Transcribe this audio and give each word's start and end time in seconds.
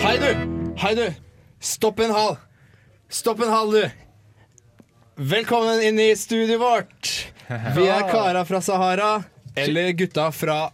Hei, 0.00 0.16
du! 0.18 0.30
Hei, 0.76 0.94
du! 0.94 1.12
Stopp 1.60 2.00
en 2.00 2.10
hal! 2.10 2.36
Stopp 3.08 3.40
en 3.40 3.50
hal, 3.52 3.70
du! 3.70 3.90
Velkommen 5.14 5.82
inn 5.84 6.00
i 6.00 6.16
studioet 6.16 6.60
vårt. 6.60 7.10
Vi 7.76 7.84
er 7.86 8.08
kara 8.10 8.44
fra 8.48 8.60
Sahara, 8.64 9.22
eller 9.54 9.90
gutta 9.92 10.32
fra 10.32 10.70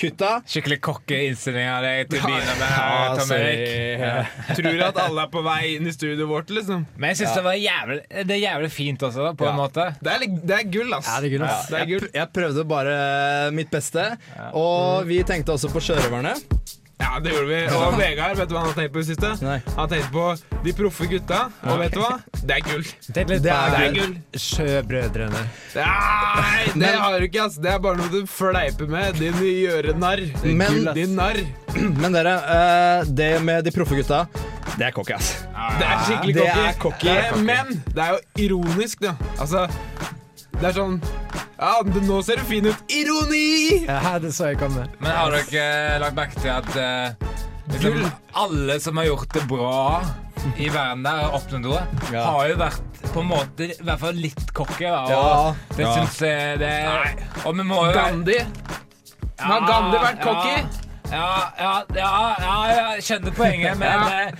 Calcutta. 0.00 0.40
Skikkelig 0.48 0.78
kokke 0.80 1.18
innstilling 1.28 1.66
av 1.68 1.82
deg 1.84 2.08
til 2.08 2.20
å 2.22 2.28
begynne 2.30 2.54
med, 2.56 2.70
Ja, 2.72 3.16
Tom 3.18 3.32
Erik. 3.36 4.56
Tror 4.56 4.84
at 4.86 5.00
alle 5.04 5.24
er 5.26 5.32
på 5.34 5.42
vei 5.44 5.58
inn 5.76 5.86
i 5.90 5.92
studioet 5.92 6.28
vårt, 6.30 6.52
liksom? 6.56 6.86
Men 6.96 7.12
jeg 7.12 7.20
syns 7.20 7.36
det 7.36 7.44
var 7.44 7.58
jævlig, 7.60 7.98
det 8.30 8.36
er 8.38 8.42
jævlig 8.46 8.70
fint 8.72 9.04
også, 9.10 9.28
på 9.36 9.48
en 9.50 9.58
måte. 9.60 9.90
Det 10.00 10.14
er, 10.14 10.24
det 10.40 10.56
er 10.56 10.66
gull, 10.72 10.94
ass. 10.96 11.10
Ja, 11.10 11.20
det 11.20 11.30
er 11.30 11.36
gull, 11.36 11.46
ass. 11.48 11.68
det 11.68 11.80
er 11.82 11.92
Jeg, 11.94 12.10
jeg 12.16 12.32
prøvde 12.36 12.64
bare 12.70 12.96
mitt 13.56 13.70
beste, 13.72 14.06
og 14.56 15.04
vi 15.10 15.20
tenkte 15.28 15.56
også 15.58 15.72
på 15.74 15.82
sjørøverne. 15.84 16.34
Ja, 17.00 17.18
det 17.22 17.32
gjorde 17.32 17.48
vi. 17.48 17.60
Og 17.74 17.94
Vegard, 17.98 18.36
vet 18.36 18.48
du 18.50 18.54
hva 18.54 18.60
han 18.64 18.70
har 18.70 18.76
tenkt 18.76 18.92
på 18.94 19.00
i 19.00 19.04
det 19.04 19.08
siste? 19.14 19.30
Nei. 19.44 19.56
Han 19.72 19.78
har 19.80 19.88
tenkt 19.88 20.10
på 20.12 20.24
de 20.64 20.72
proffe 20.76 21.06
gutta, 21.10 21.38
og 21.64 21.78
vet 21.80 21.94
du 21.96 22.00
hva? 22.02 22.10
Det 22.44 22.56
er 22.58 22.64
gull. 22.66 22.84
Det 23.08 23.22
er 23.24 23.30
Det 23.40 23.54
er 23.54 23.94
gull. 23.96 24.12
Sjøbrødrene. 24.44 25.42
Nei, 25.74 26.66
det 26.66 26.76
Men- 26.76 26.98
har 27.00 27.18
du 27.18 27.26
ikke, 27.26 27.44
ass. 27.46 27.56
Det 27.56 27.72
er 27.72 27.78
bare 27.78 27.96
noe 27.96 28.08
du 28.12 28.26
fleiper 28.26 28.86
med, 28.88 29.14
din 29.18 29.32
gjørenarr. 29.40 30.26
Men- 30.44 30.94
Din 30.94 31.16
narr. 31.16 31.40
Men 32.02 32.12
dere, 32.12 32.36
eh, 32.56 33.04
det 33.08 33.30
med 33.42 33.64
de 33.64 33.70
proffe 33.74 33.96
gutta, 33.96 34.26
det 34.76 34.86
er 34.86 34.92
cocky, 34.92 35.12
ass. 35.16 35.32
Det 35.78 35.86
er 35.86 36.04
skikkelig 36.06 36.78
cocky. 36.78 37.16
Men 37.44 37.82
det 37.94 37.98
er 38.04 38.16
jo 38.16 38.20
ironisk, 38.46 39.00
da. 39.00 39.14
Altså, 39.38 39.66
det 40.60 40.68
er 40.70 40.76
sånn 40.76 41.00
Ja, 41.60 41.74
nå 41.84 42.22
ser 42.24 42.36
du 42.40 42.44
fin 42.48 42.66
ut. 42.70 42.76
Ironi! 42.88 43.84
Ja, 43.86 44.18
det 44.22 44.30
så 44.36 44.50
jeg 44.50 44.58
komme. 44.62 44.86
Men 45.00 45.12
har 45.12 45.30
dere 45.34 45.64
eh, 45.66 45.98
lagt 46.00 46.16
merke 46.16 46.40
til 46.40 46.50
at 46.54 46.70
eh, 46.76 47.28
liksom, 47.74 48.06
alle 48.40 48.78
som 48.80 48.96
har 48.96 49.04
gjort 49.10 49.32
det 49.36 49.42
bra 49.50 49.74
i 50.56 50.70
verden 50.72 51.02
der, 51.04 51.18
har 51.26 51.34
oppnådd 51.36 51.66
noe, 51.66 51.82
Ja. 52.14 52.22
har 52.32 52.46
jo 52.48 52.56
vært 52.56 53.02
på 53.12 53.20
en 53.20 53.28
måte 53.28 53.66
i 53.68 53.74
hvert 53.84 54.00
fall 54.00 54.16
litt 54.16 54.54
cocky. 54.56 54.86
Og 54.88 55.10
Ja. 55.12 55.54
det 55.76 55.84
Ja. 55.84 55.92
syns 55.98 56.20
jeg 56.24 56.58
det 56.62 56.70
er 56.70 57.16
Og 57.44 57.56
vi 57.56 57.62
må 57.62 57.82
jo 57.86 57.92
Gandhi. 57.92 58.38
Gandhi. 58.38 58.70
Har 59.40 59.60
Gandhi 59.68 59.98
vært 59.98 60.22
cocky? 60.24 60.56
Ja, 61.10 61.28
ja, 61.58 61.82
ja, 61.94 62.34
ja, 62.40 62.56
jeg 62.94 63.02
skjønner 63.02 63.32
poenget, 63.36 63.76
men 63.82 63.88
Ja. 63.88 64.20
eh, 64.28 64.32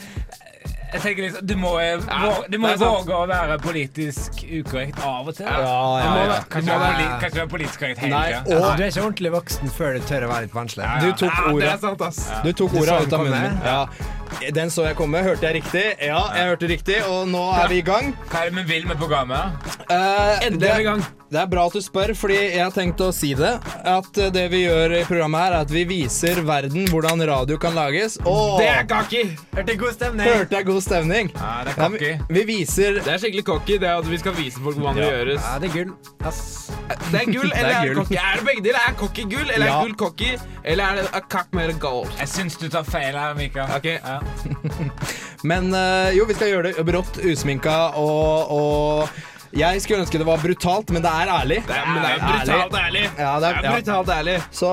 jeg 0.92 1.02
tenker 1.04 1.26
liksom 1.26 1.46
Du 1.46 1.54
må 1.60 1.72
våge, 1.76 2.46
du 2.50 2.56
må 2.62 2.72
våge 2.80 3.16
å 3.16 3.26
være 3.30 3.58
politisk 3.62 4.40
ukorrekt 4.44 5.02
av 5.06 5.28
og 5.30 5.36
til. 5.36 5.46
Ja, 5.46 5.74
ja, 6.02 6.14
ja. 6.30 6.38
Kan 6.50 6.66
ikke 6.66 6.78
være 6.82 7.08
kan 7.22 7.36
være 7.38 7.52
politisk 7.54 7.82
korrekt 7.82 8.02
hele 8.04 8.22
tida. 8.26 8.40
Du 8.46 8.84
er 8.84 8.88
ikke 8.88 9.04
ordentlig 9.04 9.34
voksen 9.36 9.74
før 9.76 9.98
du 9.98 10.08
tør 10.10 10.26
å 10.26 10.32
være 10.32 10.48
litt 10.48 10.56
vanskelig. 10.56 10.88
du 11.04 11.10
tok 11.20 11.38
sant. 11.84 12.24
Du 12.46 12.52
tok 12.62 12.80
ordet 12.82 12.98
ut 13.06 13.18
av 13.18 13.24
munnen 13.26 13.46
min. 13.46 13.62
Ja. 13.66 13.84
Den 14.54 14.70
så 14.70 14.86
jeg 14.86 14.98
komme. 14.98 15.22
Hørte 15.26 15.48
jeg 15.48 15.60
riktig? 15.60 15.86
Ja, 16.06 16.20
jeg 16.36 16.52
hørte 16.52 16.70
riktig, 16.70 17.00
og 17.10 17.26
nå 17.30 17.42
er 17.60 17.70
vi 17.72 17.80
i 17.82 17.86
gang. 17.86 18.12
Hva 18.30 18.44
er 18.44 18.52
det 18.52 18.62
vi 18.62 18.68
vil 18.76 18.86
med 18.90 19.00
programmet? 19.00 19.58
Uh, 19.90 20.38
Endelig 20.46 20.70
er 20.70 20.78
vi 20.78 20.86
i 20.86 20.92
gang. 20.92 21.08
Det 21.30 21.38
er 21.38 21.46
bra 21.46 21.64
at 21.68 21.74
du 21.76 21.80
spør, 21.84 22.10
fordi 22.18 22.36
jeg 22.40 22.58
har 22.64 22.72
tenkt 22.74 23.00
å 23.04 23.10
si 23.14 23.28
det. 23.38 23.52
At 23.86 24.18
eh, 24.18 24.30
det 24.34 24.46
vi 24.50 24.64
gjør 24.64 24.96
i 24.98 25.02
programmet 25.06 25.40
her, 25.44 25.52
er 25.54 25.64
at 25.66 25.70
vi 25.70 25.84
viser 25.86 26.40
verden 26.46 26.88
hvordan 26.90 27.22
radio 27.28 27.58
kan 27.62 27.76
lages. 27.78 28.16
Oh. 28.26 28.56
Det 28.58 28.66
er 28.66 28.86
cocky! 28.90 29.22
Hørte 29.54 29.76
god 29.78 29.94
stemning. 29.94 30.26
hørte 30.26 30.58
jeg 30.58 30.66
god 30.66 30.82
stemning? 30.82 31.30
Ja, 31.36 31.52
det 31.68 31.74
er 31.76 31.80
Ja, 31.80 31.88
cocky. 31.88 32.10
vi, 32.30 32.34
vi 32.40 32.44
viser 32.50 32.98
Det 33.00 33.12
er 33.14 33.22
skikkelig 33.22 33.44
cocky 33.46 33.78
det 33.82 33.92
at 33.94 34.10
vi 34.10 34.18
skal 34.18 34.34
vise 34.38 34.58
folk 34.64 34.76
hvordan 34.80 34.98
det 34.98 35.06
gjøres. 35.10 35.40
Ja, 35.46 35.54
det 35.62 35.70
er 35.70 35.74
gull. 35.78 35.94
Ass. 36.26 36.42
Det 37.10 37.20
er 37.22 37.30
gull, 37.30 37.52
eller 37.60 37.70
er 37.78 37.88
det 37.92 37.96
cocky? 38.00 38.18
Er 38.18 38.40
det 38.40 38.46
begge 38.50 38.66
deler? 38.66 38.82
Er 38.90 38.98
cocky 39.04 39.26
gull, 39.30 39.46
eller 39.54 39.66
Ja. 39.70 39.78
er 39.78 39.86
gull 39.86 39.96
cocky? 40.02 40.32
Eller 40.64 40.84
er 40.84 41.00
det 41.00 41.08
a 41.14 41.20
cock 41.32 41.54
made 41.56 41.72
of 41.74 41.78
gold? 41.80 42.10
Jeg 42.18 42.28
syns 42.28 42.58
du 42.60 42.66
tar 42.68 42.82
feil 42.84 43.14
her, 43.16 43.34
Mika. 43.38 43.68
Ok. 43.78 43.86
Ja. 43.96 44.18
Men 45.50 45.70
eh, 45.74 46.10
jo, 46.18 46.26
vi 46.28 46.34
skal 46.36 46.50
gjøre 46.52 46.72
det 46.74 46.84
brått, 46.90 47.16
usminka 47.24 47.76
og, 47.96 48.50
og 48.52 49.20
Jeg 49.50 49.80
skulle 49.82 50.04
ønske 50.04 50.18
det 50.20 50.26
var 50.28 50.38
brutalt, 50.38 50.90
men 50.94 51.02
det 51.02 51.10
er 51.10 51.30
ærlig. 51.34 51.56
Det 51.66 51.74
er, 51.74 51.88
det 51.90 52.10
er 52.10 52.20
brutalt 52.22 52.74
ærlig. 52.78 53.02
Ja, 53.18 53.32
det 53.42 53.48
er- 53.48 53.56
det 53.62 53.70
er 53.70 53.72
brutalt 53.80 54.08
ærlig. 54.14 54.36
Så 54.54 54.70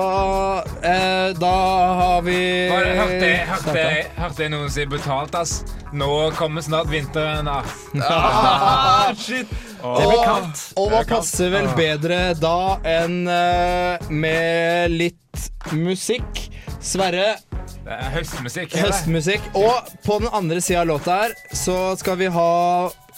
eh, 0.84 1.34
da 1.40 1.54
har 2.00 2.20
vi 2.22 2.36
Hørte 2.70 3.26
jeg, 3.74 4.06
jeg 4.44 4.50
noen 4.54 4.70
si 4.70 4.86
brutalt, 4.86 5.34
ass? 5.34 5.64
Nå 5.92 6.30
kommer 6.38 6.62
snart 6.62 6.90
vinteren, 6.92 7.48
ass. 7.48 7.74
Ah, 8.08 9.14
shit. 9.18 9.50
Det 9.78 10.06
blir 10.10 10.24
kaldt. 10.26 10.62
Og 10.76 10.90
hva 10.92 11.02
passer 11.08 11.50
vel 11.54 11.68
bedre 11.78 12.20
da 12.38 12.54
enn 12.98 13.20
eh, 13.30 14.08
med 14.10 14.90
litt 14.94 15.48
musikk? 15.72 16.46
Sverre, 16.78 17.36
Det 17.84 17.90
er 17.96 18.10
høstmusikk. 18.14 18.72
eller? 18.74 18.92
høstmusikk. 18.92 19.50
Og 19.58 19.92
på 20.06 20.20
den 20.22 20.28
andre 20.32 20.60
sida 20.62 20.80
av 20.84 20.90
låta 20.92 21.20
her 21.24 21.34
så 21.56 21.96
skal 21.98 22.16
vi 22.20 22.26
ha 22.32 22.48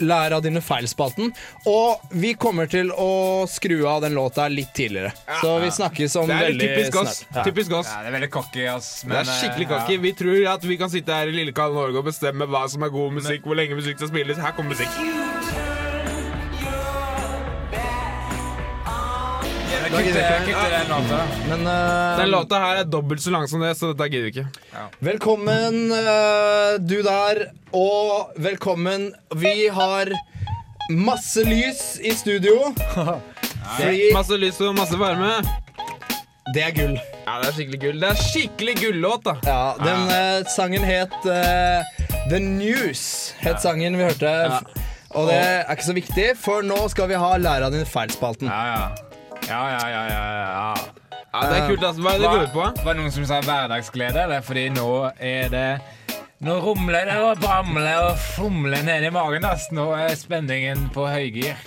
Lære 0.01 0.33
av 0.39 0.41
dine 0.41 0.63
feil-spalten. 0.65 1.29
Og 1.69 2.01
vi 2.17 2.31
kommer 2.41 2.65
til 2.73 2.89
å 2.89 3.45
skru 3.51 3.83
av 3.85 4.01
den 4.01 4.15
låta 4.17 4.47
litt 4.49 4.71
tidligere. 4.73 5.11
Så 5.43 5.59
vi 5.61 5.69
snakkes 5.77 6.17
om 6.17 6.27
Det 6.31 6.39
er 6.39 6.47
veldig 6.47 6.69
typisk 6.71 6.97
oss. 7.03 7.19
snart. 7.19 7.37
Ja. 7.37 7.45
Typisk 7.45 7.73
oss. 7.77 7.87
Ja, 7.93 7.99
det 8.01 8.09
er 8.09 8.17
veldig 8.17 8.31
cocky, 8.33 8.65
ass. 8.67 8.89
Det 9.05 9.19
er 9.21 9.29
skikkelig 9.29 9.67
eh, 9.69 9.75
cocky. 9.75 9.99
Vi 10.01 10.13
tror 10.17 10.49
at 10.55 10.65
vi 10.65 10.79
kan 10.81 10.89
sitte 10.89 11.13
her 11.13 11.29
i 11.29 11.37
lille 11.37 11.53
Karl 11.53 11.77
Norge 11.77 12.01
og 12.01 12.09
bestemme 12.09 12.49
hva 12.49 12.65
som 12.73 12.83
er 12.83 12.89
god 12.97 13.13
musikk, 13.21 13.45
hvor 13.45 13.61
lenge 13.61 13.77
musikk 13.77 14.01
skal 14.01 14.09
spilles. 14.09 14.41
Her 14.41 14.57
kommer 14.57 14.73
musikk. 14.73 15.40
Ja. 19.93 19.99
Kutte 20.47 20.71
den 20.71 20.89
låta. 20.89 21.27
Men 21.49 21.67
uh, 21.67 22.19
Den 22.19 22.31
låta 22.31 22.59
her 22.59 22.77
er 22.77 22.85
dobbelt 22.85 23.23
så 23.23 23.31
lang 23.31 23.49
som 23.49 23.61
det, 23.61 23.75
så 23.75 23.93
dette 23.93 24.07
gidder 24.09 24.25
vi 24.25 24.31
ikke. 24.31 24.47
Velkommen, 24.99 25.79
uh, 25.93 26.79
du 26.79 27.01
der, 27.03 27.41
og 27.75 28.31
velkommen. 28.37 29.09
Vi 29.35 29.69
har 29.69 30.13
masse 30.91 31.43
lys 31.47 31.99
i 32.03 32.15
studio. 32.15 32.71
Fordi 33.77 34.13
Masse 34.15 34.39
lys 34.41 34.61
og 34.65 34.75
masse 34.79 34.99
varme. 34.99 35.33
det 36.55 36.63
er 36.69 36.73
gull. 36.75 36.97
Ja, 37.27 37.37
det 37.43 37.51
er 37.51 37.59
skikkelig 37.59 37.81
gull. 37.83 38.01
Det 38.03 38.09
er 38.13 38.23
skikkelig 38.23 38.77
gullåt, 38.81 39.27
da. 39.27 39.37
Ja, 39.47 39.61
den 39.83 40.07
uh, 40.11 40.49
sangen 40.55 40.87
het 40.87 41.19
The 42.31 42.39
News, 42.39 43.35
het 43.43 43.61
sangen 43.63 43.99
vi 43.99 44.07
hørte. 44.07 44.33
Og 45.19 45.27
det 45.27 45.37
er 45.43 45.71
ikke 45.75 45.85
så 45.91 45.95
viktig, 45.97 46.27
for 46.39 46.63
nå 46.63 46.79
skal 46.93 47.09
vi 47.11 47.19
ha 47.19 47.31
Læra 47.43 47.71
din 47.75 47.87
feil-spalten. 47.87 48.47
Ja, 48.47 48.67
ja. 48.71 49.10
Ja, 49.51 49.63
ja, 49.67 49.89
ja, 49.91 50.03
ja, 50.07 50.25
ja. 50.31 50.75
Ja, 51.33 51.41
det 51.51 51.57
er 51.59 51.65
kult, 51.67 51.83
altså. 51.83 52.03
Hva 52.03 52.13
er 52.15 52.21
det 52.21 52.29
du 52.29 52.31
går 52.31 52.45
ut 52.45 52.53
på? 52.55 52.67
Var 52.85 52.95
det 52.95 53.01
noen 53.01 53.15
som 53.15 53.25
sa 53.27 53.41
hverdagsglede? 53.43 54.23
Eller? 54.23 54.45
Fordi 54.47 54.69
nå 54.75 54.91
er 55.19 55.51
det 55.51 55.67
Nå 56.41 56.55
rumler 56.65 57.05
det 57.05 57.17
og 57.21 57.43
bramler 57.43 57.99
og 58.07 58.23
fomler 58.37 58.85
nedi 58.87 59.11
i 59.11 59.13
magen. 59.13 59.45
Ass. 59.45 59.67
Nå 59.75 59.91
er 59.99 60.15
spenningen 60.17 60.87
på 60.95 61.05
høygir. 61.11 61.59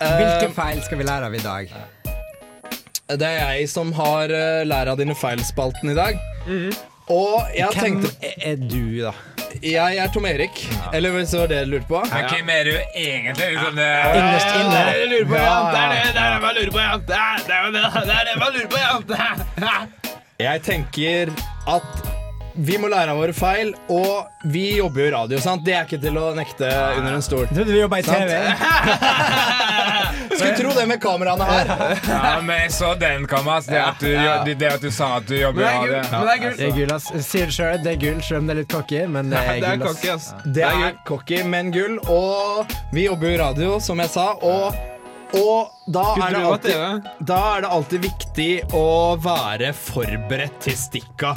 Hvilke 0.00 0.48
feil 0.56 0.80
skal 0.82 0.98
vi 1.02 1.06
lære 1.06 1.28
av 1.28 1.36
i 1.36 1.42
dag? 1.44 1.74
Det 3.20 3.28
er 3.28 3.52
jeg 3.58 3.68
som 3.68 3.92
har 3.92 4.32
uh, 4.32 4.62
Lære 4.64 4.94
av 4.94 4.98
dine 5.00 5.14
feil-spalten 5.18 5.92
i 5.92 5.98
dag. 5.98 6.16
Og 7.10 7.52
jeg 7.52 7.68
Hvem 7.74 7.84
tenkte 7.84 8.14
Hvem 8.16 8.46
er 8.48 8.64
du, 8.64 8.84
da? 9.04 9.14
Jeg 9.62 9.96
er 9.96 10.12
Tom 10.14 10.26
Erik. 10.26 10.60
Eller 10.94 11.10
hvis 11.10 11.32
det 11.34 11.40
var 11.40 11.46
det 11.50 11.60
du 11.64 11.70
lurte 11.74 11.88
på? 11.88 12.02
Men 12.12 12.28
hvem 12.30 12.48
er 12.54 12.64
du 12.64 12.72
egentlig? 12.94 13.48
Liksom 13.50 13.76
det, 13.76 13.88
Innerst 14.14 14.54
inne. 14.54 14.70
Det 14.70 14.78
er 14.78 14.92
det 14.92 15.00
jeg 15.00 15.10
lurer 15.14 15.28
på, 15.32 15.36
ja. 15.40 15.56
Det 15.74 15.80
er 15.82 15.88
det, 15.90 16.14
det 16.14 16.22
er 16.22 16.32
det 16.34 16.40
man 16.46 16.54
lurer 16.60 16.72
på, 16.76 16.80
ja. 16.86 16.92
Det 17.10 17.18
er 17.24 17.44
det, 17.48 17.54
er 17.56 17.62
det, 17.66 17.82
det, 18.06 18.14
er 18.20 18.24
det 18.30 18.38
man 18.44 18.50
lurer 18.56 18.70
på, 18.70 18.78
ja. 18.86 19.74
Jeg 20.40 20.62
tenker 20.62 21.34
at 21.68 22.19
vi 22.60 22.76
må 22.76 22.90
lære 22.92 23.14
av 23.14 23.16
våre 23.16 23.32
feil, 23.32 23.70
og 23.88 24.48
vi 24.52 24.76
jobber 24.76 25.00
jo 25.00 25.06
i 25.08 25.12
radio, 25.14 25.38
sant? 25.40 25.62
Det 25.64 25.72
er 25.72 25.86
ikke 25.86 26.00
til 26.02 26.18
å 26.20 26.26
nekte 26.36 26.68
under 26.68 27.14
en 27.16 27.22
stol. 27.24 27.46
Jeg 27.46 27.56
trodde 27.56 27.72
vi 27.72 27.78
jobba 27.80 28.00
i 28.00 28.04
TV. 28.04 28.34
Skulle 30.36 30.50
tro 30.58 30.72
det 30.76 30.84
med 30.90 31.00
kameraene 31.00 31.46
her. 31.48 31.70
Ja, 32.04 32.34
men 32.44 32.60
jeg 32.64 32.72
så 32.76 32.92
den 33.00 33.24
Kamas. 33.30 33.68
Det 33.70 33.80
at, 33.80 34.00
du, 34.00 34.12
det, 34.12 34.56
det 34.60 34.68
at 34.74 34.84
du 34.84 34.90
sa 34.92 35.14
at 35.18 35.28
du 35.28 35.36
jobber 35.38 35.64
i 35.64 35.70
radio. 35.70 36.02
Men 36.12 36.26
det 36.28 36.34
er 36.34 36.42
gull. 36.42 36.56
Det 36.58 36.66
er 36.66 36.74
gull, 36.76 36.92
ass. 36.96 37.08
Sier 37.26 37.48
det 37.48 37.56
sjøl, 37.56 37.78
det 37.84 37.94
er 37.94 38.00
gull, 38.02 38.20
selv 38.26 38.42
om 38.42 38.50
det 38.50 38.54
er 38.56 38.60
litt 38.60 38.74
cocky, 38.74 39.00
men 39.14 39.32
det 39.32 39.40
er 39.40 39.60
Det 39.64 39.70
er 39.70 39.80
gull, 39.84 40.02
ass. 40.14 40.26
Det 40.44 40.66
er 40.68 40.98
cocky, 41.08 41.38
men 41.54 41.70
gull. 41.74 41.96
Og 42.12 42.74
vi 42.96 43.06
jobber 43.06 43.30
jo 43.30 43.36
i 43.36 43.40
radio, 43.40 43.78
som 43.84 44.02
jeg 44.04 44.12
sa, 44.12 44.26
og, 44.36 44.76
og 45.40 45.88
da, 45.88 46.04
er 46.26 46.36
det 46.36 46.44
alltid, 46.50 47.08
da 47.32 47.40
er 47.54 47.64
det 47.64 47.72
alltid 47.78 48.04
viktig 48.10 48.50
å 48.76 48.90
være 49.24 49.72
forberedt 49.76 50.60
til 50.68 50.76
stikka. 50.76 51.34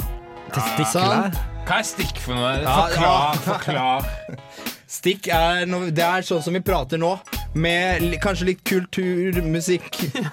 Testikler. 0.54 1.34
Hva 1.64 1.78
er 1.80 1.86
stikk 1.88 2.18
for 2.20 2.36
noe? 2.36 2.52
Forklar. 2.64 3.38
forklar. 3.46 4.08
Stikk 4.94 5.26
er, 5.32 5.64
no, 5.66 5.80
det 5.90 6.04
er 6.06 6.22
sånn 6.22 6.42
som 6.44 6.54
vi 6.54 6.60
prater 6.62 7.00
nå, 7.02 7.14
med 7.58 8.02
li, 8.04 8.18
kanskje 8.22 8.46
litt 8.52 8.60
kulturmusikk. 8.68 9.88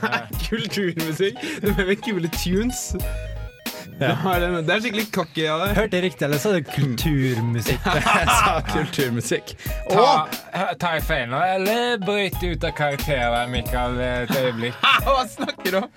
Kulturmusikk. 0.49 1.39
Du 1.63 1.71
mener 1.71 1.95
kule 2.03 2.29
tunes? 2.35 2.91
Det 4.01 4.09
er- 4.09 4.61
det 4.65 4.73
er 4.75 4.79
skikkelig 4.83 5.07
cocky 5.13 5.47
av 5.49 5.63
deg. 5.63 5.73
Hørte 5.77 5.97
jeg 5.97 6.05
riktig, 6.07 6.25
eller 6.27 6.39
så 6.41 6.51
du 6.53 6.59
det 6.59 6.75
kulturmusikk? 6.75 7.89
Jeg 8.05 8.37
sa 8.37 8.53
kulturmusikk. 8.69 9.55
Ta, 9.89 10.05
Og 10.05 10.77
ta 10.81 10.93
jeg 10.97 11.03
feil 11.09 11.27
nå, 11.33 11.41
eller 11.57 11.97
bryt 12.05 12.37
ut 12.41 12.65
av 12.69 12.73
karakteren, 12.77 13.51
Mikael, 13.53 13.97
et 14.01 14.33
øyeblikk? 14.41 14.77
Hva 15.05 15.25
snakker 15.35 15.69
du 15.71 15.81
om? 15.81 15.89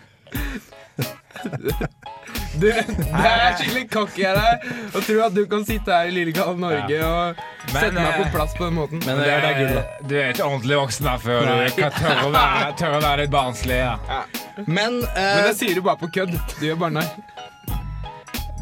Du, 2.55 2.69
det 2.71 3.09
er 3.11 3.57
skikkelig 3.59 3.85
cocky 3.91 4.25
av 4.31 4.39
deg 4.39 4.95
å 4.95 5.03
tro 5.03 5.17
at 5.25 5.35
du 5.35 5.43
kan 5.51 5.65
sitte 5.67 5.91
her 5.91 6.11
i 6.11 6.15
Lillekallen 6.15 6.63
Norge 6.63 7.01
og 7.03 7.41
Men, 7.73 7.97
meg 7.99 8.19
på 8.21 8.27
eh, 8.29 8.33
plass 8.35 8.55
på 8.55 8.69
den 8.69 8.77
måten. 8.79 9.03
Men 9.07 9.19
det, 9.19 9.27
det 9.27 9.51
er 9.51 9.59
gull, 9.59 9.75
da. 9.75 9.85
Du 10.05 10.15
er 10.21 10.35
ikke 10.35 10.47
ordentlig 10.47 10.79
voksen 10.79 11.09
da 11.11 11.17
før 11.23 11.49
du 11.49 11.81
kan 11.81 11.97
tørre 11.99 12.29
å 12.29 12.35
være, 12.35 12.69
tørre 12.81 13.01
å 13.01 13.05
være 13.05 13.25
litt 13.25 13.35
barnslig. 13.35 13.81
Ja. 13.83 14.21
Men, 14.61 15.01
Men 15.01 15.01
eh, 15.17 15.41
det 15.49 15.57
sier 15.59 15.75
du 15.75 15.83
bare 15.87 16.01
på 16.05 16.13
kødd. 16.15 16.37
Du 16.61 16.69
gjør 16.69 16.79
bare 16.85 17.01
narr. 17.01 17.43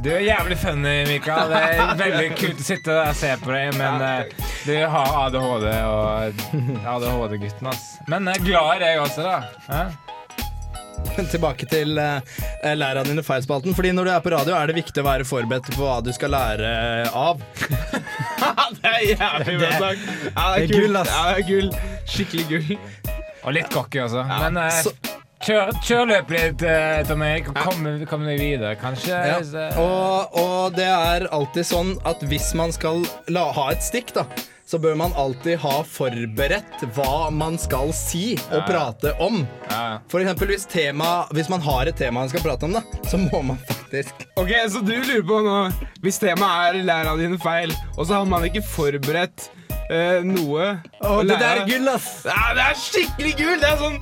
Du 0.02 0.08
er 0.10 0.24
jævlig 0.24 0.56
funny, 0.58 0.94
Mikael. 1.06 1.52
Det 1.52 1.58
er 1.62 1.92
veldig 2.00 2.30
kult 2.40 2.58
å 2.58 2.64
sitte 2.66 2.96
der 2.96 3.12
og 3.12 3.18
se 3.20 3.28
på 3.38 3.52
deg, 3.52 3.76
men 3.78 4.02
uh, 4.02 4.48
du 4.66 4.72
har 4.90 5.12
ADHD 5.28 5.68
og 5.86 6.40
ADHD-gutten, 6.96 7.68
ass. 7.70 7.84
Men 8.10 8.26
jeg 8.26 8.40
er 8.40 8.48
glad 8.48 8.72
i 8.72 8.82
deg 8.82 9.04
også, 9.04 9.28
da. 9.28 9.36
Hæ? 9.68 9.84
Tilbake 11.32 11.66
til 11.70 11.98
uh, 11.98 12.20
lær 12.78 13.00
av 13.02 13.08
dine 13.08 13.22
feil-spalten. 13.26 13.74
Fordi 13.76 13.92
når 13.96 14.08
du 14.08 14.12
er 14.14 14.22
på 14.24 14.32
radio, 14.34 14.54
er 14.58 14.70
det 14.70 14.76
viktig 14.80 15.02
å 15.02 15.06
være 15.06 15.26
forberedt 15.28 15.70
på 15.74 15.80
hva 15.82 15.98
du 16.04 16.12
skal 16.14 16.32
lære 16.34 16.72
av. 17.16 17.42
det 18.78 18.92
er 18.92 19.08
jævlig 19.12 19.56
bra 19.62 19.72
sagt. 19.78 20.06
Ja, 20.28 20.46
det 20.56 20.62
er 20.62 20.70
gull, 20.72 21.00
ass. 21.02 21.10
Ja, 21.12 21.24
det 21.32 21.42
er 21.42 21.48
gull. 21.50 21.72
Skikkelig 22.12 22.46
gull. 22.52 22.78
Og 23.42 23.56
litt 23.58 23.72
cocky 23.74 24.02
også. 24.04 24.22
Men 24.30 24.60
uh, 24.62 24.68
så- 24.82 24.94
kjør, 25.42 25.72
kjør 25.82 26.04
løpet 26.12 26.36
litt, 26.36 26.64
uh, 26.70 27.00
Tom 27.08 27.22
Erik, 27.26 27.48
og 27.50 27.56
kom, 27.66 27.86
kom 28.06 28.26
deg 28.28 28.38
videre, 28.38 28.76
kanskje. 28.78 29.10
Ja. 29.10 29.40
Eh, 29.42 29.80
Og, 29.82 30.36
og 30.38 30.76
det 30.78 30.86
er 30.86 31.26
alltid 31.34 31.66
sånn 31.66 31.96
at 32.08 32.22
hvis 32.30 32.52
man 32.58 32.70
skal 32.74 33.02
la, 33.34 33.48
ha 33.56 33.64
et 33.74 33.82
stikk, 33.82 34.14
da, 34.14 34.22
så 34.66 34.78
bør 34.78 34.94
man 34.96 35.12
alltid 35.18 35.58
ha 35.58 35.82
forberedt 35.84 36.82
hva 36.96 37.30
man 37.34 37.58
skal 37.58 37.92
si 37.92 38.36
og 38.50 38.56
Ja. 38.60 38.66
prate 38.66 39.12
om. 39.20 39.46
ja. 39.70 39.98
For 40.08 40.20
eksempel 40.20 40.46
hvis, 40.52 40.66
tema, 40.70 41.26
hvis 41.32 41.48
man 41.50 41.60
har 41.60 41.86
et 41.86 41.96
tema 41.96 42.20
man 42.20 42.28
skal 42.28 42.40
prate 42.40 42.62
om, 42.64 42.72
da, 42.72 42.80
så 43.10 43.16
må 43.18 43.42
man 43.42 43.58
faktisk 43.68 44.14
Ok, 44.36 44.48
Så 44.68 44.80
du 44.84 44.92
lurer 44.92 45.22
på 45.26 45.40
nå 45.44 45.72
Hvis 46.02 46.18
temaet 46.18 46.74
er 46.76 46.82
'læra 46.82 47.16
dine 47.18 47.38
feil', 47.38 47.74
og 47.98 48.06
så 48.06 48.14
har 48.14 48.24
man 48.24 48.44
ikke 48.44 48.62
forberedt 48.62 49.50
eh, 49.90 50.22
noe 50.24 50.78
Å, 51.02 51.06
å 51.18 51.22
det 51.28 51.38
der 51.38 51.56
er 51.60 51.66
gull, 51.68 51.88
ass! 51.88 52.24
Ja, 52.24 52.54
det 52.54 52.60
er 52.70 52.74
skikkelig 52.74 53.36
gull! 53.36 53.60
Det 53.60 53.68
er 53.68 53.76
sånn 53.76 53.98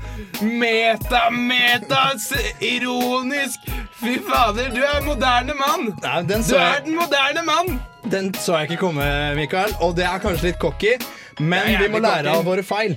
meta-meta-ironisk 0.61 3.59
Fy 4.01 4.17
fader, 4.25 4.71
du 4.73 4.81
er 4.85 5.01
moderne 5.05 5.53
mann! 5.59 5.93
Den 6.29 6.43
Du 6.43 6.55
er 6.57 6.81
den 6.85 6.95
moderne 6.97 7.43
mann! 7.45 7.81
Den 8.09 8.31
så 8.39 8.61
jeg 8.61 8.71
ikke 8.71 8.87
komme, 8.87 9.05
Mikael. 9.39 9.75
Og 9.85 9.97
det 9.99 10.07
er 10.09 10.23
kanskje 10.23 10.51
litt 10.51 10.61
cocky, 10.63 10.97
men 11.41 11.75
vi 11.81 11.91
må 11.93 12.01
lære 12.03 12.33
av 12.33 12.47
våre 12.47 12.65
feil. 12.67 12.97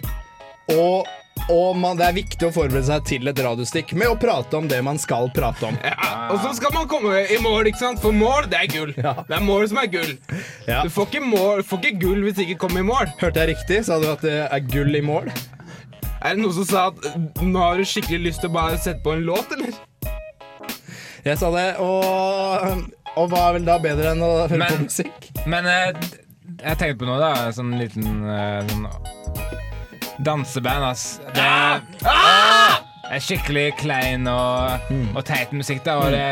Og, 0.71 1.09
og 1.51 1.75
man, 1.75 1.97
det 1.99 2.05
er 2.07 2.15
viktig 2.15 2.47
å 2.47 2.53
forberede 2.55 2.85
seg 2.87 3.07
til 3.09 3.27
et 3.27 3.41
radiostikk 3.45 3.91
med 3.99 4.13
å 4.13 4.17
prate 4.19 4.55
om 4.59 4.69
det 4.71 4.79
man 4.85 4.99
skal 5.01 5.27
prate 5.35 5.67
om. 5.67 5.79
Ja, 5.83 6.29
og 6.31 6.39
så 6.43 6.53
skal 6.55 6.71
man 6.75 6.87
komme 6.91 7.25
i 7.27 7.39
mål, 7.43 7.67
ikke 7.71 7.81
sant? 7.81 7.99
For 8.03 8.15
mål, 8.15 8.47
det 8.51 8.61
er 8.61 8.71
gull. 8.71 8.93
Ja. 8.95 9.17
Det 9.27 9.37
er 9.39 9.43
mål 9.43 9.67
som 9.71 9.81
er 9.83 9.89
gull. 9.91 10.13
Ja. 10.69 10.83
Du 10.85 10.93
får 10.93 11.09
ikke, 11.11 11.25
mål, 11.33 11.65
får 11.67 11.83
ikke 11.83 12.05
gull 12.05 12.23
hvis 12.27 12.39
du 12.39 12.45
ikke 12.47 12.61
kommer 12.63 12.83
i 12.83 12.87
mål. 12.87 13.11
Hørte 13.19 13.43
jeg 13.43 13.57
riktig? 13.57 13.83
Sa 13.89 13.99
du 13.99 14.07
at 14.13 14.23
det 14.23 14.37
er 14.47 14.69
gull 14.71 14.95
i 14.95 15.03
mål? 15.03 15.27
Er 16.23 16.37
det 16.37 16.39
noen 16.39 16.55
som 16.55 16.67
sa 16.69 16.85
at 16.93 17.41
nå 17.43 17.59
har 17.59 17.81
du 17.81 17.87
skikkelig 17.87 18.29
lyst 18.29 18.43
til 18.43 18.53
å 18.53 18.55
bare 18.55 18.79
sette 18.79 19.03
på 19.03 19.17
en 19.17 19.25
låt, 19.27 19.51
eller? 19.57 19.75
Jeg 21.23 21.39
sa 21.39 21.49
det, 21.51 21.65
og, 21.83 22.87
og 23.19 23.29
hva 23.31 23.47
er 23.49 23.57
vel 23.59 23.67
da 23.67 23.77
bedre 23.81 24.13
enn 24.13 24.23
å 24.25 24.31
høre 24.43 24.69
på 24.69 24.79
musikk? 24.85 25.27
Men 25.49 25.67
eh, 25.69 25.91
jeg 26.63 26.79
tenkte 26.79 26.97
på 27.01 27.09
noe, 27.09 27.19
da. 27.21 27.51
Sånn 27.55 27.75
liten 27.79 28.23
eh, 28.29 28.63
sånn 28.69 28.87
danseband, 30.23 30.87
ass. 30.91 31.05
Det 31.33 31.43
er, 31.43 31.83
ah! 32.07 32.81
er 33.13 33.21
skikkelig 33.21 33.65
klein 33.81 34.27
og, 34.29 34.91
og 35.13 35.23
teit 35.27 35.53
musikk, 35.55 35.83
da. 35.85 35.97
Og 36.01 36.13
det, 36.13 36.25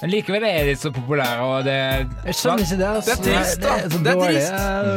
men 0.00 0.12
likevel 0.12 0.46
er 0.48 0.70
de 0.70 0.76
så 0.78 0.92
populære, 0.94 1.44
og 1.44 1.68
det 1.68 1.76
Jeg 2.26 2.38
skjønner 2.40 2.66
ikke 2.66 2.80
det. 2.82 2.88
ass. 2.90 3.06
Det 3.06 3.14
er 3.16 3.22
trist, 3.26 3.60
da. 3.62 3.76
er 3.76 3.92
så 3.92 4.02
Det 4.02 4.14
er 4.14 4.24
trist. 4.24 4.56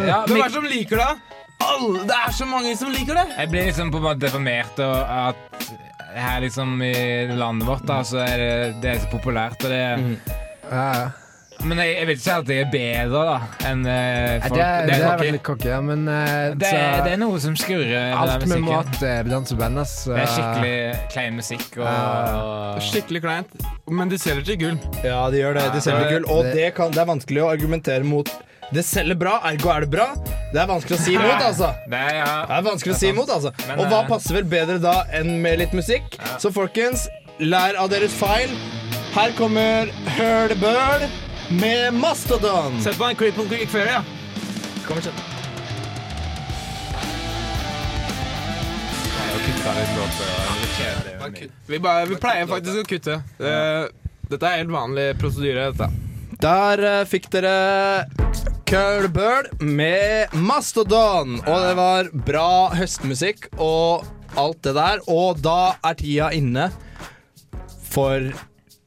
Ja, 0.09 0.21
Hvem 0.25 0.41
er 0.41 0.47
det 0.47 0.57
som 0.57 0.69
liker 0.73 1.03
det? 1.03 1.11
Alle, 1.69 2.03
det 2.07 2.17
er 2.17 2.35
så 2.35 2.47
mange 2.47 2.75
som 2.79 2.91
liker 2.95 3.19
det. 3.19 3.27
Jeg 3.35 3.51
blir 3.51 3.69
liksom 3.69 3.93
på 3.93 3.99
en 3.99 4.05
måte 4.07 4.23
deformert 4.23 4.79
og 4.83 4.99
at 5.13 5.71
her 6.19 6.39
liksom 6.41 6.79
i 6.81 6.93
landet 7.37 7.67
vårt 7.67 7.83
da, 7.87 7.99
så 8.07 8.23
er 8.23 8.37
det, 8.41 8.53
det 8.81 8.93
er 8.93 9.01
så 9.03 9.09
populært. 9.11 9.59
Og 9.63 9.73
det, 9.73 9.81
Ja, 10.69 10.85
ja. 11.03 11.09
Men 11.65 11.81
jeg, 11.83 11.95
jeg 11.97 12.07
vil 12.07 12.15
ikke 12.15 12.23
si 12.23 12.31
at 12.31 12.45
det 12.47 12.57
er 12.61 12.69
bedre 12.71 13.21
da 13.27 13.33
enn 13.67 13.81
uh, 13.83 14.45
folk. 14.45 14.53
Det, 14.55 14.65
er- 14.65 14.85
det 14.87 14.93
er 14.95 15.03
cocky. 15.03 15.23
veldig 15.25 15.41
cocky, 15.49 15.67
ja, 15.69 15.79
men 15.83 16.05
uh, 16.07 16.55
det, 16.55 16.69
så, 16.71 16.83
det 17.05 17.13
er 17.13 17.19
noe 17.19 17.39
som 17.43 17.57
skurrer 17.59 18.13
Alt 18.15 18.45
med 18.47 18.63
mat 18.63 19.01
er 19.03 19.27
danseband, 19.27 19.81
ass. 19.83 19.95
Det 20.07 20.21
er 20.23 20.31
skikkelig 20.33 20.75
klein 21.13 21.35
musikk. 21.39 21.65
Og, 21.77 21.83
Det 21.83 22.83
er 22.83 22.87
Skikkelig 22.89 23.23
kleint. 23.25 23.57
Men 23.99 24.11
de 24.13 24.19
selger 24.21 24.47
til 24.47 24.59
gull. 24.63 24.79
Ja, 25.03 25.19
de 25.33 25.41
gjør 25.43 25.59
det. 25.59 25.65
De 25.75 25.83
selger 25.83 26.05
det- 26.07 26.13
gull. 26.15 26.29
Og 26.31 26.43
det- 26.47 26.55
det, 26.55 26.69
kan, 26.79 26.95
det 26.95 27.03
er 27.03 27.09
vanskelig 27.11 27.43
å 27.43 27.51
argumentere 27.51 28.07
mot. 28.07 28.31
Det 28.71 28.83
selger 28.85 29.17
bra, 29.17 29.39
ergo 29.49 29.71
er 29.73 29.81
det 29.81 29.89
bra. 29.89 30.09
Det 30.53 30.59
er 30.61 30.67
vanskelig 30.69 30.97
å 30.99 31.01
si 31.01 31.15
imot, 31.17 31.41
altså. 31.41 31.71
Det 31.89 31.97
er, 31.99 32.15
ja. 32.21 32.33
Det 32.45 32.57
er 32.59 32.65
vanskelig 32.67 32.93
å 32.93 32.99
si 32.99 33.09
imot, 33.09 33.31
altså. 33.33 33.51
Men, 33.67 33.79
Og 33.79 33.87
hva 33.89 34.03
eh, 34.03 34.09
passer 34.11 34.37
vel 34.37 34.45
bedre 34.51 34.77
da 34.83 34.93
enn 35.17 35.39
med 35.41 35.57
litt 35.63 35.73
musikk? 35.73 36.19
Så 36.41 36.51
folkens, 36.53 37.07
lær 37.41 37.75
av 37.81 37.89
deres 37.89 38.13
feil. 38.13 38.53
Her 39.15 39.33
kommer 39.37 39.89
Hølbøl 40.19 41.09
med 41.49 41.93
Mastodon. 41.93 42.81
Sett 42.81 42.97
på 42.97 43.03
en 43.03 43.15
Cripple 43.15 43.47
Creek 43.49 43.69
Ferry, 43.69 43.91
ja. 43.91 44.03
Kommer 44.87 45.01
ikke. 45.01 45.11
Vi, 51.65 51.79
bare, 51.79 52.05
vi 52.09 52.17
pleier 52.17 52.47
faktisk 52.49 52.81
å 52.81 52.85
kutte. 52.89 53.17
Eh, 53.37 53.87
dette 54.29 54.49
er 54.49 54.61
helt 54.61 54.73
vanlig 54.73 55.11
prosedyre. 55.21 55.71
dette. 55.71 55.89
Der 56.41 56.83
eh, 56.85 57.05
fikk 57.09 57.29
dere 57.33 58.05
Kølbøl 58.69 59.49
med 59.65 60.33
Mastodon. 60.37 61.39
Og 61.41 61.65
det 61.65 61.73
var 61.79 62.11
bra 62.13 62.51
høstmusikk 62.77 63.49
og 63.57 64.05
alt 64.37 64.61
det 64.65 64.75
der. 64.77 65.01
Og 65.09 65.41
da 65.41 65.75
er 65.81 65.99
tida 65.99 66.29
inne 66.37 66.69
for 67.89 68.29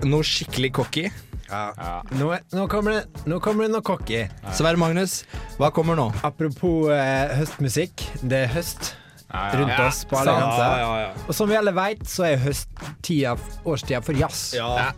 noe 0.06 0.26
skikkelig 0.26 0.72
cocky. 0.78 1.08
Nå, 2.16 2.30
nå, 2.56 2.64
kommer 2.72 2.96
det, 2.96 3.22
nå 3.28 3.38
kommer 3.44 3.66
det 3.66 3.72
noe 3.74 3.84
cocky. 3.84 4.22
Sverre 4.56 4.80
Magnus, 4.80 5.22
hva 5.60 5.68
kommer 5.74 5.98
nå? 5.98 6.08
Apropos 6.24 6.88
eh, 6.94 7.32
høstmusikk. 7.40 8.04
Det 8.22 8.44
er 8.46 8.52
høst 8.54 8.94
Ja, 9.32 9.46
ja. 9.48 9.58
rundt 9.60 9.78
oss 9.86 10.02
på 10.08 10.16
alle 10.20 10.32
kanter. 10.36 11.20
Og 11.28 11.34
som 11.36 11.48
vi 11.48 11.56
alle 11.56 11.72
veit, 11.76 12.02
så 12.08 12.26
er 12.28 12.40
høsttida 12.42 13.34
årstida 13.64 14.00
for 14.04 14.16
jazz. 14.18 14.42
Ja. 14.56 14.90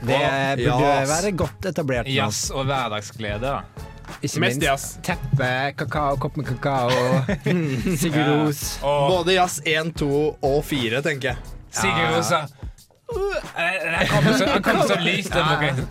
Det 0.00 0.20
burde 0.62 0.92
være 1.12 1.32
godt 1.36 1.68
etablert. 1.72 2.08
nå. 2.08 2.14
Jazz 2.16 2.46
og 2.56 2.64
hverdagsglede, 2.70 3.40
da. 3.44 3.88
Ikke 4.22 4.40
Mest 4.44 4.58
minst. 4.58 4.64
jazz. 4.64 4.86
Teppe, 5.04 5.50
kakao, 5.80 6.16
kopp 6.20 6.36
med 6.36 6.48
kakao. 6.48 6.90
Sigurd 8.00 8.28
Ros. 8.46 8.64
Både 8.82 9.36
jazz 9.38 9.60
1, 9.64 9.94
2 10.00 10.08
og 10.44 10.58
4, 10.68 11.00
tenker 11.04 11.32
jeg. 11.32 11.52
Sigurd 11.72 12.16
Rosa 12.18 12.42
Han 14.12 14.62
kom 14.62 14.82
så, 14.88 14.98
lyst 15.02 15.32
boken. 15.32 15.86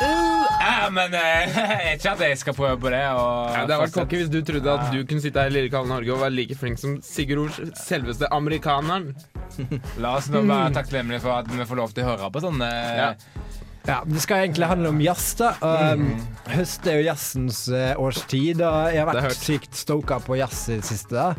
Uh, 0.00 0.46
ja, 0.60 0.88
men 0.88 1.12
eh, 1.12 1.56
jeg 1.56 1.88
er 1.90 1.98
ikke 1.98 2.12
at 2.14 2.22
jeg 2.24 2.38
skal 2.40 2.56
prøve 2.56 2.78
på 2.80 2.92
det. 2.92 3.02
Ja, 3.02 3.24
det 3.50 3.58
hadde 3.58 3.80
vært 3.82 3.96
kokke 3.98 4.20
hvis 4.22 4.30
du 4.32 4.38
trodde 4.48 4.76
at 4.78 4.94
du 4.94 5.02
kunne 5.04 5.20
sitte 5.20 5.42
her 5.42 5.50
i 5.50 5.52
lille 5.52 5.66
Lillekallen 5.66 5.92
Norge 5.92 6.14
og 6.14 6.22
være 6.24 6.36
like 6.38 6.56
flink 6.56 6.80
som 6.80 6.96
Sigurd 7.04 7.58
selveste 7.76 8.30
amerikaneren. 8.32 9.10
La 10.00 10.14
oss 10.16 10.30
nå 10.32 10.40
være 10.46 10.72
takknemlige 10.78 11.20
for 11.26 11.36
at 11.42 11.50
vi 11.52 11.68
får 11.68 11.82
lov 11.82 11.92
til 11.96 12.06
å 12.06 12.14
høre 12.14 12.32
på 12.32 12.44
sånne 12.46 12.70
Ja. 12.70 13.12
Ja, 13.88 14.02
Det 14.04 14.20
skal 14.20 14.42
egentlig 14.44 14.66
handle 14.68 14.90
om 14.92 14.98
jazz. 15.00 15.34
da 15.38 15.54
um, 15.94 16.02
Høst 16.50 16.84
er 16.86 16.98
jo 17.00 17.04
jazzens 17.06 17.60
eh, 17.72 17.94
årstid, 17.98 18.60
og 18.60 18.90
jeg 18.92 19.00
har 19.00 19.08
er 19.14 19.24
vært 19.28 19.38
sykt 19.40 19.78
stoka 19.78 20.18
på 20.24 20.36
jazz 20.36 20.60
i 20.68 20.76
det 20.80 20.84
siste. 20.88 21.14
da 21.16 21.30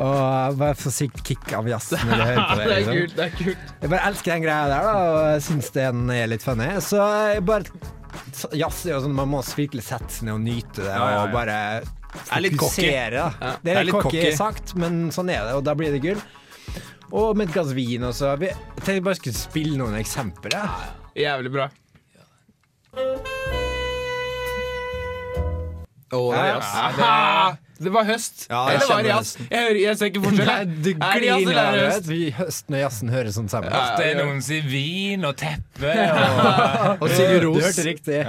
Og 0.00 0.56
bare 0.60 0.74
for 0.78 0.94
sykt 0.94 1.20
kick 1.26 1.52
av 1.58 1.68
jazz 1.68 1.90
når 1.98 2.14
jeg 2.16 2.30
hører 2.30 2.48
på 2.48 2.56
det. 2.60 2.70
liksom. 2.78 3.02
det 3.18 3.26
er 3.26 3.36
kult. 3.42 3.74
Jeg 3.82 3.92
bare 3.92 4.08
elsker 4.12 4.32
den 4.36 4.46
greia 4.46 4.70
der, 4.72 4.88
da 4.88 4.96
og 5.36 5.44
syns 5.46 5.70
den 5.76 6.10
er 6.16 6.32
litt 6.32 6.46
funny. 6.46 6.70
Så 6.84 7.02
jeg 7.36 7.44
bare 7.46 7.68
Jazz 8.56 8.82
er 8.86 8.94
jo 8.96 9.02
sånn 9.04 9.14
man 9.16 9.28
må 9.28 9.42
virkelig 9.56 9.84
sette 9.86 10.08
seg 10.12 10.26
ned 10.28 10.34
og 10.38 10.42
nyte 10.44 10.80
det, 10.82 10.88
Ja, 10.92 11.22
og 11.26 11.32
bare 11.36 11.56
er 11.76 11.86
fokusere. 12.56 13.10
da. 13.40 13.54
Det 13.62 13.74
er 13.76 13.84
litt 13.84 13.96
cocky 14.00 14.30
sagt, 14.36 14.72
men 14.80 15.10
sånn 15.14 15.28
er 15.32 15.44
det, 15.50 15.54
og 15.58 15.64
da 15.68 15.74
blir 15.76 15.92
det 15.92 16.00
gull. 16.04 16.20
Og 17.12 17.36
med 17.38 17.48
et 17.50 17.54
glass 17.54 17.70
vin 17.76 18.02
også. 18.08 18.32
Jeg 18.40 18.56
tenkte 18.82 19.04
bare 19.06 19.18
skulle 19.20 19.36
spille 19.38 19.76
noen 19.78 19.94
eksempler. 20.00 20.56
Ja. 20.56 21.05
Jævlig 21.16 21.52
bra. 21.52 21.68
Oh, 26.12 26.32
det 26.32 26.40
er 26.40 26.46
Ja, 26.46 27.48
det, 27.50 27.84
Det 27.84 27.92
var 27.92 28.04
høst. 28.04 28.46
Ja, 28.50 28.60
jeg 28.68 28.74
Eller 28.74 28.94
var 28.94 29.02
det 29.02 29.08
jazz? 29.08 29.36
Jeg, 29.50 29.58
hører, 29.58 29.80
jeg 29.80 29.98
ser 29.98 30.06
ikke 30.06 30.22
forskjell. 30.22 30.46
Nei, 30.46 30.64
du 30.64 30.90
Er 30.90 31.18
gliner 31.20 31.52
er 31.52 31.60
av 31.62 31.78
høst? 31.80 32.10
Høsten 32.38 32.76
og 32.76 32.80
jazzen 32.80 33.12
høres 33.12 33.36
sånn 33.36 33.48
sammen. 33.52 33.72
Ja. 33.72 33.96
Det 33.98 34.06
er 34.12 34.20
noen 34.20 34.42
sier 34.44 34.68
vin 34.70 35.24
og 35.28 35.36
teppe 35.40 35.94
og 36.06 37.02
Og 37.04 37.12
Sigurd 37.12 37.48
Du 37.48 37.60
hørte 37.64 37.86
riktig. 37.88 38.20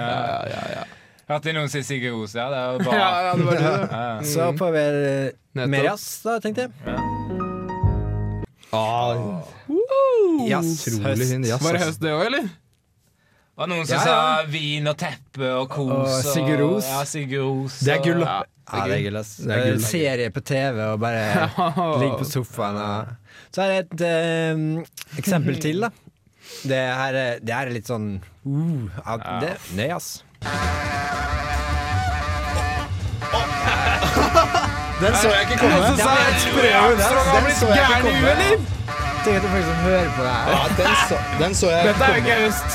Hørte 1.28 1.56
noen 1.56 1.72
si 1.72 1.84
Sigurd 1.88 2.22
Ros, 2.22 2.36
ja. 2.40 2.48
Det 2.52 2.62
er 2.62 2.68
jo 2.72 2.96
Ja, 2.98 3.10
ja, 3.28 3.34
det 3.36 3.50
var. 3.50 3.64
Ja. 3.64 4.06
Så 4.34 4.52
på 4.60 4.72
eh, 4.72 5.68
mer 5.68 5.90
jazz, 5.92 6.08
da, 6.24 6.38
tenkte 6.44 6.68
jeg. 6.68 6.72
Ah, 8.76 9.44
Jazz, 10.48 10.88
høst. 11.04 11.04
Var 11.04 11.78
det 11.78 11.84
høst, 11.84 12.02
det 12.04 12.16
òg, 12.16 12.26
eller? 12.32 12.48
Det 13.58 13.64
var 13.64 13.70
noen 13.72 13.88
som 13.90 13.96
Ja, 13.98 14.02
sa 14.06 14.44
vin 14.54 14.86
og 14.86 14.98
teppe 15.02 15.48
og 15.58 15.70
kos. 15.74 15.90
Og 15.90 16.28
Sigurd 16.30 16.60
Ros. 16.62 16.86
Ja, 16.92 17.00
Sigurd 17.10 17.72
Det 17.82 17.90
er 17.96 18.04
gull, 18.06 18.20
da. 18.22 18.26
Ja. 18.30 18.44
Ja, 18.68 18.84
det 18.86 18.98
er 19.00 19.04
gull, 19.08 19.18
ass. 19.18 19.32
Det 19.42 19.50
er 19.56 19.64
gull. 19.72 19.80
Serie 19.82 20.30
på 20.36 20.42
TV 20.46 20.78
og 20.92 21.00
bare 21.02 21.24
ligge 22.04 22.18
på 22.20 22.28
sofaen 22.28 22.78
og 22.78 23.08
Så 23.56 23.64
er 23.64 23.68
det 23.72 23.80
et 23.80 24.02
uh, 24.06 24.84
eksempel 25.18 25.58
til, 25.66 25.82
da. 25.88 25.90
Det 26.70 26.78
her, 26.78 27.14
er- 27.24 27.40
det 27.42 27.54
her 27.58 27.66
er 27.66 27.74
litt 27.80 27.90
sånn 27.90 28.06
uh, 28.46 28.86
ja, 29.02 29.18
det, 29.42 29.54
Nei, 29.80 29.90
ass. 29.96 30.12
Den 35.02 35.14
så 35.18 35.30
jeg 35.34 35.42
ikke 35.48 35.58
komme. 35.62 35.78
Noen 35.78 35.86
som 35.88 35.98
sa 36.02 36.14
jeg 36.18 36.30
ikke 36.46 36.70
har 36.74 36.94
Den 36.94 37.44
blitt 37.46 37.58
så 37.60 37.66
jeg 37.70 37.78
ikke 37.78 37.90
gæren 37.90 38.02
i 38.02 38.06
komme. 38.06 38.20
huet, 38.22 38.32
eller? 38.34 38.58
Tenk 39.24 39.34
at 39.36 39.42
du 39.42 39.50
faktisk 39.54 39.82
hører 39.88 40.10
på 40.18 40.22
det 40.28 40.34
her. 40.34 40.46
Ja, 40.54 40.62
den 40.78 40.94
så, 41.10 41.18
den 41.42 41.58
så 41.62 41.68
jeg 41.74 41.82
Dette 41.90 42.04
er 42.04 42.08
jo 42.08 42.14
komme. 42.14 42.28
ikke 42.28 42.38
høst. 42.46 42.72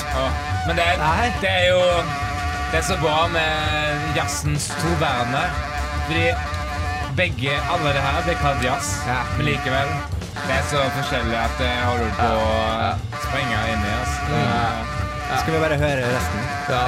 Ja. 0.63 0.67
Men 0.69 0.77
det 0.79 0.85
er, 0.87 1.33
det 1.43 1.51
er 1.51 1.65
jo 1.73 1.81
Det 2.73 2.79
er 2.79 2.85
så 2.87 2.97
bra 3.03 3.27
med 3.29 4.17
jazzens 4.17 4.69
to 4.79 4.89
verdener. 5.01 5.51
Fordi 6.07 6.27
begge, 7.19 7.53
alle 7.69 7.93
det 7.93 8.01
her 8.03 8.23
blir 8.25 8.39
kalt 8.41 8.63
jazz, 8.65 8.95
Ja. 9.07 9.19
men 9.37 9.47
likevel 9.51 9.91
det 10.43 10.55
er 10.57 10.63
så 10.67 10.81
forskjellig 10.97 11.37
at 11.39 11.59
det 11.61 11.69
holder 11.85 12.15
på 12.17 12.29
å 12.41 13.19
sprenge 13.23 13.59
inn 13.71 13.83
i 13.85 13.91
oss. 14.01 14.15
Skal 15.43 15.53
vi 15.55 15.61
bare 15.63 15.77
høre 15.79 16.09
resten? 16.09 16.41
Ja, 16.73 16.81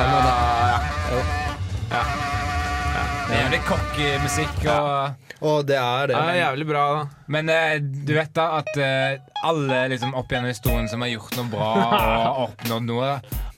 ja. 1.92 2.04
Det 3.28 3.36
er 3.36 3.42
jævlig 3.44 3.60
cocky 3.68 4.08
musikk. 4.24 4.64
Og, 4.72 5.28
Og 5.44 5.66
det 5.68 5.76
er 5.76 6.06
det. 6.10 6.16
Det 6.16 6.32
er 6.32 6.40
jævlig 6.40 6.66
bra, 6.68 6.82
da. 6.96 7.04
men 7.36 7.48
eh, 7.52 7.76
du 7.80 8.12
vet 8.16 8.32
da 8.36 8.44
at 8.62 8.70
eh, 8.80 9.18
alle 9.44 9.80
liksom 9.92 10.14
opp 10.16 10.32
gjennom 10.32 10.48
historien 10.50 10.88
som 10.88 11.04
har 11.04 11.12
gjort 11.12 11.36
noe 11.38 11.50
bra 11.52 11.70
og 12.30 12.42
oppnådd 12.48 12.86
noe, 12.88 13.10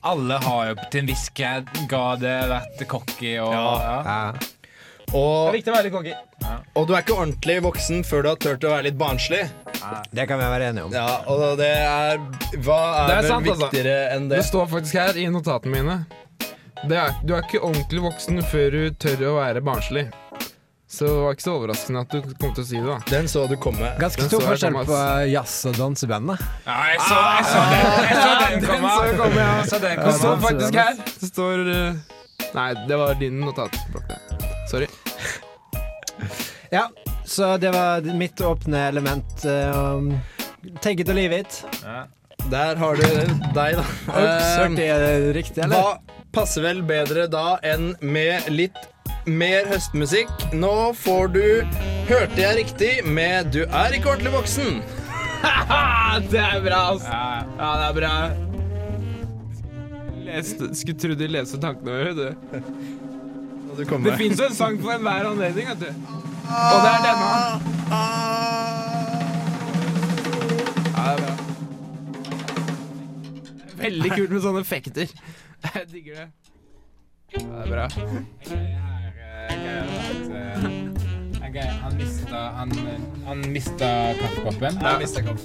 alle 0.07 0.37
har 0.43 0.69
jo 0.71 0.77
til 0.91 1.03
en 1.03 1.09
viss 1.11 1.25
grad 1.35 2.23
vært 2.23 2.85
cocky 2.89 3.37
og 3.43 3.53
ja. 3.53 3.65
Ja. 4.07 4.53
Og, 5.15 5.53
viktig 5.55 5.71
å 5.71 5.75
være 5.77 5.87
litt 5.87 5.93
cocky. 5.95 6.13
og 6.75 6.87
du 6.87 6.91
er 6.91 7.03
ikke 7.05 7.15
ordentlig 7.15 7.61
voksen 7.63 8.01
før 8.03 8.25
du 8.25 8.29
har 8.33 8.39
turt 8.43 8.65
å 8.67 8.73
være 8.73 8.89
litt 8.89 8.97
barnslig. 8.99 9.45
Det 10.11 10.25
kan 10.27 10.41
vi 10.41 10.49
være 10.51 10.71
enige 10.73 10.87
om. 10.89 10.95
Ja, 10.95 11.21
og 11.31 11.59
det 11.61 11.71
er 11.79 12.19
Hva 12.59 12.79
er, 13.05 13.07
Det 13.07 13.17
er 13.17 13.29
sant, 13.29 13.45
viktigere 13.45 13.53
altså. 13.53 13.69
viktigere 13.69 13.97
enn 14.17 14.27
det? 14.27 14.41
Det 14.41 14.47
står 14.49 14.71
faktisk 14.73 14.99
her 14.99 15.19
i 15.21 15.27
notatene 15.31 15.77
mine. 15.77 15.97
Det 16.87 16.97
er, 16.99 17.15
du 17.23 17.33
er 17.33 17.45
ikke 17.45 17.63
ordentlig 17.63 18.03
voksen 18.03 18.43
før 18.51 18.75
du 18.75 18.81
tør 18.99 19.23
å 19.31 19.37
være 19.39 19.63
barnslig. 19.65 20.09
Så 20.97 21.05
det 21.05 21.13
var 21.21 21.35
ikke 21.35 21.45
så 21.45 21.53
overraskende 21.59 22.01
at 22.01 22.13
du 22.15 22.31
kom 22.41 22.53
til 22.57 22.63
å 22.63 22.67
si 22.67 22.77
det. 22.81 22.85
da 22.87 22.97
Den 23.11 23.27
så 23.29 23.43
du 23.51 23.55
komme. 23.61 23.89
Ganske 24.01 24.23
Den 24.23 24.29
stor 24.31 24.39
så 24.39 24.43
jeg 24.43 24.49
forskjell 24.49 24.73
komme, 24.73 24.85
på 24.89 25.31
jazz 25.33 25.55
og 25.69 25.75
danseband. 25.77 26.31
da. 26.31 26.37
Ja, 26.65 26.77
jeg 26.89 27.01
så, 27.05 27.17
jeg 27.37 27.45
så 27.51 27.63
den, 27.69 27.83
jeg 28.07 28.17
så 28.17 28.31
den 28.41 28.65
komme. 28.65 28.93
så 28.95 29.03
jeg 29.11 29.17
komme, 29.21 29.41
ja. 29.43 29.51
Jeg 29.61 29.67
så 29.69 29.79
den 29.83 29.91
Det 29.91 30.05
komme. 30.05 30.17
står 30.21 30.39
faktisk 30.47 30.79
her. 30.81 31.03
Det 31.21 31.29
står 31.29 31.73
eh, 31.75 32.15
Nei, 32.57 32.67
det 32.89 32.97
var 33.03 33.13
din 33.19 33.39
notatblokk. 33.45 34.07
det. 34.09 34.49
Sorry. 34.71 34.87
Ja, 36.69 36.89
så 37.25 37.57
det 37.57 37.69
var 37.71 38.01
mitt 38.01 38.41
åpne 38.41 38.87
element. 38.89 39.45
Um, 39.45 40.09
take 40.81 40.99
it 41.01 41.09
or 41.09 41.13
leave 41.13 41.31
it. 41.39 41.61
Der 42.51 42.75
har 42.75 42.95
du 42.95 43.03
deg, 43.55 43.77
da. 43.77 43.85
Ups, 43.85 44.11
Eh, 44.17 44.57
hørte 44.57 44.83
jeg 44.83 44.99
det 44.99 45.33
riktig, 45.37 45.63
eller? 45.63 45.77
Hva 45.77 46.17
passer 46.35 46.61
vel 46.65 46.81
bedre 46.83 47.27
da 47.31 47.57
enn 47.63 47.93
med 48.03 48.49
litt 48.51 48.75
mer 49.27 49.67
høstmusikk? 49.67 50.31
Nå 50.55 50.93
får 50.97 51.27
du 51.35 51.43
Hørte 52.07 52.39
jeg 52.39 52.55
riktig 52.61 52.91
med 53.05 53.51
'Du 53.51 53.63
er 53.67 53.91
ikke 53.93 54.09
ordentlig 54.13 54.31
voksen'. 54.31 54.81
det 56.31 56.39
er 56.39 56.61
bra, 56.63 56.79
altså. 56.91 57.07
Ja. 57.11 57.43
Ja, 57.59 57.69
det 57.77 57.85
er 57.89 57.93
bra. 57.99 58.13
Leste, 60.27 60.75
skulle 60.75 60.99
tro 60.99 61.13
de 61.19 61.27
leste 61.27 61.59
tankene 61.61 61.91
våre. 61.91 62.13
Du. 62.15 62.33
Du 63.77 63.83
Det 63.83 64.17
fins 64.17 64.39
jo 64.39 64.45
en 64.47 64.55
sang 64.55 64.81
for 64.81 64.91
enhver 64.95 65.27
anledning, 65.29 65.67
vet 65.67 65.79
du. 65.79 65.85
Og 66.47 66.77
det 66.83 66.89
er 66.91 67.01
denne. 67.05 67.29
Ja, 70.95 71.13
det 71.13 71.13
er 71.13 71.17
bra. 71.21 71.33
Veldig 73.77 74.11
kult 74.15 74.29
med 74.31 74.41
sånne 74.41 74.59
effekter. 74.65 75.07
Jeg 75.75 75.87
digger 75.91 76.13
det. 76.15 76.27
Ja, 77.33 77.39
det 77.39 77.61
er 77.61 77.69
bra. 77.75 78.95
Han 81.83 81.97
mista, 81.97 82.37
han, 82.55 82.71
han 83.25 83.39
mista 83.51 84.13
kaffekoppen, 84.21 84.77
Ja. 84.81 84.95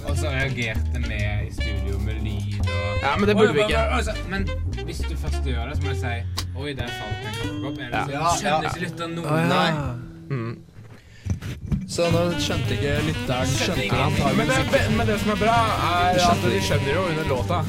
og 0.09 0.17
så 0.17 0.29
reagerte 0.29 0.99
vi 1.07 1.17
i 1.47 1.51
studio 1.51 1.97
med 2.05 2.19
lyd 2.23 2.59
og 2.59 2.67
Ja, 3.03 3.13
men 3.17 3.27
det 3.27 3.35
burde 3.35 3.53
vi 3.53 3.59
ikke. 3.63 3.77
Oi, 3.79 3.83
oi, 3.83 4.01
oi, 4.01 4.13
oi, 4.13 4.29
Men 4.29 4.45
hvis 4.85 4.97
du 5.09 5.15
først 5.17 5.43
gjør 5.47 5.69
det, 5.69 5.77
så 5.77 5.83
må 5.83 5.89
du 5.89 5.95
si 5.95 6.13
Oi, 6.55 6.73
der 6.73 6.87
falt 6.87 7.17
en 7.17 7.33
kaffekopp. 7.39 7.79
Er 7.79 7.89
det 7.89 7.91
Ja. 7.91 8.03
sånn, 8.03 8.11
Ja, 8.13 8.35
Skjønner 8.37 8.63
ja. 8.63 8.69
ikke 8.69 8.83
lytteren 8.85 9.15
noe? 9.15 9.47
Nei. 9.47 9.71
Mm. 10.29 10.57
Så 11.87 12.01
nå 12.11 12.21
skjønte 12.39 12.71
ikke 12.77 12.93
lytteren 13.09 13.47
Skjønte 13.47 13.65
skjønte 13.65 13.83
ikke. 13.83 13.95
Men 13.95 14.05
antageligvis 14.05 14.71
det, 14.71 14.97
men 14.97 15.07
det 15.07 15.19
som 15.19 15.31
er 15.31 15.35
bra, 15.45 15.57
er 15.89 16.23
at 16.29 16.41
de 16.45 16.61
skjønner 16.69 16.93
jo 16.93 17.01
under 17.09 17.25
låta. 17.33 17.63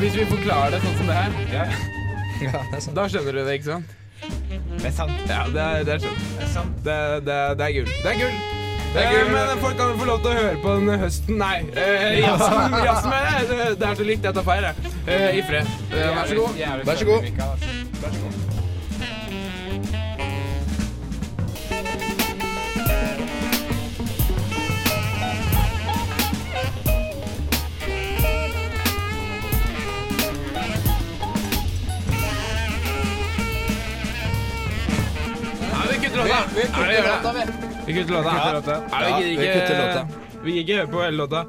Hvis 0.00 0.14
vi 0.16 0.24
forklarer 0.24 0.70
det 0.70 0.80
sånn 0.86 0.96
som 0.96 1.06
det 1.06 1.14
her, 1.14 1.30
Ja, 1.52 1.64
Ja, 2.46 2.50
det 2.70 2.76
er 2.76 2.80
sant. 2.80 2.96
da 2.96 3.08
skjønner 3.08 3.32
du 3.32 3.44
det, 3.44 3.54
ikke 3.60 3.64
sant? 3.74 3.96
Det 4.80 4.86
er 4.86 4.94
sant. 4.96 5.12
Ja, 5.28 5.42
det 5.54 5.60
er, 5.66 5.84
det 5.84 5.94
er 5.94 5.98
sant. 6.06 6.24
Det 6.38 6.46
er 6.46 6.52
sant. 6.54 6.80
Det, 6.84 6.96
det, 7.26 7.38
det 7.58 7.66
er 7.68 7.72
gull. 7.78 7.92
Det 8.04 8.10
er 8.14 8.18
gull. 8.22 8.40
Det 8.90 9.04
er 9.04 9.12
gull, 9.14 9.30
Men 9.32 9.60
folk 9.62 9.76
kan 9.78 9.92
jo 9.92 9.98
få 10.00 10.08
lov 10.08 10.18
til 10.24 10.30
å 10.32 10.36
høre 10.40 10.56
på 10.64 10.74
den 10.80 11.02
høsten 11.04 11.38
Nei, 11.38 11.56
eh, 11.78 12.18
jazzen, 12.24 12.76
jazzen 12.88 13.10
med 13.14 13.52
det. 13.52 13.78
Det- 13.78 13.88
er 13.90 13.94
så 14.02 14.08
likt. 14.10 14.24
Jeg 14.24 14.34
tar 14.34 14.48
feil, 14.50 14.68
jeg. 14.70 14.92
Eh, 15.06 15.38
I 15.38 15.42
fred. 15.46 15.66
Eh, 15.92 16.10
vær 16.16 16.26
så 16.26 16.40
god. 16.42 16.62
Vær 16.84 17.02
så 17.04 17.10
god. 17.12 17.32
Vær 18.02 18.14
så 18.14 18.22
god. 18.24 18.39
Vi 36.60 36.66
Ja, 36.66 36.86
vi 36.88 36.96
låta, 37.08 37.32
vi. 37.32 37.42
Vi 37.86 37.94
kutter 38.00 38.12
låta. 38.12 38.32
Ja. 38.36 38.52
låta. 38.52 38.82
Ja, 38.90 39.18
vi 39.20 39.30
gidder 39.30 39.44
kutter 39.44 39.74
ikke 39.74 39.86
låta. 39.86 40.08
Vi 40.44 40.52
gidder 40.52 40.62
ikke 40.62 40.76
høre 40.76 40.92
på 40.92 41.02
hele 41.02 41.16
låta. 41.16 41.44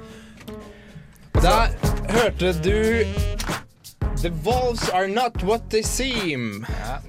Der 1.41 1.67
hørte 2.13 2.53
du 2.63 3.05
The 4.21 4.29
Wolves 4.45 4.89
Are 4.89 5.07
Not 5.07 5.43
What 5.43 5.61
They 5.71 5.81
Seem. 5.83 6.65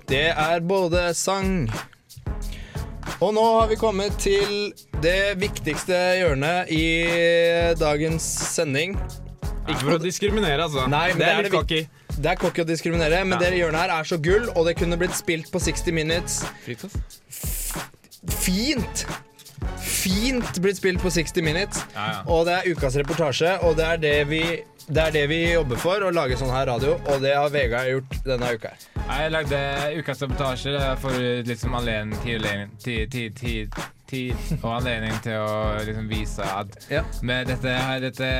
Det 0.09 0.28
er 0.30 0.61
både 0.61 1.14
sang 1.14 1.71
Og 3.21 3.35
nå 3.35 3.42
har 3.61 3.68
vi 3.71 3.76
kommet 3.76 4.16
til 4.18 4.73
det 5.02 5.37
viktigste 5.38 5.94
hjørnet 6.18 6.71
i 6.75 6.87
dagens 7.78 8.23
sending. 8.56 8.97
Ikke 9.68 9.78
for 9.85 9.94
å 9.94 10.02
diskriminere, 10.02 10.64
altså. 10.64 10.88
Nei, 10.90 11.12
det 11.12 11.21
det 11.21 11.28
er 11.28 11.42
litt 11.42 11.52
det 11.52 11.59
cocky. 11.59 11.82
Det 12.16 12.30
er 12.32 12.40
cocky 12.40 12.64
å 12.64 12.66
diskriminere, 12.66 13.23
men 13.25 13.38
Ja. 13.38 13.50
det 13.50 13.59
hjørnet 13.61 13.80
her 13.85 13.90
er 14.00 14.04
så 14.04 14.18
gull, 14.18 14.49
og 14.56 14.66
det 14.66 14.76
kunne 14.76 14.99
blitt 14.99 15.14
spilt 15.14 15.52
på 15.52 15.61
60 15.62 15.92
Minutes. 15.92 16.42
Fint! 18.29 19.07
Fint 19.83 20.59
blitt 20.62 20.76
spilt 20.76 21.02
på 21.02 21.11
60 21.11 21.43
Minutes. 21.43 21.85
Ja, 21.95 22.07
ja. 22.07 22.21
Og 22.26 22.47
det 22.47 22.59
er 22.59 22.69
ukas 22.75 22.97
reportasje, 22.99 23.57
og 23.67 23.76
det 23.79 23.87
er 23.87 24.02
det 24.02 24.19
vi 24.31 24.45
det 24.83 24.99
er 24.99 25.12
det 25.14 25.26
vi 25.31 25.38
jobber 25.52 25.79
for, 25.79 26.02
å 26.02 26.11
lage 26.11 26.35
sånn 26.37 26.50
her 26.50 26.67
radio, 26.67 26.97
og 27.07 27.23
det 27.23 27.37
har 27.38 27.52
Vegard 27.55 27.87
gjort 27.87 28.17
denne 28.26 28.49
uka. 28.50 28.73
Jeg 28.99 29.31
lagde 29.31 29.61
ukas 29.95 30.23
reportasje 30.25 30.88
for 31.00 31.26
liksom 31.47 31.76
alene 31.79 32.19
tid, 32.25 32.49
tid, 32.83 33.12
tid, 33.12 33.37
tid, 33.38 33.79
tid 34.12 34.59
og 34.61 34.69
anledning 34.76 35.14
til 35.25 35.40
å 35.40 35.57
liksom 35.87 36.09
vise 36.11 36.47
at 36.47 36.76
Ja. 36.92 37.02
med 37.23 37.49
dette, 37.50 37.76
dette, 38.04 38.31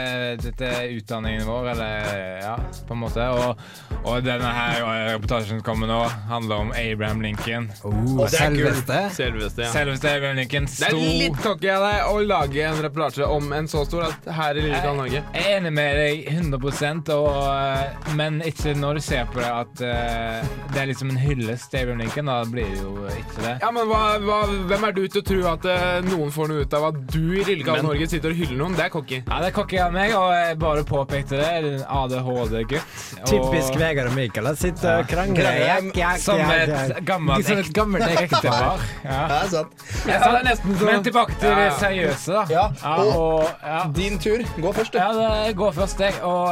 dette 0.43 0.71
utdanningen 0.99 1.47
vår, 1.49 1.71
eller 1.73 2.11
ja, 2.43 2.57
på 2.89 2.97
en 2.97 3.03
måte. 3.03 3.29
Og, 3.33 3.63
og 4.03 4.25
denne 4.27 4.53
her 4.53 4.83
reportasjen 5.13 5.57
som 5.57 5.65
kommer 5.67 5.91
nå, 5.91 6.01
handler 6.29 6.67
om 6.67 6.73
Abraham 6.77 7.23
Lincoln. 7.25 7.71
Oh, 7.85 8.23
det 8.25 8.33
selveste. 8.37 8.99
Selveste, 9.17 9.67
ja. 9.67 9.73
Selveste 9.73 10.13
Abraham 10.13 10.37
Lincoln 10.41 10.69
Det 10.71 10.89
er 10.89 10.99
litt 10.99 11.41
cocky 11.43 11.71
av 11.73 11.87
deg 11.87 12.11
å 12.11 12.21
lage 12.27 12.67
en 12.69 12.83
reportasje 12.85 13.29
om 13.29 13.53
en 13.57 13.69
så 13.71 13.85
stor 13.89 14.09
at 14.11 14.29
her 14.37 14.59
i 14.59 14.67
lille 14.67 14.95
Norge. 14.97 15.23
jeg 15.23 15.45
er 15.47 15.59
enig 15.59 15.73
med 15.73 15.97
deg 15.97 16.27
100 16.33 17.13
og, 17.17 17.29
eh, 17.49 18.13
men 18.19 18.41
ikke 18.47 18.75
når 18.79 18.99
du 18.99 19.05
ser 19.05 19.27
på 19.33 19.41
det 19.41 19.49
at 19.49 19.83
uh, 19.85 20.53
det 20.73 20.83
er 20.83 20.89
liksom 20.91 21.13
en 21.13 21.21
hyllest 21.21 21.71
til 21.71 21.83
Abraham 21.83 22.03
Lincoln. 22.03 22.31
Da 22.33 22.43
blir 22.49 22.69
det 22.69 22.81
jo 22.81 23.07
ikke 23.09 23.45
det. 23.45 23.55
Ja, 23.63 23.71
men 23.75 23.89
hva, 23.91 24.03
hva, 24.23 24.41
Hvem 24.69 24.87
er 24.89 24.95
du 24.97 25.03
til 25.07 25.23
å 25.23 25.27
tro 25.27 25.41
at 25.53 25.62
eh, 25.67 26.01
noen 26.07 26.31
får 26.33 26.49
noe 26.49 26.63
ut 26.67 26.75
av 26.75 26.85
at 26.91 27.01
du 27.13 27.19
i 27.41 27.45
lille 27.45 27.77
Norge 27.83 28.07
sitter 28.09 28.31
og 28.31 28.37
hyller 28.37 28.57
noen? 28.59 28.75
Det 28.77 28.85
er 28.87 28.89
cocky. 28.91 29.23
Ja, 29.27 29.39
Det 29.41 29.49
er 29.49 29.57
cocky 29.57 29.79
av 29.79 29.93
meg, 29.93 30.13
og 30.15 30.31
jeg 30.33 30.59
bare 30.59 30.85
påpekte 30.85 31.41
det. 31.41 31.85
ADHD-gutt. 31.89 32.83
og- 33.23 33.29
Typisk 33.29 33.79
Vegard 33.79 34.07
og 34.09 34.15
Mikael. 34.15 34.47
Han 34.47 34.57
Sitter 34.57 34.99
og 34.99 35.09
krangler. 35.09 36.19
Som 36.19 36.41
et 36.41 37.05
gammelt 37.05 37.51
et 37.51 37.73
gammelt 37.75 38.05
ektepar. 38.21 38.81
Ja. 39.05 39.27
Det 39.29 39.37
er 39.39 39.49
sant. 39.49 39.73
Ja, 40.07 40.19
det 40.19 40.41
er 40.41 40.45
nesten 40.51 40.77
så 40.79 40.85
Men 40.85 41.03
tilbake 41.05 41.39
til 41.39 41.49
det 41.51 41.67
Ja. 41.69 41.79
seriøse, 41.79 42.33
da. 42.33 42.45
Ja, 42.51 42.97
og- 42.97 43.17
og, 43.17 43.51
ja. 43.63 43.85
Din 43.95 44.19
tur. 44.19 44.39
Gå 44.61 44.73
først, 44.75 44.93
du. 44.93 44.99
Ja, 44.99 45.13
det 45.47 45.57
går 45.57 45.73
først, 45.73 45.99
jeg. 46.01 46.15
Og 46.23 46.49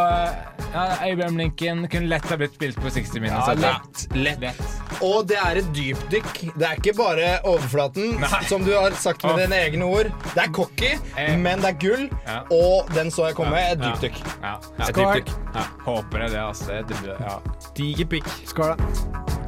ja, 0.73 0.85
Abraham 1.13 1.37
Lincoln 1.37 1.89
kunne 1.89 2.09
lett 2.09 2.25
ha 2.29 2.37
blitt 2.37 2.55
spilt 2.55 2.77
på 2.81 2.91
60 2.91 3.21
Minutes. 3.21 3.47
Ja, 3.47 3.55
lett, 3.55 4.07
lett. 4.15 4.41
lett. 4.41 5.03
Og 5.03 5.27
det 5.27 5.37
er 5.39 5.57
et 5.59 5.73
dypdykk. 5.73 6.53
Det 6.59 6.67
er 6.69 6.75
ikke 6.77 6.97
bare 6.97 7.41
overflaten, 7.45 8.19
Nei. 8.21 8.45
som 8.49 8.65
du 8.65 8.73
har 8.75 8.91
sagt 9.03 9.25
med 9.25 9.35
oh. 9.35 9.41
dine 9.41 9.59
egne 9.67 9.85
ord. 9.85 10.11
Det 10.35 10.43
er 10.45 10.53
cocky, 10.53 10.93
Eh. 11.17 11.35
men 11.39 11.59
det 11.65 11.73
er 11.75 11.79
gull. 11.81 12.07
Ja. 12.27 12.39
Og 12.55 12.91
den 12.95 13.11
så 13.11 13.27
jeg 13.31 13.35
komme. 13.39 13.57
Ja. 13.57 13.75
dypdykk. 13.75 14.21
Ja. 14.43 14.55
Ja, 14.79 14.85
Skål. 14.91 15.23
Ja. 15.55 15.67
Håper 15.87 16.19
det, 16.25 16.31
det. 16.33 16.43
Altså. 16.47 16.81
Diger 17.77 18.07
pikk. 18.07 18.29
Skål, 18.47 18.75
da. 18.77 19.40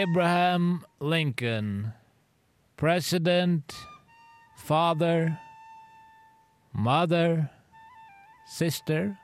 Abraham 0.00 0.84
Lincoln, 1.00 1.92
president, 2.76 3.74
father, 4.56 5.36
mother, 6.72 7.44
sister. 8.46 9.16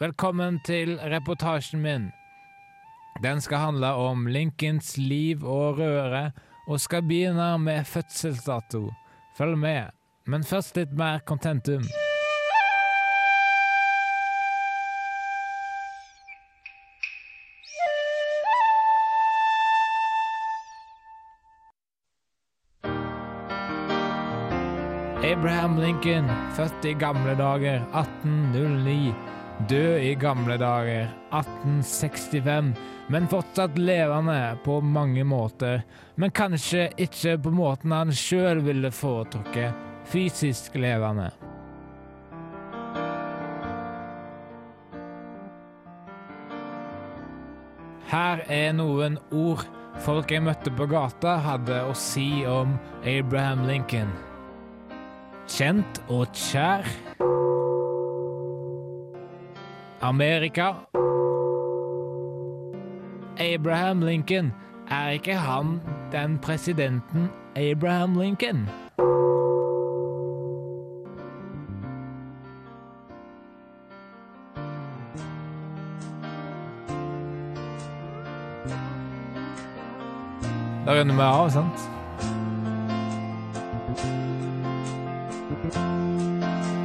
Velkommen 0.00 0.60
til 0.64 0.96
reportasjen 0.98 1.82
min. 1.82 2.08
Den 3.22 3.40
skal 3.40 3.58
handle 3.58 3.86
om 3.86 4.26
Lincolns 4.26 4.96
liv 4.96 5.44
og 5.44 5.78
røre, 5.78 6.30
og 6.66 6.80
skal 6.80 7.02
begynne 7.02 7.58
med 7.58 7.84
fødselsdato. 7.84 8.92
Følg 9.36 9.58
med, 9.58 9.92
men 10.26 10.44
først 10.44 10.76
litt 10.76 10.96
mer 10.96 11.18
contentum. 11.18 11.84
Abraham 25.44 25.76
Lincoln, 25.78 26.28
født 26.56 26.86
i 26.88 26.94
gamle 26.96 27.34
dager 27.36 27.82
1809. 27.92 29.10
Død 29.68 29.98
i 30.00 30.14
gamle 30.16 30.56
dager 30.56 31.10
1865, 31.36 32.70
men 33.12 33.28
fortsatt 33.28 33.76
levende 33.76 34.56
på 34.64 34.78
mange 34.80 35.20
måter. 35.28 35.84
Men 36.16 36.32
kanskje 36.32 36.86
ikke 36.96 37.36
på 37.44 37.52
måten 37.52 37.92
han 37.92 38.16
sjøl 38.16 38.64
ville 38.64 38.88
foretrukket 38.88 39.76
fysisk 40.08 40.80
levende. 40.80 41.28
Her 48.08 48.46
er 48.48 48.72
noen 48.80 49.20
ord 49.28 49.68
folk 50.08 50.32
jeg 50.32 50.48
møtte 50.48 50.72
på 50.72 50.88
gata, 50.88 51.42
hadde 51.52 51.84
å 51.84 51.92
si 51.92 52.30
om 52.48 52.78
Abraham 53.04 53.68
Lincoln. 53.68 54.16
Kjent 55.48 56.02
og 56.08 56.26
kjær. 56.32 56.88
Amerika. 60.00 60.72
Abraham 63.38 64.00
Lincoln. 64.00 64.52
Er 64.90 65.08
ikke 65.08 65.34
han 65.34 65.80
den 66.12 66.38
presidenten 66.38 67.30
Abraham 67.56 68.20
Lincoln? 68.20 68.68
Da 80.86 81.00
runder 81.00 81.14
vi 81.14 81.22
av, 81.22 81.50
sant? 81.50 81.93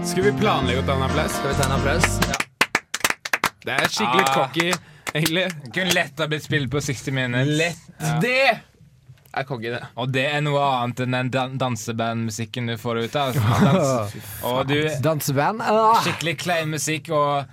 Skal 0.10 0.24
vi 0.24 0.32
planlegge 0.40 0.82
å 0.82 0.86
ta 0.88 0.96
en 0.96 1.04
applaus? 1.06 1.34
Skal 1.38 1.52
vi 1.52 1.58
ta 1.60 1.66
en 1.68 1.76
applaus? 1.76 2.08
Det 3.66 3.76
er 3.76 3.88
skikkelig 3.92 4.24
Ah. 4.26 4.34
cocky, 4.34 4.72
egentlig. 5.14 5.44
Kunne 5.76 5.94
lett 5.94 6.20
ha 6.20 6.28
blitt 6.28 6.44
spilt 6.44 6.72
på 6.72 6.82
60 6.82 7.12
Minutes. 7.14 7.48
Lett. 7.58 8.22
Det 8.22 8.60
er 9.34 9.44
cocky, 9.44 9.70
det. 9.70 9.84
Og 9.98 10.12
det 10.12 10.26
er 10.34 10.42
noe 10.42 10.60
annet 10.64 11.00
enn 11.06 11.12
den 11.12 11.30
dan 11.30 11.58
dansebandmusikken 11.62 12.68
du 12.72 12.78
får 12.78 13.04
ut 13.06 13.16
av. 13.16 13.34
Dans. 13.36 15.00
Danseband? 15.04 15.62
Ah. 15.62 16.00
Skikkelig 16.04 16.38
klein 16.40 16.70
musikk, 16.72 17.10
og, 17.12 17.46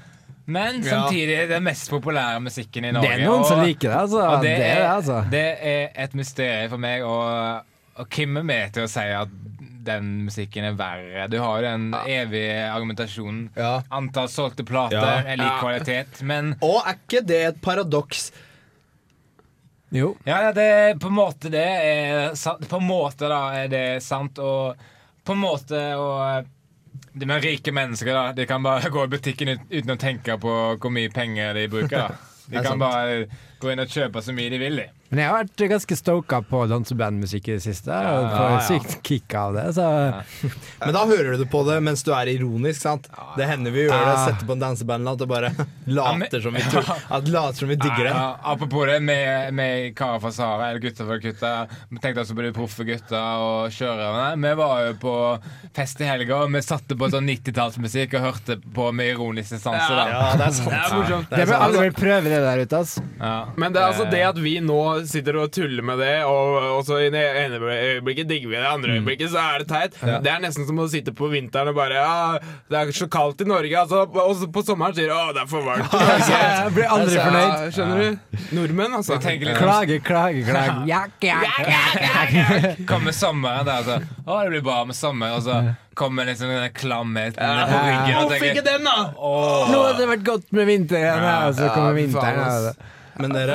men 0.47 0.83
Ja. 0.83 0.91
samtidig 1.09 1.49
den 1.49 1.63
mest 1.67 1.91
populære 1.91 2.41
musikken 2.41 2.85
i 2.85 2.93
Norge. 2.93 3.09
Det 3.09 3.21
er 3.21 3.27
noen 3.27 3.45
som 3.45 3.61
liker 3.61 3.91
det, 3.91 3.97
altså. 3.99 4.41
Det, 4.41 4.57
Det 4.57 4.67
er 4.71 4.75
det, 4.81 4.91
altså. 4.95 5.25
det 5.31 5.59
er 5.61 5.89
et 6.05 6.15
mysterium 6.15 6.71
for 6.71 6.79
meg, 6.79 7.03
og, 7.03 7.63
og 7.97 8.07
hvem 8.09 8.37
er 8.37 8.43
med 8.43 8.73
til 8.73 8.85
å 8.85 8.89
si 8.89 9.01
at 9.01 9.29
den 9.87 10.11
musikken 10.27 10.67
er 10.69 10.75
verre? 10.79 11.29
Du 11.33 11.39
har 11.43 11.61
jo 11.61 11.67
den 11.69 11.87
evige 12.07 12.59
argumentasjonen. 12.71 13.47
Ja. 13.57 13.77
Antall 13.95 14.29
solgte 14.33 14.67
plater 14.67 14.99
Ja. 15.01 15.23
er 15.23 15.41
lik 15.41 15.61
kvalitet, 15.63 16.21
men 16.27 16.55
Og 16.63 16.83
er 16.87 16.99
ikke 16.99 17.23
det 17.27 17.41
et 17.53 17.63
paradoks? 17.65 18.29
Jo. 19.95 20.17
Ja, 20.27 20.41
ja, 20.49 20.53
det 20.53 20.65
er 20.67 20.95
på 21.01 21.09
en 21.09 21.17
måte 21.17 21.51
det 21.53 21.63
er 21.63 22.35
sant. 22.37 22.67
På 22.69 22.81
en 22.83 22.89
måte 22.89 23.29
da 23.31 23.41
er 23.63 23.69
det 23.71 23.85
sant, 24.05 24.39
og 24.43 24.77
på 25.27 25.33
en 25.37 25.43
måte 25.43 25.81
og 25.99 26.53
de 27.17 27.27
med 27.29 27.43
rike 27.45 27.73
mennesker 27.73 28.13
da 28.13 28.25
De 28.37 28.45
kan 28.49 28.63
bare 28.65 28.91
gå 28.95 29.05
i 29.07 29.11
butikken 29.15 29.55
uten 29.71 29.95
å 29.95 29.99
tenke 30.01 30.37
på 30.43 30.53
hvor 30.77 30.93
mye 30.93 31.13
penger 31.15 31.55
de 31.57 31.69
bruker. 31.73 31.97
da 31.97 32.09
De 32.51 32.59
er 32.59 32.63
kan 32.63 32.77
sant. 32.77 32.83
bare 32.83 33.15
gå 33.63 33.73
inn 33.73 33.81
og 33.83 33.89
kjøpe 33.89 34.23
så 34.23 34.35
mye 34.37 34.51
de 34.53 34.59
vil. 34.61 34.77
de 34.83 34.87
Men 35.11 35.21
jeg 35.23 35.31
har 35.31 35.37
vært 35.45 35.63
ganske 35.71 35.97
stoka 35.97 36.41
på 36.45 36.65
dansebandmusikk 36.69 37.49
i 37.49 37.55
det 37.57 37.63
siste. 37.65 37.91
og 37.95 38.25
Ja, 38.27 38.31
får 38.37 38.51
ja. 38.51 38.61
sykt 38.67 38.97
kick 39.07 39.35
av 39.39 39.55
det. 39.55 39.67
Så 39.77 39.87
Men 40.83 40.95
da 40.97 41.05
hører 41.07 41.39
du 41.39 41.45
på 41.47 41.63
det 41.69 41.77
mens 41.87 42.03
du 42.03 42.11
er 42.13 42.27
ironisk, 42.33 42.81
sant? 42.83 43.07
Det 43.39 43.47
hender 43.49 43.71
vi 43.71 43.85
gjør 43.87 43.95
det. 43.95 44.17
Setter 44.25 44.49
på 44.51 44.57
en 44.57 44.65
dansebandlåt 44.65 45.23
og 45.25 45.31
bare 45.31 45.53
later 45.87 46.43
som 46.43 46.57
vi, 46.59 46.65
tror, 46.73 46.91
at 47.19 47.29
later 47.31 47.61
som 47.63 47.71
vi 47.71 47.79
digger 47.81 48.09
det. 48.11 48.15
Ja, 48.17 48.27
apropos 48.53 48.87
det, 48.91 48.99
med, 49.07 49.55
med 49.55 49.95
karer 49.97 50.21
fra 50.21 50.33
Sahara, 50.35 50.71
eller 50.71 50.83
gutter 50.83 51.07
fra 51.09 51.19
gutta. 51.23 51.53
Vi 51.89 52.03
tenkte 52.03 52.25
også 52.27 52.37
på 52.37 52.47
de 52.49 52.53
proffe 52.57 52.85
gutta 52.89 53.23
og 53.47 53.71
kjørerne. 53.79 54.27
Vi 54.43 54.55
var 54.59 54.85
jo 54.89 54.97
på 55.07 55.15
fest 55.77 56.03
i 56.03 56.11
helga, 56.11 56.43
og 56.45 56.53
vi 56.53 56.65
satte 56.67 56.99
på 56.99 57.09
sånn 57.15 57.31
90-tallsmusikk 57.31 58.19
og 58.19 58.27
hørte 58.31 58.59
på 58.75 58.91
med 58.93 59.15
ironisk 59.15 59.55
distanse. 59.55 59.87
Ja, 59.87 60.35
det 60.37 60.51
er 60.51 60.57
sant. 60.59 60.71
Det 60.75 60.83
er 60.83 60.99
morsomt. 60.99 61.31
Det 61.31 61.45
er 61.47 61.53
bør 61.53 61.65
alle 61.71 61.87
prøve 61.97 62.35
det 62.35 62.43
der 62.45 62.65
ute, 62.67 62.83
altså. 62.83 63.07
Ja. 63.21 63.46
Men 63.57 63.73
det 63.73 63.81
er 63.81 63.87
altså 63.93 64.05
det 64.11 64.21
at 64.27 64.39
vi 64.43 64.57
nå 64.65 64.79
sitter 65.09 65.39
og 65.41 65.53
tuller 65.55 65.85
med 65.87 66.01
det, 66.03 66.15
og, 66.29 66.57
og 66.77 66.83
så 66.89 66.99
i 67.05 67.11
det 67.15 67.23
ene 67.45 67.61
øyeblikket 67.63 68.29
digger 68.29 68.51
vi 68.51 68.57
det, 68.57 68.61
i 68.61 68.65
det 68.65 68.73
andre 68.73 68.97
øyeblikket 68.99 69.31
så 69.33 69.43
er 69.45 69.63
det 69.63 69.69
teit. 69.71 69.97
Det 70.25 70.33
er 70.33 70.43
nesten 70.43 70.67
som 70.69 70.81
å 70.83 70.89
sitte 70.93 71.15
på 71.17 71.31
vinteren 71.33 71.71
og 71.73 71.79
bare 71.79 71.97
Ja, 71.97 72.39
det 72.73 72.81
er 72.83 72.91
så 72.97 73.09
kaldt 73.13 73.41
i 73.45 73.49
Norge, 73.49 73.73
altså, 73.81 74.03
og 74.11 74.35
så 74.41 74.51
på 74.53 74.65
sommeren 74.67 74.97
sier 74.99 75.09
du 75.13 75.15
å, 75.17 75.31
det 75.37 75.45
er 75.45 75.51
for 75.51 75.65
varmt. 75.67 75.95
Jeg 76.27 76.75
blir 76.77 76.91
aldri 76.91 77.17
Altså, 77.17 77.23
fornøyd. 77.23 77.75
Skjønner 77.77 78.03
du? 78.03 78.37
Nordmenn, 78.59 78.99
altså. 78.99 79.21
Klage, 79.23 79.55
klage, 79.57 80.01
Klage, 80.11 80.43
klage. 80.47 80.77
Jakk, 80.91 81.17
jakk, 81.23 81.71
jakk. 81.71 82.83
Kommer 82.89 83.15
sommeren 83.17 83.67
der, 83.69 83.87
så 83.87 83.99
Å, 84.27 84.41
det 84.43 84.53
blir 84.57 84.65
bra 84.67 84.81
med 84.89 84.97
sommer, 84.99 85.37
og 85.39 85.45
så 85.47 85.61
kommer 85.97 86.27
liksom 86.29 86.51
den 86.53 86.67
klamheten 86.77 87.41
på 87.71 87.79
ryggen. 87.87 88.19
Hvorfor 88.19 88.51
ikke 88.51 88.67
den, 88.67 88.85
da? 88.85 88.97
Åh, 89.17 89.71
Nå 89.73 89.81
hadde 89.87 90.03
det 90.03 90.11
vært 90.11 90.27
godt 90.27 90.53
med 90.59 90.69
vinteren, 90.69 91.25
ja, 91.25 91.37
og 91.49 91.57
så 91.57 91.69
Ja, 91.71 91.73
kommer 91.77 91.95
ja, 91.95 91.99
vinteren. 92.03 92.93
Ja. 93.17 93.23
Men 93.25 93.33
dere, 93.33 93.55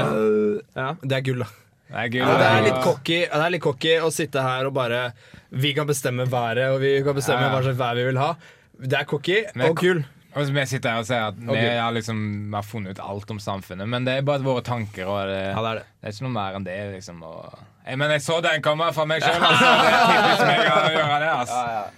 Ja. 0.75 0.87
det 1.01 1.17
er 1.19 1.21
gull, 1.21 1.43
da. 1.45 1.49
det 1.91 2.15
er. 2.21 2.23
Og 2.25 2.39
det 2.39 2.47
er 2.47 2.63
litt 2.65 2.81
cocky, 2.83 3.19
det 3.29 3.41
er 3.45 3.49
litt 3.53 3.61
cocky 3.61 3.97
å 4.01 4.09
sitte 4.11 4.41
her 4.41 4.65
og 4.65 4.73
bare 4.73 5.11
Vi 5.51 5.73
kan 5.75 5.85
bestemme 5.85 6.25
været, 6.31 6.71
og 6.73 6.79
vi 6.81 6.95
kan 7.03 7.13
bestemme 7.13 7.41
Ja, 7.43 7.49
ja. 7.49 7.53
hva 7.57 7.61
slags 7.65 7.77
vær 7.77 7.95
vi 7.99 8.05
vil 8.07 8.17
ha. 8.17 8.33
Det 8.81 8.97
er 8.97 9.05
cocky 9.05 9.43
Men- 9.55 9.69
og 9.69 9.75
gull. 9.77 10.03
Og 10.33 10.45
så 10.47 10.53
vi 10.55 10.63
sitter 10.65 10.89
her 10.93 10.99
og 10.99 11.05
sier 11.05 11.25
at 11.27 11.35
vi 11.35 11.65
har 11.75 11.91
liksom 11.91 12.53
har 12.55 12.63
funnet 12.63 12.91
ut 12.95 12.99
alt 13.03 13.29
om 13.31 13.37
samfunnet, 13.43 13.85
men 13.91 14.05
det 14.05 14.13
er 14.17 14.21
bare 14.21 14.39
våre 14.39 14.63
tanker. 14.63 15.03
Og 15.05 15.27
det, 15.27 15.41
Ja, 15.51 15.59
det 15.61 15.71
er 15.71 15.75
det. 15.75 15.83
det 16.01 16.07
er 16.07 16.11
ikke 16.15 16.23
noe 16.23 16.31
mer 16.37 16.55
enn 16.55 16.63
det. 16.63 16.77
liksom 16.95 17.21
og, 17.23 17.59
jeg, 17.85 17.97
Men 17.97 18.09
jeg 18.11 18.21
så 18.21 18.41
den 18.41 18.61
komme 18.61 18.87
fra 18.93 19.05
meg 19.05 19.21
sjøl. 19.21 19.35
Altså, 19.35 19.71
det 19.83 19.91
er 19.91 20.07
typisk 20.07 20.45
meg 20.47 20.59
å 20.71 20.93
gjøre 20.95 21.19
det. 21.19 21.31
Altså. 21.35 21.91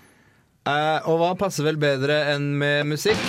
Eh, 0.65 0.99
og 1.12 1.19
hva 1.19 1.38
passer 1.38 1.63
vel 1.67 1.78
bedre 1.78 2.34
enn 2.34 2.58
med 2.58 2.86
musikk? 2.88 3.19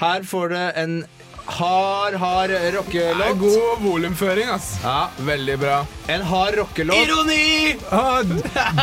Her 0.00 0.22
får 0.26 0.48
du 0.48 0.56
en 0.82 1.04
hard, 1.48 2.14
hard 2.14 2.50
rockelåt. 2.74 3.38
god 3.38 3.78
volumføring, 3.80 4.48
ass. 4.48 4.76
Ja, 4.82 5.08
Veldig 5.18 5.58
bra. 5.58 5.86
en 6.06 6.22
hard 6.22 6.54
rockelåt. 6.54 6.96
Ironi! 6.96 7.76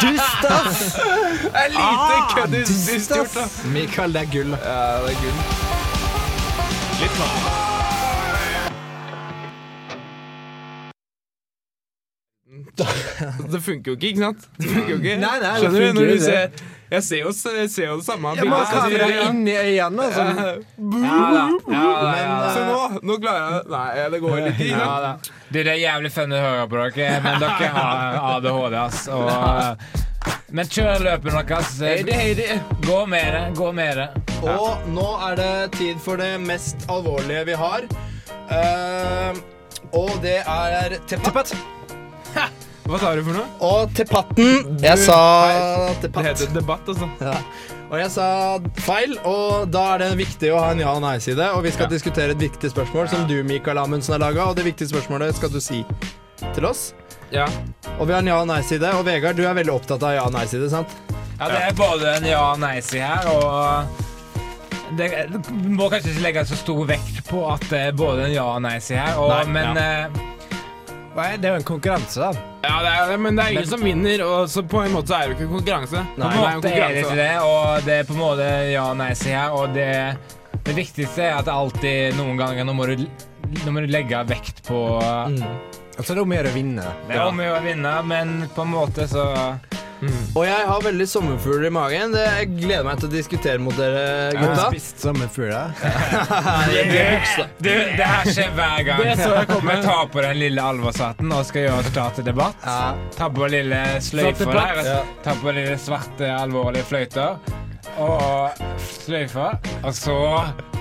Dust, 0.01 0.45
ass! 0.49 0.95
Er 1.53 1.69
lite 1.69 1.81
Ah, 1.81 2.35
kødd 2.35 2.51
dust, 2.65 3.11
ass. 3.11 3.33
da. 3.33 3.45
Mikael, 3.69 4.13
det 4.13 4.21
er 4.21 4.31
gull. 4.31 4.49
Ja, 4.63 4.97
det 5.05 5.15
er 5.15 5.21
gull. 5.21 5.39
Litt 7.01 7.19
nå. 7.19 7.74
Det 13.51 13.61
funker 13.61 13.91
jo 13.91 13.97
ikke, 13.97 14.07
ikke 14.13 14.23
sant? 14.23 14.47
Det 14.57 14.69
funker 14.69 14.89
jo 14.91 14.97
ikke. 15.01 15.17
Nei, 15.21 15.35
nei, 15.41 15.51
det 15.53 15.59
Skjønner 15.61 15.85
du? 15.85 15.99
Når 15.99 16.09
du 16.11 16.23
ser, 16.23 16.63
jeg 16.91 17.03
ser 17.03 17.21
jo, 17.23 17.31
jeg 17.57 17.69
ser 17.73 17.87
jo 17.87 17.95
det 17.97 18.05
samme 18.05 18.33
Jeg 18.37 18.47
må 18.49 18.59
ha 18.61 18.81
det 18.91 19.07
inni 19.25 19.55
øynene. 19.57 20.07
Sånn. 20.13 20.41
Ja 21.01 21.21
da. 21.33 21.45
Ja, 21.71 21.85
da, 21.97 22.11
ja, 22.19 22.35
da. 22.43 22.51
Så 22.53 22.65
nå, 22.67 22.99
nå 23.09 23.17
klarer 23.23 23.41
jeg 23.41 23.55
det. 23.55 23.71
Nei, 23.73 24.07
det 24.13 24.21
går 24.25 24.41
litt. 24.45 24.61
i. 24.61 24.69
Ja, 24.69 24.91
da. 25.01 25.13
Du, 25.49 25.59
det 25.59 25.71
er 25.73 25.81
jævlig 25.81 26.11
funny 26.13 26.37
å 26.37 26.43
høre 26.45 26.67
på 26.69 26.81
dere, 26.83 27.21
men 27.25 27.39
dere 27.41 27.71
har 27.75 28.19
ADHD, 28.35 28.77
ass. 28.83 29.01
Og, 29.15 29.87
men 30.55 30.71
kjør 30.77 31.05
løpet 31.09 31.39
deres. 31.49 31.73
Gå 32.85 32.99
med 33.09 33.29
det. 33.33 33.43
Gå 33.57 33.71
med 33.75 34.01
det. 34.01 34.09
Og 34.45 34.89
nå 34.93 35.09
er 35.31 35.39
det 35.41 35.53
tid 35.79 36.01
for 36.05 36.21
det 36.21 36.35
mest 36.43 36.85
alvorlige 36.91 37.47
vi 37.49 37.57
har. 37.65 37.89
Uh, 38.45 39.33
og 39.95 40.11
det 40.21 40.43
er 40.45 40.99
tepatt. 41.09 41.55
Hva 42.85 42.99
sa 43.01 43.15
du 43.17 43.23
for 43.25 43.33
noe? 43.33 43.45
Og 43.65 43.93
til 43.97 44.05
patten. 44.05 44.75
Jeg 44.83 44.97
sa 45.01 45.17
Det 45.89 46.11
tepatt. 46.11 46.25
heter 46.27 46.51
debatt, 46.53 46.85
altså. 46.91 47.07
Ja. 47.21 47.33
Og 47.89 47.97
jeg 47.99 48.11
sa 48.13 48.27
feil, 48.85 49.15
og 49.25 49.71
da 49.73 49.83
er 49.95 50.03
det 50.03 50.09
viktig 50.19 50.51
å 50.53 50.59
ha 50.61 50.71
en 50.73 50.79
ja- 50.83 50.93
og 50.93 51.01
nei-side. 51.01 51.47
Og 51.55 51.63
vi 51.63 51.71
skal 51.71 51.85
Ja. 51.85 51.89
diskutere 51.95 52.31
et 52.31 52.37
viktig 52.37 52.69
spørsmål 52.71 53.09
som 53.09 53.27
du, 53.27 53.43
Mikael 53.43 53.77
Amundsen, 53.77 54.13
har 54.13 54.19
laga. 54.19 54.45
Og 54.49 54.55
det 54.55 54.65
viktige 54.65 54.87
spørsmålet 54.89 55.33
skal 55.35 55.49
du 55.49 55.59
si 55.59 55.85
til 56.53 56.65
oss. 56.65 56.93
Ja. 57.31 57.45
Og 57.99 58.07
vi 58.07 58.13
har 58.13 58.19
en 58.19 58.27
ja- 58.27 58.39
og 58.41 58.47
nei-side. 58.47 58.93
Og 58.93 59.05
Vegard, 59.05 59.35
du 59.35 59.43
er 59.47 59.53
veldig 59.55 59.73
opptatt 59.73 60.03
av 60.03 60.13
ja- 60.13 60.23
og 60.25 60.33
nei-side, 60.33 60.69
sant? 60.69 60.87
Ja, 61.39 61.47
det 61.47 61.61
er 61.69 61.73
både 61.73 62.17
en 62.17 62.23
ja- 62.25 62.51
og 62.53 62.59
nei-side 62.59 63.01
her, 63.01 63.27
og 63.27 63.87
det, 64.95 65.31
du 65.31 65.39
må 65.69 65.89
kanskje 65.89 66.13
ikke 66.13 66.21
legge 66.23 66.45
så 66.45 66.55
stor 66.55 66.85
vekt 66.85 67.23
på 67.27 67.51
at 67.51 67.61
det 67.69 67.87
er 67.87 67.91
både 67.91 68.25
en 68.25 68.31
ja- 68.31 68.43
og 68.55 68.61
nei-side 68.61 68.97
her, 68.99 69.17
og, 69.19 69.29
Nei, 69.29 69.45
men 69.45 69.77
eh, 69.77 70.07
Nei, 71.15 71.37
Det 71.39 71.47
er 71.47 71.53
jo 71.53 71.59
en 71.61 71.67
konkurranse, 71.67 72.19
da. 72.19 72.31
ja 72.67 72.79
det 72.83 72.89
er, 72.91 73.17
men 73.23 73.37
det 73.37 73.43
er 73.45 73.53
ingen 73.55 73.69
som 73.71 73.83
vinner, 73.87 74.23
og 74.25 74.49
så 74.51 74.63
på 74.67 74.81
en 74.83 74.91
måte 74.91 75.13
så 75.13 75.15
er 75.19 75.29
det 75.29 75.35
jo 75.35 75.37
ikke 75.37 75.51
konkurranse. 75.53 76.01
på 76.15 76.19
Nei, 76.19 76.31
en 76.31 76.33
det 76.35 76.41
er 76.41 76.51
jo 76.51 76.57
måte 76.57 76.73
er 76.75 76.89
det 76.97 77.03
ikke 77.05 77.19
det, 77.21 77.29
og 77.45 77.85
det 77.85 77.95
er 77.99 78.09
på 78.09 78.15
en 78.17 78.19
måte 78.19 78.49
ja- 78.73 78.89
og 78.89 78.97
nei-side 78.99 79.37
her, 79.37 79.55
og 79.55 79.77
det, 79.77 79.87
det 80.67 80.75
viktigste 80.75 81.23
er 81.29 81.37
at 81.39 81.47
det 81.47 81.55
alltid 81.55 82.19
noen 82.19 82.35
ganger 82.41 82.67
nå 82.67 82.75
må 82.75 82.89
du, 82.91 83.05
nå 83.63 83.71
må 83.71 83.85
du 83.85 83.87
legge 83.95 84.25
vekt 84.27 84.63
på 84.67 84.81
mm. 85.31 85.41
Altså 85.95 86.11
det 86.11 86.19
er 86.19 86.25
om 86.25 86.33
å 86.33 86.35
gjøre 86.35 86.49
å 86.51 86.55
vinne. 86.57 86.85
Det 87.07 87.15
er 87.15 87.21
om 87.23 87.37
å 87.39 87.43
gjøre 87.45 87.59
å 87.61 87.63
vinne, 87.63 87.91
men 88.03 88.31
på 88.51 88.65
en 88.65 88.71
måte 88.73 89.05
så 89.07 89.21
Og 90.35 90.43
jeg 90.45 90.67
har 90.69 90.83
veldig 90.85 91.07
sommerfugler 91.09 91.67
i 91.69 91.73
magen. 91.73 92.13
Det, 92.15 92.23
jeg 92.39 92.49
gleder 92.59 92.85
meg 92.87 93.01
til 93.01 93.09
å 93.09 93.13
diskutere 93.13 93.61
mot 93.63 93.77
dere, 93.79 94.03
gutta. 94.35 94.45
Jeg 94.45 94.59
har 94.59 94.73
spist 94.73 95.03
sommerfugler? 95.05 95.73
det, 97.65 97.75
det 97.97 98.09
her 98.09 98.29
skjer 98.29 98.53
hver 98.57 98.85
gang. 98.89 99.03
Det 99.03 99.17
så 99.21 99.31
jeg 99.39 99.49
komme. 99.51 99.75
Vi 99.75 99.87
tar 99.87 100.09
på 100.13 100.25
den 100.25 100.39
lille 100.41 100.69
alvorshatten 100.73 101.35
og 101.35 101.43
skal 101.47 101.67
gjøre 101.67 101.81
oss 101.83 101.91
klar 101.95 102.15
til 102.17 102.27
debatt. 102.27 102.69
Ta 103.17 103.29
på 103.31 103.51
lille 103.51 103.81
sløyfer 104.03 104.53
der. 104.53 104.83
Ja. 104.85 105.01
Ta 105.25 105.35
på 105.41 105.55
lille 105.55 105.77
svarte, 105.81 106.31
alvorlige 106.35 106.87
fløyter. 106.89 107.37
Og 108.01 108.63
sløyfer. 109.05 109.59
Og 109.83 109.93
så 109.95 110.17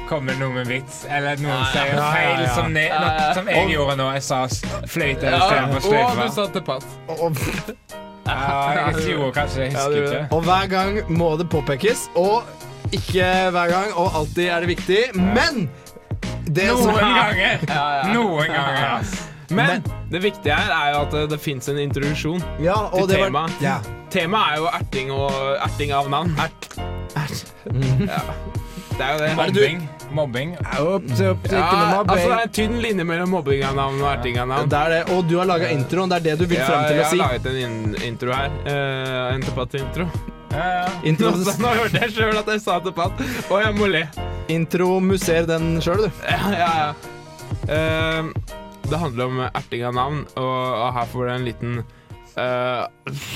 kommer 0.08 0.36
noe 0.40 0.52
med 0.58 0.68
vits. 0.68 1.04
Eller 1.08 1.40
noen 1.40 1.64
sier 1.72 1.98
feil, 2.00 2.44
som, 2.54 2.72
ne, 2.74 2.88
noe, 2.92 3.28
som 3.36 3.50
jeg 3.50 3.70
gjorde 3.72 3.98
nå. 4.00 4.08
Jeg 4.18 4.26
sa 4.28 4.44
fløyte 4.50 5.30
istedenfor 5.30 5.86
sløyfe. 5.86 6.06
og 6.06 6.16
du 6.16 6.24
sløyfer. 6.24 6.32
sa 6.38 6.48
debatt. 6.58 6.88
Og, 7.08 8.02
Ja, 8.26 8.90
gjorde 9.08 9.32
kanskje, 9.36 9.62
jeg 9.66 9.72
husker 9.74 9.96
ikke. 10.02 10.26
og 10.32 10.42
hver 10.46 10.66
gang 10.72 11.00
må 11.12 11.34
det 11.40 11.48
påpekes. 11.52 12.06
Og 12.16 12.42
ikke 12.92 13.26
hver 13.50 13.68
gang, 13.72 13.92
og 13.94 14.14
alltid 14.20 14.48
er 14.48 14.60
det 14.64 14.68
viktig. 14.68 14.98
Men 15.14 15.66
det 16.46 16.68
som 16.70 16.92
Noen 16.92 17.14
ganger. 17.18 17.64
Noen 18.14 18.50
ganger. 18.52 19.14
Men 19.54 19.84
det 20.10 20.22
viktige 20.24 20.54
her 20.56 20.72
er 20.72 20.94
jo 20.94 21.00
at 21.04 21.12
det, 21.12 21.24
det 21.34 21.40
fins 21.40 21.68
en 21.68 21.78
introduksjon 21.78 22.40
Ja, 22.64 22.74
til 22.94 23.10
temaet. 23.12 23.52
Ja. 23.62 23.76
Temaet 24.10 24.54
er 24.54 24.62
jo 24.62 24.70
erting 24.72 25.12
og 25.12 25.32
erting 25.60 25.92
av 25.92 26.08
navn. 26.12 26.32
Ert. 26.40 26.68
Ert. 27.18 27.44
Ja. 28.08 28.22
Det 28.94 29.04
er 29.04 29.12
jo 29.12 29.18
det. 29.24 29.30
Mobbing. 29.36 29.84
Mobbing. 30.14 30.54
Opp, 30.78 31.08
så 31.18 31.32
opp, 31.34 31.48
så 31.48 31.56
Ja, 31.58 31.64
ikke 31.64 31.78
noe 31.80 32.02
altså 32.04 32.28
det 32.28 32.36
er 32.36 32.42
en 32.44 32.52
tynn 32.58 32.76
linje 32.82 33.06
mellom 33.08 33.32
mobbing 33.34 33.64
av 33.66 33.74
navn 33.78 33.98
og 34.02 34.08
erting 34.12 34.38
av 34.42 34.48
navn. 34.52 34.70
det 34.70 34.78
er 34.80 34.94
det. 34.94 35.00
Og 35.14 35.24
du 35.28 35.34
har 35.40 35.48
laga 35.50 35.70
introen. 35.74 36.12
Det 36.12 36.20
er 36.20 36.26
det 36.28 36.36
du 36.42 36.46
vil 36.50 36.62
frem 36.62 36.86
til 36.86 37.00
å 37.02 37.08
si. 37.10 37.18
Jeg 37.18 37.24
har 37.24 37.24
laget 37.24 37.48
en 37.50 37.58
in 37.64 37.96
intro 38.10 38.34
her. 38.36 38.54
Uh, 38.68 39.34
en 39.34 39.44
debattintro. 39.44 40.06
Ja, 40.54 40.66
ja. 40.70 40.84
Intro, 41.10 41.32
Nå, 41.34 41.54
nå 41.64 41.72
hørte 41.80 42.04
jeg 42.04 42.14
sjøl 42.14 42.38
at 42.38 42.50
jeg 42.52 42.62
sa 42.62 42.78
debatt, 42.84 43.24
og 43.48 43.56
jeg 43.58 43.74
må 43.74 43.88
le. 43.90 44.04
intromuser 44.54 45.48
den 45.50 45.80
sjøl, 45.82 46.06
du. 46.06 46.22
Ja, 46.30 46.52
ja, 46.54 46.70
ja. 46.84 46.94
Uh, 47.64 48.30
det 48.84 49.00
handler 49.00 49.32
om 49.32 49.42
erting 49.48 49.82
av 49.88 49.96
navn, 49.96 50.22
og, 50.36 50.54
og 50.84 50.88
her 50.98 51.10
får 51.10 51.26
du 51.26 51.32
en 51.34 51.46
liten 51.48 51.76
uh, 52.36 52.86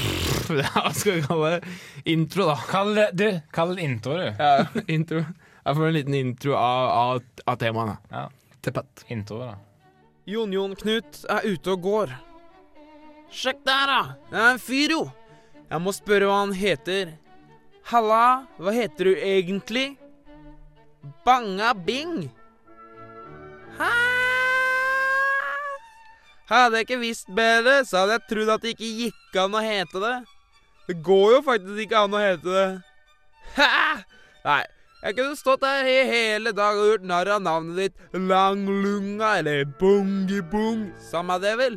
Hva 0.53 0.93
skal 0.95 1.19
vi 1.19 1.25
kalle 1.27 1.53
det? 1.57 1.75
Intro, 2.15 2.47
da. 2.53 2.57
Kall 2.71 2.95
det, 2.99 3.09
du, 3.19 3.27
kall 3.57 3.75
det 3.75 3.87
intro, 3.89 4.19
du. 4.21 4.29
Ja, 4.39 4.69
intro. 4.87 5.25
Her 5.69 5.75
får 5.75 5.87
en 5.87 5.93
liten 5.93 6.15
intro 6.15 6.55
av, 6.57 6.91
av, 6.91 7.23
av 7.45 7.57
temaene. 7.57 7.97
Ja, 8.09 8.31
Tepat. 8.65 9.05
intro, 9.09 9.39
da. 9.39 9.55
Jon 10.25 10.53
Jon 10.53 10.73
Knut 10.77 11.19
er 11.29 11.45
ute 11.45 11.75
og 11.75 11.83
går. 11.85 12.15
Sjekk 13.29 13.59
der, 13.69 13.91
da! 13.91 13.99
Det 14.31 14.39
er 14.41 14.47
en 14.55 14.61
fyr, 14.65 14.95
jo! 14.95 15.03
Jeg 15.69 15.85
må 15.85 15.93
spørre 15.93 16.31
hva 16.31 16.39
han 16.39 16.55
heter. 16.57 17.11
Halla, 17.91 18.47
hva 18.57 18.73
heter 18.73 19.11
du 19.11 19.21
egentlig? 19.21 19.91
Banga 21.29 21.75
Bing. 21.77 22.31
Hæ? 23.77 23.91
Hadde 26.49 26.81
jeg 26.81 26.89
ikke 26.89 27.01
visst 27.05 27.29
bedre, 27.37 27.83
så 27.85 28.07
hadde 28.07 28.17
jeg 28.17 28.27
trodd 28.33 28.55
at 28.57 28.65
det 28.65 28.73
ikke 28.73 28.91
gikk 29.03 29.39
an 29.45 29.61
å 29.61 29.65
hete 29.69 30.05
det. 30.07 30.17
Det 30.89 30.99
går 31.05 31.37
jo 31.37 31.45
faktisk 31.53 31.85
ikke 31.85 32.03
an 32.09 32.17
å 32.17 32.25
hete 32.25 32.57
det. 32.57 32.67
Hæ? 33.61 33.71
Nei, 34.49 34.61
jeg 35.03 35.15
kunne 35.15 35.37
stått 35.39 35.65
her 35.67 35.87
i 35.87 36.05
hele 36.09 36.53
dag 36.57 36.79
og 36.79 36.87
gjort 36.93 37.05
narr 37.07 37.29
av 37.37 37.43
navnet 37.45 37.77
ditt 37.79 37.97
Langlunga 38.19 39.39
eller 39.39 39.59
Bungibung, 39.79 40.81
samme 41.11 41.39
det 41.43 41.55
vel. 41.61 41.77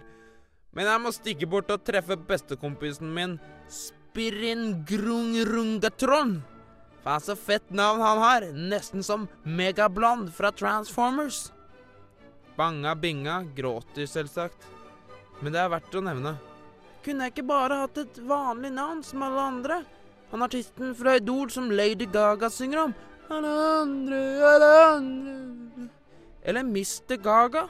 Men 0.73 0.85
jeg 0.87 1.01
må 1.03 1.09
stikke 1.13 1.47
bort 1.51 1.71
og 1.73 1.83
treffe 1.85 2.15
bestekompisen 2.15 3.13
min 3.13 3.39
Spiringrungrungatron. 3.71 6.43
Faen 7.01 7.21
så 7.21 7.35
fett 7.37 7.71
navn 7.73 8.01
han 8.01 8.17
har, 8.21 8.41
nesten 8.53 9.03
som 9.03 9.27
Megablond 9.43 10.33
fra 10.33 10.51
Transformers. 10.51 11.51
Banga 12.57 12.95
Binga 12.95 13.43
gråter 13.55 14.05
selvsagt, 14.05 14.67
men 15.41 15.53
det 15.53 15.59
er 15.61 15.69
verdt 15.73 15.95
å 15.97 16.01
nevne. 16.05 16.35
Kunne 17.01 17.23
jeg 17.25 17.31
ikke 17.33 17.49
bare 17.49 17.79
hatt 17.81 17.97
et 17.97 18.17
vanlig 18.29 18.71
navn 18.75 19.03
som 19.05 19.23
alle 19.25 19.41
andre? 19.41 19.83
Han 20.31 20.43
artisten 20.45 20.95
fra 20.95 21.15
Idol 21.17 21.49
som 21.51 21.71
Lady 21.73 22.05
Gaga 22.05 22.49
synger 22.53 22.79
om. 22.85 22.93
Alle 23.31 23.51
andre, 23.81 24.17
alle 24.43 24.69
andre 24.95 25.87
Eller 26.43 26.63
Mr. 26.63 27.15
Gaga. 27.17 27.67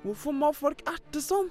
Hvorfor 0.00 0.32
må 0.32 0.48
folk 0.56 0.80
erte 0.88 1.20
sånn? 1.20 1.50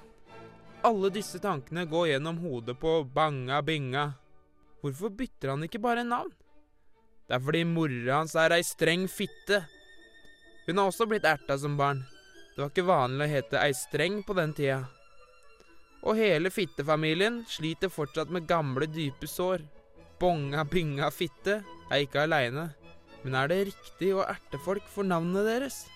Alle 0.82 1.10
disse 1.14 1.38
tankene 1.42 1.84
går 1.86 2.08
gjennom 2.12 2.40
hodet 2.42 2.74
på 2.80 3.02
Banga 3.14 3.60
Binga. 3.62 4.08
Hvorfor 4.82 5.12
bytter 5.14 5.52
han 5.52 5.62
ikke 5.66 5.80
bare 5.82 6.02
navn? 6.06 6.32
Det 7.28 7.36
er 7.36 7.44
fordi 7.44 7.62
mora 7.68 8.22
hans 8.22 8.34
er 8.40 8.56
ei 8.56 8.64
streng 8.66 9.06
fitte. 9.12 9.60
Hun 10.66 10.80
har 10.80 10.90
også 10.90 11.06
blitt 11.10 11.28
erta 11.28 11.58
som 11.60 11.76
barn. 11.78 12.02
Det 12.54 12.64
var 12.64 12.72
ikke 12.72 12.88
vanlig 12.88 13.28
å 13.28 13.32
hete 13.36 13.62
ei 13.62 13.76
streng 13.76 14.22
på 14.26 14.34
den 14.38 14.56
tida. 14.56 14.80
Og 16.02 16.18
hele 16.18 16.50
fittefamilien 16.50 17.44
sliter 17.46 17.92
fortsatt 17.92 18.34
med 18.34 18.50
gamle, 18.50 18.90
dype 18.90 19.30
sår. 19.30 19.62
Bonga 20.18 20.64
Binga 20.66 21.12
Fitte 21.14 21.60
er 21.90 22.02
ikke 22.02 22.24
aleine, 22.24 22.70
men 23.24 23.34
er 23.34 23.48
det 23.50 23.60
riktig 23.72 24.12
å 24.14 24.24
erte 24.28 24.58
folk 24.64 24.82
for 24.94 25.04
navnet 25.08 25.44
deres? 25.48 25.86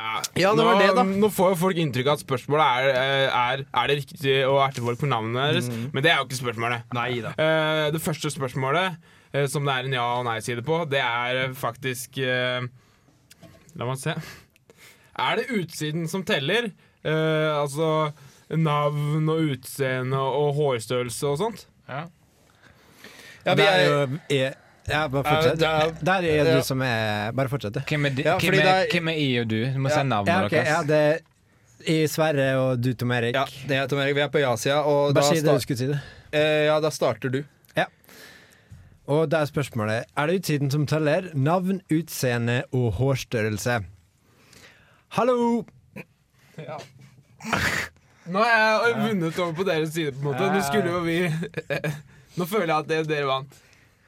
Ja, 0.00 0.54
det 0.56 0.64
var 0.64 0.74
nå, 0.74 0.80
det, 0.80 0.88
da. 0.96 1.02
Nå 1.04 1.28
får 1.32 1.52
jo 1.52 1.56
folk 1.60 1.78
inntrykk 1.80 2.08
av 2.08 2.16
at 2.16 2.22
spørsmålet 2.24 2.64
er, 2.64 2.86
eh, 2.96 3.34
er 3.36 3.64
Er 3.68 3.86
det 3.90 3.96
riktig 4.00 4.36
å 4.48 4.56
erte 4.64 4.80
folk 4.84 4.98
for 4.98 5.06
navnet 5.10 5.36
deres, 5.36 5.68
Mm. 5.68 5.90
men 5.92 6.02
det 6.02 6.10
er 6.10 6.16
jo 6.18 6.24
ikke 6.24 6.40
spørsmålet. 6.40 6.82
Nei 6.94 7.20
da. 7.20 7.30
Eh, 7.36 7.90
det 7.90 8.00
første 8.00 8.30
spørsmålet, 8.32 8.96
eh, 9.34 9.46
som 9.46 9.64
det 9.64 9.74
er 9.74 9.84
en 9.84 9.92
ja- 9.92 10.18
og 10.18 10.24
nei-side 10.24 10.62
på, 10.64 10.88
det 10.88 11.00
er 11.00 11.52
faktisk 11.52 12.16
La 13.76 13.84
meg 13.86 13.98
se. 13.98 14.10
Er 15.16 15.36
det 15.36 15.46
utsiden 15.48 16.08
som 16.08 16.24
teller? 16.24 16.72
Altså 17.04 18.12
navn 18.50 19.28
og 19.28 19.38
utseende 19.54 20.16
og 20.18 20.56
hårstørrelse 20.56 21.24
og 21.24 21.38
sånt? 21.38 21.66
Ja. 21.88 22.06
Ja, 23.46 23.54
vi 23.54 23.62
er 23.62 23.70
er, 23.70 23.84
jo 23.88 24.18
er, 24.30 24.52
Ja, 24.90 25.06
bare 25.08 25.22
Ja, 25.24 25.34
fortsett. 25.34 25.58
det 25.60 25.68
er- 25.68 26.04
Der 26.04 26.12
er 26.12 26.44
ja. 26.44 26.56
du 26.56 26.62
som 26.62 26.80
er 26.82 27.32
Bare 27.32 27.48
fortsett, 27.48 27.74
du. 27.74 27.80
Hvem 27.88 28.04
er, 28.06 28.08
de, 28.10 28.22
Ja, 28.22 28.38
hvem, 28.38 28.54
er, 28.54 28.86
hvem 28.92 29.08
er 29.08 29.12
I 29.12 29.28
og 29.40 29.48
du? 29.50 29.64
Du 29.64 29.78
må 29.78 29.88
Ja. 29.88 29.94
si 29.94 30.02
navnet 30.08 30.28
Ja, 30.32 30.44
okay, 30.44 30.56
deres. 30.64 30.68
ja, 30.68 30.82
det 30.82 31.20
i 31.88 32.06
Sverre 32.06 32.56
og 32.58 32.80
du, 32.82 32.92
Tom 32.94 33.10
Erik. 33.10 33.34
ja, 33.34 33.44
det 33.68 33.76
er 33.76 33.86
Tom 33.86 33.98
Erik. 33.98 34.14
Vi 34.14 34.20
er 34.20 34.28
på 34.28 34.38
ja-sida, 34.40 34.82
Bare 35.14 35.22
si 35.24 35.40
det 35.40 35.44
du 35.54 35.58
skulle 35.60 35.78
si 35.78 35.86
det. 35.86 36.00
eh, 36.32 36.64
ja, 36.66 36.80
da 36.80 36.90
starter 36.90 37.28
du. 37.30 37.44
Og 39.10 39.28
da 39.28 39.40
er 39.40 39.46
spørsmålet 39.46 40.04
Er 40.16 40.26
det 40.26 40.36
utsiden 40.42 40.70
som 40.70 40.86
teller. 40.86 41.30
Navn, 41.34 41.80
utseende 41.90 42.62
og 42.72 42.92
hårstørrelse. 42.92 43.84
Hallo! 45.08 45.64
Nå 48.30 48.38
har 48.38 48.86
jeg 48.86 48.96
vunnet 49.08 49.38
over 49.38 49.52
på 49.52 49.64
deres 49.66 49.88
side, 49.94 50.12
på 50.12 50.18
en 50.18 50.24
måte. 50.24 50.52
Nå 50.52 50.60
skulle 50.62 50.92
jo 50.92 51.00
vi 51.00 51.32
Nå 52.38 52.46
føler 52.46 52.70
jeg 52.70 52.78
at 52.84 52.90
det, 52.90 53.00
dere 53.10 53.28
vant. 53.28 53.56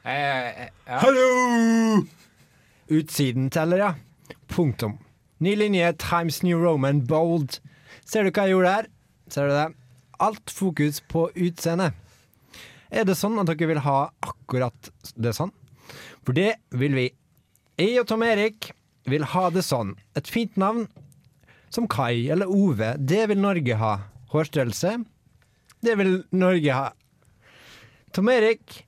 Eh, 0.03 0.67
ja. 0.87 0.99
Hallo! 1.03 2.03
Utsiden 2.93 3.49
teller, 3.51 3.81
ja. 3.81 3.91
Punktum. 4.51 4.97
Ny 5.43 5.55
linje, 5.59 5.93
Times 5.99 6.41
New 6.43 6.61
Roman, 6.61 7.01
bold. 7.07 7.59
Ser 8.07 8.23
du 8.23 8.31
hva 8.31 8.45
jeg 8.47 8.55
gjorde 8.55 8.75
her? 8.77 8.87
Ser 9.31 9.49
du 9.49 9.55
det? 9.55 9.67
Alt 10.23 10.53
fokus 10.53 11.01
på 11.11 11.27
utseende. 11.35 11.91
Er 12.93 13.07
det 13.09 13.17
sånn 13.19 13.39
at 13.41 13.49
dere 13.49 13.71
vil 13.73 13.83
ha 13.83 13.97
akkurat 14.23 14.91
det 15.19 15.33
sånn? 15.35 15.51
For 16.23 16.35
det 16.37 16.53
vil 16.71 16.95
vi. 16.95 17.07
Jeg 17.81 17.99
og 18.03 18.07
Tom 18.11 18.23
Erik 18.23 18.71
vil 19.09 19.25
ha 19.33 19.47
det 19.51 19.65
sånn. 19.67 19.95
Et 20.15 20.29
fint 20.29 20.55
navn 20.61 20.85
som 21.73 21.89
Kai 21.89 22.29
eller 22.31 22.47
Ove, 22.47 22.93
det 22.99 23.25
vil 23.31 23.41
Norge 23.41 23.79
ha. 23.81 23.93
Hårstørrelse, 24.31 24.99
det 25.83 25.95
vil 25.99 26.21
Norge 26.31 26.75
ha. 26.77 26.91
Tom 28.13 28.29
Erik 28.29 28.83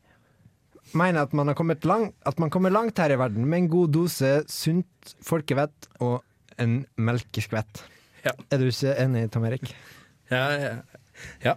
mener 0.96 1.26
at 1.26 1.34
man 1.36 1.50
har 1.50 1.58
kommet 1.58 1.84
langt, 1.88 2.14
at 2.26 2.38
man 2.40 2.52
kommer 2.54 2.72
langt 2.72 2.98
her 3.02 3.12
i 3.12 3.18
verden 3.20 3.48
med 3.50 3.64
en 3.66 3.70
god 3.74 3.92
dose 3.96 4.32
sunt 4.52 5.16
folkevett 5.26 5.90
og 6.00 6.22
en 6.62 6.84
melkeskvett. 6.96 7.84
Ja. 8.26 8.32
Er 8.54 8.62
du 8.62 8.70
ikke 8.70 8.94
enig, 9.02 9.28
Tom 9.34 9.46
Erik? 9.50 9.74
Ja, 10.32 10.46
ja. 10.58 10.74
ja. 11.44 11.56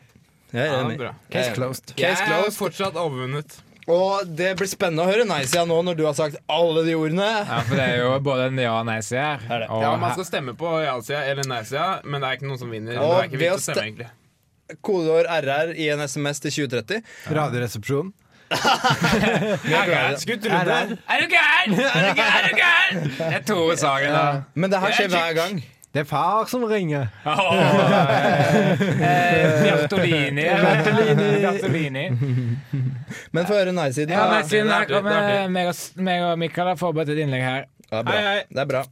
Jeg 0.52 0.64
er 0.64 0.74
enig. 0.81 0.98
Ja, 1.04 1.12
Case 1.33 1.54
closed. 1.54 1.92
Case 1.94 2.24
closed. 2.24 2.33
Jeg 2.33 2.46
er 2.48 2.57
fortsatt 2.57 2.96
overvunnet. 2.98 3.59
Og 3.88 4.28
det 4.37 4.50
blir 4.59 4.68
spennende 4.68 5.04
å 5.07 5.09
høre 5.09 5.24
nei-sida 5.24 5.62
nå 5.68 5.78
når 5.87 5.96
du 5.96 6.02
har 6.04 6.16
sagt 6.16 6.37
alle 6.52 6.83
de 6.85 6.92
ordene. 6.98 7.24
ja, 7.24 7.61
for 7.64 7.78
det 7.81 7.87
er 7.94 8.00
jo 8.02 8.11
både 8.24 8.48
en 8.50 8.59
ja- 8.61 8.74
og 8.81 8.85
nei-side 8.88 9.22
her. 9.24 9.46
Er 9.48 9.64
Ja, 9.81 9.94
Man 9.96 10.12
skal 10.12 10.26
stemme 10.28 10.52
på 10.61 10.72
ja-sida 10.85 11.22
eller 11.31 11.48
nei-sida, 11.48 11.87
men 12.04 12.20
det 12.20 12.28
er 12.28 12.37
ikke 12.37 12.50
noen 12.50 12.61
som 12.61 12.74
vinner. 12.74 12.98
Og 13.00 13.14
det 13.14 13.20
er 13.22 13.31
ikke 13.31 13.40
viktig 13.44 13.54
å 13.54 13.62
stemme, 13.64 13.87
egentlig. 13.87 14.11
Kodeord 14.83 15.28
RR 15.44 15.74
i 15.76 15.88
en 15.92 16.00
SMS 16.09 16.40
til 16.44 16.50
2030. 16.68 17.02
Radioresepsjon. 17.38 18.12
Skulle 20.16 20.40
tro 20.40 20.59
det. 20.64 20.98
Er 21.09 21.18
du 21.20 21.26
gæren?! 21.33 21.72
Er 21.72 22.09
du 22.09 22.14
gæren? 22.16 22.20
Er 22.20 22.48
du 22.48 22.54
gæren? 22.57 23.11
Det 23.18 23.35
er 23.35 23.42
Tore 23.46 23.76
Sagen, 23.76 24.12
da. 24.12 24.42
Men 24.54 24.70
det 24.72 24.81
her 24.81 24.92
skjer 24.92 25.09
hver 25.09 25.33
gang. 25.37 25.64
Det 25.94 26.00
er 26.00 26.04
far 26.04 26.44
som 26.44 26.64
ringer. 26.68 27.07
Eh, 27.26 27.33
Bjartolini. 29.62 30.42
Bjartolini. 31.40 32.04
Men 33.33 33.46
få 33.46 33.54
høre 33.57 33.72
nei-siden. 33.72 34.12
Ja, 34.12 34.26
nei, 34.28 34.42
siden 34.48 34.68
det 34.68 34.74
er 34.74 34.78
her 34.78 34.87
det 34.87 34.96
er 34.96 35.00
kommer 35.00 35.48
meg 36.04 36.22
og, 36.22 36.38
Mikael 36.38 36.68
har 36.74 36.78
forberedt 36.81 37.14
et 37.16 37.22
innlegg 37.24 37.42
her. 37.42 37.64
Ja, 37.90 38.02
bra. 38.02 38.12
Hei, 38.12 38.22
hei. 38.28 38.44
Det 38.52 38.64
er 38.64 38.70
bra. 38.74 38.83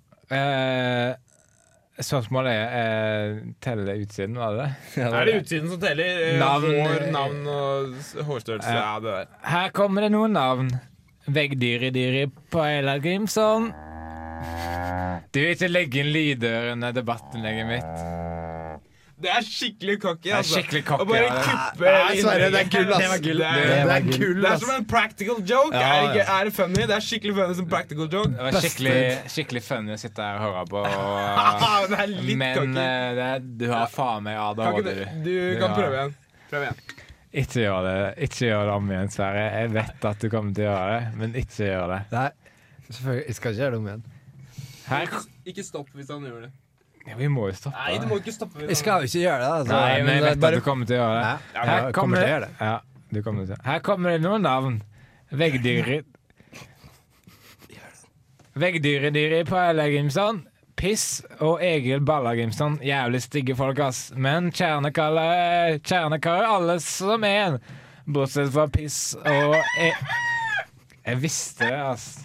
Eh, 1.96 2.04
spørsmålet 2.04 2.52
er 2.52 2.66
eh, 2.80 3.38
Teller 3.64 4.02
utsiden, 4.02 4.36
var 4.40 4.52
det 4.56 4.58
det? 4.66 5.00
Ja, 5.00 5.08
Er 5.20 5.24
det 5.30 5.36
utsiden 5.42 5.70
som 5.72 5.80
teller? 5.80 6.20
Eh, 6.26 6.38
Navn, 6.40 6.66
Hår, 6.76 6.98
eh, 7.06 7.10
navn 7.14 7.46
og 7.46 7.96
hårstørrelse? 8.28 8.68
Eh, 8.68 8.76
Ja, 8.76 8.98
det 9.00 9.14
der. 9.16 9.32
Her 9.52 9.68
kommer 9.76 10.06
det 10.06 10.12
noen 10.12 10.36
navn. 10.36 10.70
Veggdyri-dyri 11.26 12.26
på 12.52 12.60
Eilard 12.62 13.02
Grimson. 13.02 13.72
Du 15.32 15.40
vil 15.40 15.54
ikke 15.56 15.68
legge 15.72 15.98
inn 16.04 16.12
lyder 16.14 16.68
under 16.74 16.92
debattinnlegget 16.94 17.66
mitt. 17.66 18.04
Det 19.16 19.30
er 19.32 19.44
skikkelig 19.46 19.94
cocky. 20.02 20.26
Det 20.26 20.32
er 20.32 20.36
Altså. 20.42 20.58
skikkelig 20.60 20.80
Å 20.82 20.86
cocky. 20.90 21.04
bare 21.08 21.20
ja. 21.24 21.36
kuppe 21.46 21.92
Sverre, 22.20 22.48
det 22.52 22.58
er 22.60 22.66
gull, 22.74 22.90
ass. 22.92 22.98
Det 23.00 23.08
var 23.12 23.20
gull. 23.24 23.38
Det 23.40 23.52
Det 23.56 23.76
er, 23.76 23.92
er 23.94 24.02
gull, 24.10 24.40
det 24.42 24.50
er 24.50 24.58
som 24.60 24.72
en 24.74 24.84
practical 24.90 25.38
joke. 25.52 25.72
Ja, 25.72 25.86
er, 25.86 26.02
det 26.02 26.10
ikke, 26.20 26.26
er 26.36 26.44
det 26.44 26.52
funny? 26.58 26.82
Det 26.90 26.96
er 26.98 27.04
skikkelig 27.06 27.34
funny 27.38 27.54
som 27.60 27.68
practical 27.70 28.10
joke. 28.12 28.32
Det 28.34 28.44
var 28.48 28.58
skikkelig, 28.66 28.96
skikkelig 29.32 29.62
funny 29.64 29.94
å 29.94 29.98
sitte 30.02 30.26
her 30.26 30.36
og 30.36 30.44
høre 30.44 30.66
på. 30.74 30.82
Og, 30.84 31.88
det 31.94 32.00
er 32.04 32.12
litt 32.12 32.38
Men 32.42 32.58
cocky. 32.60 32.84
eh, 32.84 33.14
det, 33.20 33.30
du 33.62 33.66
har 33.72 33.88
faen 33.94 34.26
meg 34.28 34.36
ADHD, 34.42 34.84
du. 34.84 35.02
du, 35.24 35.32
du 35.32 35.56
kan 35.62 35.70
Ja. 35.70 35.78
prøve 35.80 35.96
igjen. 36.02 36.14
Prøv 36.52 36.66
igjen. 36.68 36.84
Ikke 37.36 37.60
gjør 37.64 37.80
det 37.88 37.96
Ikke 38.28 38.46
gjør 38.50 38.62
det 38.68 38.74
om 38.76 38.90
igjen, 38.92 39.10
Sverre. 39.16 39.46
Jeg 39.56 39.72
vet 39.74 40.04
at 40.12 40.20
du 40.20 40.28
kommer 40.32 40.54
til 40.60 40.68
å 40.68 40.68
gjøre 40.74 40.92
det, 40.92 41.08
men 41.22 41.34
ikke 41.40 41.72
gjør 41.72 41.88
det. 41.94 42.02
Nei, 42.12 42.28
selvfølgelig. 42.90 43.24
Jeg 43.26 43.34
skal 43.40 43.52
ikke 43.56 43.62
gjøre 43.64 43.72
det 43.74 43.80
om 43.80 43.88
igjen. 43.90 44.04
Her 44.86 45.18
Ikke 45.50 45.64
stopp 45.66 45.88
hvis 45.96 46.12
han 46.12 46.28
gjør 46.28 46.44
det. 46.46 46.52
Ja, 47.08 47.14
Vi 47.16 47.28
må 47.28 47.46
jo 47.48 47.54
stoppe. 47.54 47.76
Nei, 47.76 47.98
du 48.02 48.06
må 48.10 48.18
ikke 48.20 48.32
stoppe. 48.34 48.66
Vi 48.66 48.74
skal 48.74 49.02
jo 49.04 49.10
ikke 49.10 49.22
gjøre 49.22 49.38
det. 49.44 49.52
Altså. 49.60 49.72
Nei, 49.72 50.02
men 50.02 50.14
jeg 50.14 50.22
vet 50.24 50.40
bare- 50.40 50.56
at 50.56 50.62
du 50.62 50.64
kommer 50.70 50.86
til 50.86 50.96
å 50.96 51.00
gjøre 51.00 51.22
det. 51.22 51.38
Ja, 51.54 51.60
Her 51.60 51.78
kommer 51.80 51.92
kommer 51.92 52.16
til 52.16 52.22
å 52.22 52.26
det, 52.26 52.34
gjøre 52.34 52.40
det. 52.40 52.54
ja, 52.60 52.80
du 53.12 53.22
kommer 53.22 53.46
til. 53.46 53.56
Her 53.64 53.78
kommer 53.80 54.10
det 54.10 54.20
noen 54.22 54.42
navn. 54.42 54.82
Veggdyret 55.32 56.04
Veggdyredyret 58.56 59.46
på 59.48 59.56
Grimson. 59.92 60.46
Piss 60.76 61.22
og 61.40 61.62
Egil 61.64 62.00
Ballagimson. 62.04 62.78
Jævlig 62.84 63.22
stygge 63.24 63.56
folk, 63.56 63.78
ass. 63.80 64.12
Men 64.16 64.50
kjernekaller 64.52 65.78
Kjernekarer 65.80 66.48
alle 66.52 66.78
som 66.84 67.24
en. 67.24 67.58
Bortsett 68.06 68.52
fra 68.54 68.66
piss 68.70 69.14
og 69.16 69.56
e 69.80 69.88
Jeg 71.06 71.16
visste 71.22 71.64
det, 71.64 71.80
ass. 71.80 72.24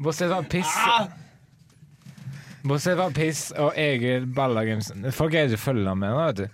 Bortsett 0.00 0.32
fra 0.32 0.40
piss 0.42 0.72
Bortsett 2.66 2.96
fra 2.98 3.10
piss 3.14 3.42
og 3.56 3.72
Egil 3.78 4.26
Ballagimson. 4.36 5.04
Folk 5.14 5.34
er 5.34 5.46
ikke 5.50 5.60
følger 5.68 5.94
med 5.98 6.10
nå, 6.14 6.22
vet 6.26 6.36
du. 6.36 6.46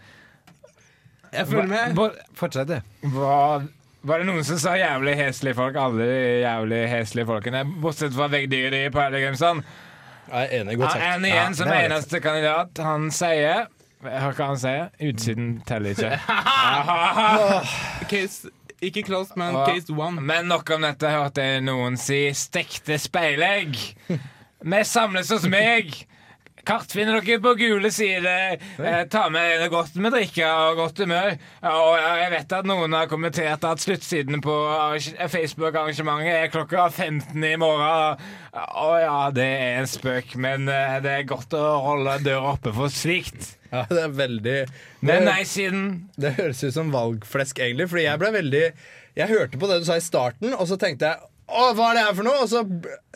Jeg 1.33 1.47
følger 1.49 1.71
med. 1.71 2.19
Fortsett, 2.37 2.69
du. 2.69 3.09
var, 3.15 3.65
var 4.05 4.19
det 4.21 4.27
noen 4.29 4.45
som 4.45 4.59
sa 4.61 4.75
jævlig 4.77 5.15
heslige 5.17 5.57
folk? 5.57 5.77
Alle 5.81 6.05
de 6.11 6.19
jævlig 6.43 6.83
heslige 6.93 7.29
folkene. 7.31 7.65
Bortsett 7.81 8.13
fra 8.17 8.27
veggdyret 8.33 8.93
på 8.93 9.07
Grimson 9.15 9.63
Jeg 10.33 10.43
er 10.49 10.61
enig. 10.61 10.77
Godt 10.81 10.99
Han 11.01 11.25
er 11.25 11.33
igjen 11.33 11.55
som 11.59 11.71
det 11.73 11.79
eneste 11.87 12.17
det. 12.19 12.23
kandidat. 12.27 12.83
Han 12.85 13.09
sier 13.15 13.67
Hør 14.03 14.33
hva 14.35 14.47
han 14.51 14.59
sier. 14.59 14.89
Utsiden 14.99 15.51
teller 15.67 15.95
ikke. 15.95 16.17
Case, 18.11 18.51
ikke 18.83 19.05
close, 19.07 19.31
men 19.39 19.55
Ja. 19.55 19.65
case 19.69 19.93
one. 19.95 20.21
Men 20.21 20.49
nok 20.51 20.71
om 20.75 20.83
dette. 20.83 21.07
Hørte 21.11 21.41
jeg 21.43 21.63
noen 21.63 21.97
si 21.97 22.25
'stekte 22.35 22.99
speilegg'. 22.99 23.95
Vi 24.63 24.85
samles 24.87 25.31
hos 25.35 25.47
meg. 25.51 25.93
Kart 26.63 26.93
finner 26.95 27.17
dere 27.19 27.41
på 27.43 27.57
gule 27.59 27.91
sider. 27.91 28.61
Eh, 28.79 29.01
ta 29.11 29.25
med 29.35 29.49
dere 29.51 29.67
godt 29.73 29.97
med 29.99 30.15
drikke 30.15 30.47
og 30.47 30.79
godt 30.79 31.01
humør. 31.03 31.33
Og 31.67 31.97
jeg 31.99 32.29
vet 32.37 32.55
at 32.55 32.69
noen 32.71 32.95
har 32.95 33.09
kommentert 33.11 33.67
at 33.67 33.83
sluttsiden 33.83 34.39
på 34.45 34.55
Facebook-arrangementet 35.33 36.37
er 36.37 36.53
klokka 36.55 36.87
15 36.93 37.49
i 37.49 37.57
morgen. 37.59 38.23
Og 38.79 38.95
ja, 39.03 39.17
det 39.35 39.49
er 39.49 39.81
en 39.81 39.91
spøk, 39.91 40.37
men 40.39 40.71
eh, 40.71 41.01
det 41.03 41.17
er 41.17 41.29
godt 41.33 41.59
å 41.59 41.65
holde 41.89 42.21
døra 42.23 42.55
oppe 42.55 42.75
for 42.77 42.95
slikt. 42.95 43.57
Ja, 43.73 43.83
det 43.91 44.03
er 44.05 44.15
veldig 44.15 44.57
det, 45.01 45.19
nei-siden 45.25 45.87
det 46.21 46.35
høres 46.37 46.63
ut 46.63 46.77
som 46.77 46.95
valgflesk, 46.95 47.59
egentlig. 47.59 47.89
Fordi 47.91 48.05
jeg 48.05 48.21
ble 48.21 48.35
veldig 48.37 48.65
Jeg 49.17 49.29
hørte 49.29 49.59
på 49.59 49.69
det 49.69 49.83
du 49.83 49.89
sa 49.89 49.99
i 49.99 50.05
starten, 50.05 50.55
og 50.55 50.69
så 50.71 50.79
tenkte 50.81 51.11
jeg 51.11 51.32
å, 51.53 51.67
hva 51.77 51.91
er 51.93 51.99
det 51.99 52.03
her 52.07 52.15
for 52.19 52.27
noe? 52.27 52.43
Og 52.43 52.49
så 52.51 52.63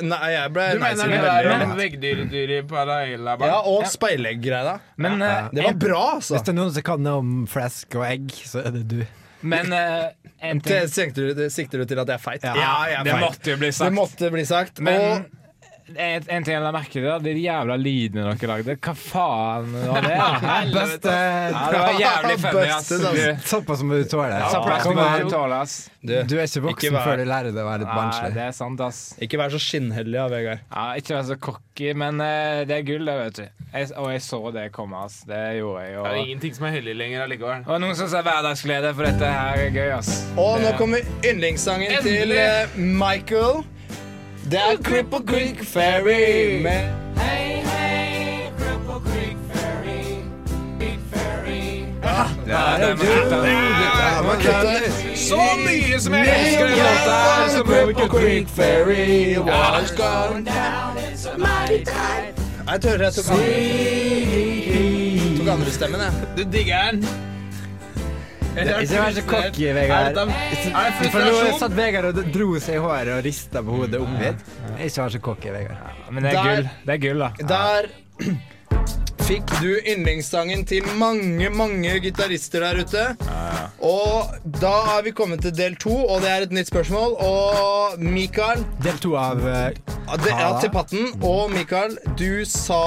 Nei, 0.07 0.31
jeg 0.35 0.53
ble 0.55 0.67
Du 0.77 0.81
mener 0.83 0.97
nei-siden 0.97 1.13
det 1.15 1.21
veldig 1.25 1.59
der 1.65 1.77
veggdyredyr 1.81 2.53
i 2.57 2.59
Paraila? 2.69 3.37
Ja, 3.41 3.61
og 3.73 3.87
speillegg-greia. 3.93 4.75
Men, 5.01 5.23
eh, 5.23 5.49
Det 5.57 5.65
var 5.65 5.79
bra, 5.87 6.03
altså. 6.19 6.37
Hvis 6.37 6.45
det 6.49 6.53
er 6.55 6.59
noen 6.61 6.75
som 6.77 6.87
kan 6.91 7.03
noe 7.07 7.23
om 7.23 7.33
flask 7.51 7.97
og 7.97 8.05
egg, 8.09 8.35
så 8.45 8.63
er 8.67 8.77
det 8.77 8.85
du. 8.93 9.01
Men 9.47 9.73
eh, 9.73 10.07
en 10.43 10.61
ting 10.61 10.73
Det 10.73 10.91
Sikter 10.93 11.33
du, 11.37 11.43
sikter 11.53 11.83
du 11.83 11.85
til 11.89 12.01
at 12.03 12.09
jeg 12.09 12.17
er 12.19 12.23
feit? 12.25 12.45
Ja, 12.45 12.55
jeg 12.91 13.01
er 13.01 13.05
Det 13.05 13.13
feit. 13.17 13.25
måtte 13.25 13.51
jo 13.53 13.57
bli 13.61 13.73
sagt. 13.73 13.85
Det 13.91 13.97
måtte 13.99 14.31
bli 14.33 14.45
sagt. 14.49 14.81
Men 14.85 15.01
og 15.01 15.36
en, 15.95 16.23
en 16.27 16.45
ting 16.45 16.55
jeg 16.57 16.63
la 16.65 16.71
merke 16.75 16.91
til, 16.97 17.05
da, 17.07 17.19
de 17.23 17.33
jævla 17.39 17.77
lydene 17.79 18.25
dere 18.27 18.49
lagde. 18.51 18.75
Hva 18.83 18.95
faen 18.99 19.69
var 19.87 20.03
det? 20.03 20.17
Beste 20.77 21.13
Ja, 21.15 21.61
det 21.71 21.83
var 21.83 22.01
jævlig 22.01 22.39
funny, 22.43 22.71
ass. 22.75 23.51
Såpass 23.53 23.85
må 23.87 24.01
du 24.01 24.05
tåle. 24.11 24.41
du. 26.03 26.15
Du, 26.27 26.35
er 26.39 26.47
ikke 26.47 26.63
voksen 26.65 26.73
Ikke 26.73 26.91
vær- 26.97 27.07
før 27.07 27.21
du 27.23 27.25
lærer 27.31 27.51
deg 27.55 27.63
å 27.63 27.69
være 27.69 27.83
litt 27.85 27.93
barnslig. 27.93 28.33
det 28.35 28.43
er 28.49 28.57
sant, 28.57 28.83
ass. 28.83 29.01
ikke 29.23 29.39
vær 29.41 29.55
så 29.55 29.61
skinnhellig, 29.63 30.17
ja, 30.19 30.27
Vegard. 30.31 30.65
Ja, 30.71 30.87
ikke 31.01 31.15
vær 31.17 31.29
så 31.31 31.39
cocky, 31.49 31.93
men 31.99 32.21
eh, 32.25 32.65
det 32.67 32.81
er 32.81 32.87
gull, 32.87 33.07
det, 33.07 33.17
vet 33.23 33.41
du. 33.41 33.47
Jeg, 33.77 33.91
og 33.99 34.11
jeg 34.15 34.23
så 34.27 34.41
det 34.55 34.67
komme, 34.75 35.05
ass. 35.07 35.21
Det 35.29 35.41
gjorde 35.61 35.85
jeg. 35.87 35.95
Det 35.99 36.11
er 36.13 36.21
ingenting 36.25 36.55
som 36.59 36.67
er 36.69 36.77
hellig 36.79 36.97
lenger 36.99 37.25
allikevel. 37.27 37.65
og 37.67 37.81
noen 37.83 37.99
som 37.99 38.11
sier 38.11 38.27
hverdagsglede, 38.27 38.95
for 38.97 39.07
dette 39.11 39.33
her 39.37 39.65
er 39.69 39.75
gøy, 39.75 39.89
ass. 40.01 40.13
Og 40.35 40.59
nå 40.63 40.75
kommer 40.79 41.03
yndlingssangen 41.27 41.99
Endelig! 41.99 42.21
til 42.27 42.37
eh, 42.39 42.79
Michael. 43.03 43.65
Det 44.51 44.59
er 44.59 44.77
Cripple 44.83 45.27
Creek 45.27 45.65
Ferry 45.65 46.63
med 46.63 46.89
Ja, 52.47 52.87
det 52.87 52.99
må 52.99 53.05
kutte. 53.05 53.37
Ja, 53.37 54.23
men 54.23 54.41
kutte. 54.41 55.17
Så 55.17 55.41
mye 55.65 56.01
som 56.01 56.15
jeg 56.15 56.29
elsker 56.39 56.67
den 56.67 56.79
låta! 56.79 57.17
her, 57.17 57.49
Så 57.57 57.65
Cripple 57.65 57.95
kutte 57.95 58.09
Creek 58.09 58.49
Ferry 58.49 59.37
was 59.39 59.91
gone 59.91 60.47
Jeg 62.73 62.81
tør 62.81 63.03
jeg 63.03 63.13
tok 63.13 63.31
andre, 63.31 63.47
tok 65.39 65.49
andre 65.49 65.71
stemmen, 65.71 66.01
jeg. 66.01 66.13
Du 66.39 66.51
digger 66.53 66.91
den? 66.91 67.26
Ikke 68.57 68.99
vær 69.01 69.13
så 69.17 69.23
cocky, 69.29 69.69
Vegard. 69.77 70.21
For 71.13 71.21
nå 71.27 71.59
satt 71.61 71.77
Vegard 71.77 72.11
og 72.13 72.21
dro 72.35 72.51
seg 72.63 72.79
i 72.79 72.83
håret 72.83 73.13
og 73.19 73.25
rista 73.27 73.63
på 73.65 73.79
hodet 73.83 74.01
omvendt. 74.03 74.45
Ikke 74.79 75.03
vær 75.05 75.15
så 75.17 75.21
cocky, 75.31 75.53
Vegard. 75.55 75.97
Men 76.11 76.23
det 76.25 76.33
er 76.33 76.37
Der- 76.37 76.45
gull, 76.45 76.69
det 76.87 76.95
er 76.95 77.03
gull 77.07 77.25
da. 77.27 77.31
Der 77.55 77.91
fikk 79.27 79.51
du 79.61 79.73
yndlingssangen 79.91 80.65
til 80.71 80.87
mange, 81.01 81.49
mange 81.51 81.97
gitarister 82.01 82.63
der 82.63 82.81
ute. 82.85 83.05
Og 83.83 84.31
da 84.63 84.73
er 84.97 85.03
vi 85.03 85.11
kommet 85.11 85.43
til 85.43 85.53
del 85.57 85.75
to, 85.83 85.93
og 86.07 86.23
det 86.23 86.31
er 86.31 86.47
et 86.47 86.53
nytt 86.55 86.71
spørsmål. 86.71 87.17
Og 87.21 87.99
Mikael 88.01 88.65
Del 88.85 88.99
to 89.03 89.17
av 89.19 89.43
eh, 89.47 89.71
det, 90.23 90.31
ja, 90.31 90.53
til 90.63 90.71
patten. 90.71 91.11
Og 91.27 91.51
Mikael, 91.51 91.99
du 92.17 92.45
sa 92.49 92.81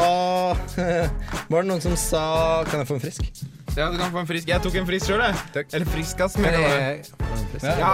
Var 1.52 1.62
det 1.62 1.68
noen 1.68 1.82
som 1.84 1.96
sa 2.00 2.64
Kan 2.70 2.80
jeg 2.82 2.88
få 2.90 2.98
en 3.00 3.04
frisk? 3.04 3.44
Ja, 3.80 3.86
du 3.92 3.98
kan 3.98 4.12
få 4.12 4.20
en 4.20 4.28
frisk. 4.28 4.48
Jeg 4.50 4.60
tok 4.64 4.74
en 4.76 4.88
frisk 4.90 5.08
sjøl, 5.08 5.22
jeg. 5.24 5.36
Takk. 5.56 5.70
Eller 5.78 5.88
friskas, 5.88 6.34
Ja, 7.64 7.94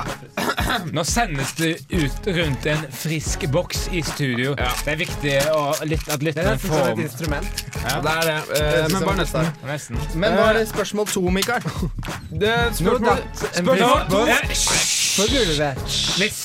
Nå 0.94 1.04
sendes 1.08 1.52
det 1.60 1.70
ut 1.94 2.28
rundt 2.38 2.66
en 2.70 2.82
frisk 2.92 3.46
boks 3.54 3.86
i 3.94 4.02
studio. 4.06 4.56
Ja. 4.58 4.72
Det 4.82 4.96
er 4.96 5.00
viktig 5.04 5.36
å, 5.54 5.62
litt, 5.86 6.08
at 6.10 6.24
Det 6.26 6.34
er 6.34 6.50
nesten 6.56 6.74
som 6.74 6.90
et 6.90 7.04
instrument. 7.06 7.46
instrument. 7.46 8.04
det 8.08 8.16
er 8.16 8.26
det. 8.32 8.38
Eh, 8.58 8.88
men 8.96 9.06
bare 9.06 9.18
nesten. 9.22 9.52
Nesten. 9.70 10.02
Men 10.16 10.38
hva 10.40 10.50
er 10.50 10.60
det 10.60 10.66
spørsmål 10.74 11.12
to, 11.14 11.24
Mikael? 11.38 11.62
Det 12.34 12.56
spørsmål, 12.80 12.82
spørsmål, 12.82 13.22
en 13.46 13.70
spørsmål 13.70 14.10
to. 14.10 14.26
Ja, 14.26 14.42
På 15.16 15.30
gulvet. 15.32 15.86
Hvis 16.18 16.42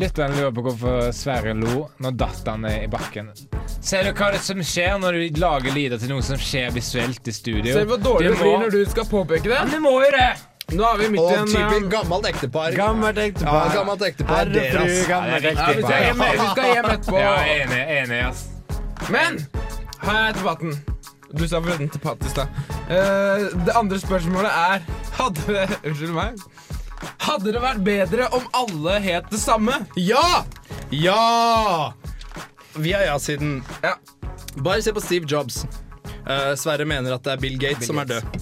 lytterne 0.00 0.36
lurer 0.36 0.52
på 0.56 0.64
hvorfor 0.66 1.12
Sverre 1.16 1.54
lo, 1.56 1.86
når 2.02 2.18
datt 2.20 2.50
han 2.50 2.66
ned 2.66 2.84
i 2.84 2.90
bakken. 2.90 3.30
Ser 3.80 4.06
du 4.06 4.12
hva 4.16 4.32
det 4.34 4.40
er 4.40 4.44
som 4.46 4.60
skjer 4.64 4.98
når 5.02 5.20
du 5.20 5.40
lager 5.40 5.74
lyder 5.76 6.02
til 6.02 6.12
noe 6.12 6.24
som 6.26 6.40
skjer 6.40 6.74
visuelt 6.74 7.30
i 7.30 7.34
studio? 7.34 7.72
Ser 7.72 7.86
du 7.86 7.94
hvor 7.94 8.02
dårlig 8.04 8.28
Du 8.28 8.34
det 8.34 8.42
blir 8.42 8.60
når 8.64 8.76
du 8.76 8.82
skal 8.90 9.08
påpeke 9.10 9.48
det? 9.48 9.56
det? 9.56 9.72
du 9.76 9.82
må 9.84 9.96
jo 10.04 10.12
det! 10.14 10.28
Nå 10.74 10.82
er 10.82 10.96
vi 10.98 11.08
midt 11.14 11.20
i 11.20 11.24
Og 11.24 11.32
en 11.38 11.46
typisk 11.46 11.84
eh, 11.84 11.90
gammelt 11.92 12.26
ektepar. 12.26 12.74
Gammelt 12.74 13.18
Ja, 13.42 13.58
gammelt 13.70 14.02
ektepar. 14.02 14.34
Herre 14.40 14.64
fru, 14.72 14.96
gammelt 15.06 15.44
ektepar. 15.44 15.70
er 15.70 15.70
ja, 15.70 15.76
vi, 15.76 15.82
skal 15.82 16.02
hjem, 16.02 16.22
ektepar. 16.26 16.42
vi 16.42 16.50
skal 16.50 16.72
hjem 16.74 16.88
etterpå. 16.90 17.20
Ja, 17.22 17.36
enig, 17.54 17.82
enig, 18.00 18.18
ass. 18.26 18.44
Men 19.14 19.38
her 20.02 20.22
er 20.24 20.32
debatten. 20.34 20.74
Du 21.38 21.46
sa 21.46 21.60
forresten 21.60 21.90
til 21.90 22.02
Patt 22.02 22.26
i 22.26 22.32
stad. 22.32 22.58
Uh, 22.90 23.46
det 23.66 23.74
andre 23.74 23.98
spørsmålet 23.98 24.50
er 24.50 24.82
Hadde 25.18 25.46
det 25.46 25.78
Unnskyld 25.84 26.14
meg. 26.14 26.42
Hadde 27.26 27.52
det 27.52 27.60
vært 27.62 27.82
bedre 27.84 28.28
om 28.36 28.44
alle 28.56 28.98
het 29.04 29.30
det 29.32 29.40
samme? 29.42 29.80
Ja! 30.00 30.44
Ja! 30.94 31.92
Vi 32.76 32.92
er 32.96 33.06
ja-siden. 33.08 33.58
Ja. 33.82 33.96
Bare 34.56 34.82
se 34.84 34.92
på 34.96 35.02
Steve 35.04 35.28
Jobs. 35.28 35.64
Eh, 36.26 36.52
Sverre 36.58 36.86
mener 36.88 37.16
at 37.16 37.24
det 37.26 37.36
er 37.36 37.42
Bill 37.42 37.58
Gates 37.60 37.88
som 37.88 38.00
er 38.02 38.08
død. 38.10 38.38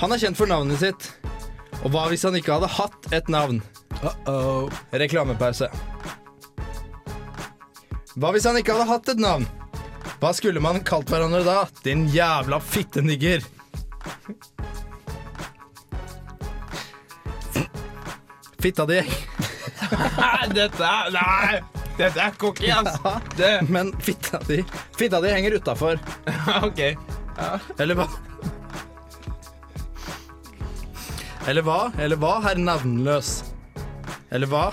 Han 0.00 0.14
er 0.14 0.20
kjent 0.22 0.38
for 0.38 0.50
navnet 0.50 0.80
sitt. 0.82 1.10
Og 1.80 1.90
hva 1.94 2.06
hvis 2.10 2.24
han 2.26 2.36
ikke 2.38 2.58
hadde 2.58 2.70
hatt 2.74 3.08
et 3.16 3.30
navn? 3.32 3.62
Uh-oh. 4.00 4.68
Reklamepause. 4.92 5.70
Hva 8.20 8.32
hvis 8.34 8.46
han 8.48 8.58
ikke 8.60 8.74
hadde 8.76 8.90
hatt 8.90 9.10
et 9.14 9.22
navn? 9.22 9.46
Hva 10.20 10.34
skulle 10.36 10.60
man 10.62 10.82
kalt 10.84 11.08
hverandre 11.10 11.40
da? 11.46 11.62
Din 11.84 12.06
jævla 12.12 12.58
fittenigger. 12.60 13.44
Fitta 18.60 18.84
di. 18.86 19.00
Dette 20.54 20.84
er 20.84 21.12
Nei! 21.14 21.60
Dette 21.98 22.20
er 22.20 22.34
cocky, 22.40 22.68
ass. 22.72 22.98
Det, 23.36 23.52
Men 23.68 23.90
fitta 24.00 24.38
di 24.48 24.62
Fitta 24.96 25.20
di 25.20 25.32
henger 25.32 25.56
utafor. 25.58 25.98
OK. 26.66 26.80
Ja. 27.40 27.50
Eller 27.80 27.96
hva? 27.98 28.06
Eller 31.48 31.64
hva? 31.64 31.78
Eller 31.98 32.20
hva, 32.20 32.34
herr 32.44 32.60
navnløs? 32.60 33.32
Eller 34.30 34.48
hva? 34.52 34.66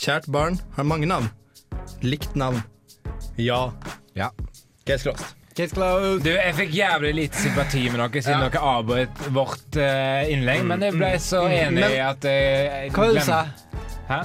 Kjært 0.00 0.28
barn 0.32 0.56
har 0.78 0.88
mange 0.88 1.08
navn. 1.08 1.28
Likt 2.04 2.34
navn. 2.40 2.62
Ja. 3.40 3.66
Ja. 4.16 4.30
Case 4.88 5.04
closed. 5.04 5.43
Du, 5.54 6.30
Jeg 6.34 6.54
fikk 6.58 6.72
jævlig 6.74 7.12
lite 7.14 7.38
sympati 7.38 7.84
med 7.92 8.00
dere 8.00 8.22
siden 8.22 8.40
Ja. 8.42 8.48
dere 8.48 8.62
avbrøt 8.72 9.20
vårt 9.36 9.76
uh, 9.78 10.24
innlegg, 10.32 10.64
men 10.66 10.82
jeg 10.82 10.96
ble 10.98 11.12
så 11.22 11.44
enig 11.46 11.84
i 11.94 12.00
at 12.02 12.26
jeg 12.26 12.90
Hva 12.90 13.04
var 13.04 13.12
det 13.14 13.20
du 13.20 13.28
sa? 13.28 13.44
Hæ? 14.08 14.18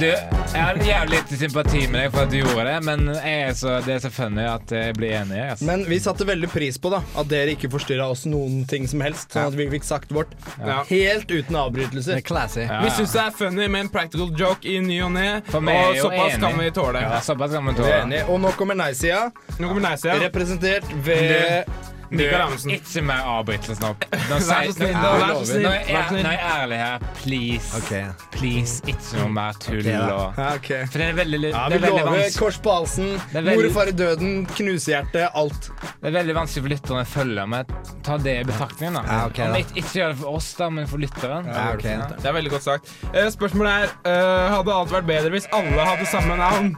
Du, 0.00 0.06
jeg 0.08 0.62
har 0.64 0.78
jævlig 0.80 1.18
lite 1.18 1.36
sympati 1.36 1.82
med 1.92 2.00
deg 2.00 2.12
for 2.14 2.24
at 2.24 2.30
du 2.32 2.38
gjorde 2.38 2.62
det, 2.64 2.76
men 2.86 3.02
jeg 3.12 3.42
er 3.44 3.50
så, 3.58 3.74
det 3.84 3.92
er 3.98 4.00
så 4.00 4.10
funny 4.12 4.44
at 4.48 4.72
jeg 4.72 4.94
blir 4.96 5.12
enig. 5.18 5.36
Altså. 5.52 5.66
Men 5.68 5.82
vi 5.88 5.98
satte 6.00 6.24
veldig 6.26 6.48
pris 6.50 6.78
på 6.80 6.90
da 6.94 7.02
at 7.20 7.28
dere 7.30 7.52
ikke 7.52 7.68
forstyrra 7.74 8.06
oss 8.10 8.24
noen 8.30 8.62
ting 8.70 8.88
som 8.88 9.04
helst. 9.04 9.28
Sånn 9.36 9.50
at 9.52 9.58
vi 9.58 9.66
fikk 9.74 9.84
sagt 9.86 10.14
vårt 10.16 10.32
Ja. 10.64 10.78
helt 10.88 11.28
uten 11.30 11.58
avbrytelser. 11.60 12.16
Det 12.16 12.22
er 12.24 12.26
classy. 12.30 12.64
Ja. 12.64 12.80
Vi 12.86 12.90
syns 12.96 13.12
det 13.12 13.22
er 13.26 13.36
funny 13.36 13.68
med 13.68 13.84
en 13.84 13.92
practical 13.92 14.32
joke 14.40 14.64
i 14.64 14.78
ny 14.80 14.98
og 15.04 15.12
ne, 15.18 15.28
og 15.52 15.52
såpass 16.00 16.34
enig. 16.38 16.40
kan 16.46 16.58
vi 16.64 16.70
tåle. 16.80 17.04
Ja, 17.04 17.20
såpass 17.28 17.52
kan 17.52 17.68
Vi 17.72 17.76
tåle. 17.82 18.24
Og 18.32 18.40
nå 18.40 18.56
kommer 18.56 18.74
nei-sida, 18.80 19.28
Nå 19.58 19.68
kommer 19.68 19.84
nei-sida. 19.90 20.16
representert 20.24 20.88
ved 21.04 21.66
Du, 21.68 21.72
Mikael 22.12 22.42
Amundsen. 22.44 22.70
ikke 22.76 23.02
mer 23.08 23.22
avbrytelsen 23.32 23.82
nå. 23.86 23.90
Nå 24.30 24.38
Vær 24.38 24.66
så 24.68 24.72
snill, 24.76 24.92
nå- 24.92 25.12
vær 25.22 25.32
så 25.32 25.44
snill, 25.48 25.62
Nå 25.64 25.70
er 25.72 25.86
jeg- 25.88 26.10
nå 26.12 26.18
er 26.18 26.36
jeg 26.36 26.42
ærlig 26.52 26.78
her. 26.82 27.06
Please. 27.22 27.70
Okay. 27.78 28.02
Please, 28.36 28.82
ikke 28.86 29.16
noe 29.20 29.28
mer 29.32 29.52
tull. 29.62 29.78
Okay, 29.80 29.96
og, 29.96 30.34
ja, 30.38 30.48
okay. 30.58 30.82
for 30.92 30.98
det 31.02 31.06
er 31.08 31.16
veldig, 31.18 31.40
Ja, 31.52 31.62
vi 31.68 31.78
er 31.78 31.84
lover 31.86 32.08
vanskelig 32.10 32.38
kors 32.42 32.58
på 32.66 32.74
halsen, 32.76 33.08
Det 33.32 33.44
veldig- 33.44 33.56
mor 33.56 33.68
og 33.70 33.72
far 33.78 33.86
i 33.92 33.96
døden, 34.02 34.46
knusehjerte, 34.52 35.28
alt. 35.42 35.70
Det 36.02 36.10
er 36.12 36.16
veldig 36.18 36.34
vanskelig 36.40 36.62
for 36.66 36.74
lytterne 36.74 37.02
å 37.02 37.10
følge 37.14 37.46
med. 37.56 37.74
Ta 38.04 38.18
det 38.18 38.36
i 38.40 38.44
betraktning. 38.52 38.92
da. 38.94 39.02
Ja, 39.08 39.20
okay, 39.26 39.46
da. 39.48 39.54
Ikke, 39.62 39.76
ikke 39.82 39.94
gjør 40.02 40.08
det 40.14 40.18
for 40.22 40.36
oss, 40.36 40.52
da, 40.60 40.68
men 40.70 40.86
for 40.86 40.98
lytteren. 40.98 41.46
Ja, 41.46 41.72
ok. 41.74 41.88
Det 42.20 42.26
er 42.28 42.32
veldig 42.38 42.50
godt 42.50 42.62
sagt. 42.68 42.92
Uh, 43.14 43.26
spørsmålet 43.30 43.72
er 43.72 43.88
uh, 44.04 44.56
Hadde 44.56 44.72
alt 44.74 44.90
vært 44.92 45.06
bedre 45.06 45.30
hvis 45.32 45.46
alle 45.52 45.84
hadde 45.86 46.06
samme 46.06 46.36
navn? 46.36 46.76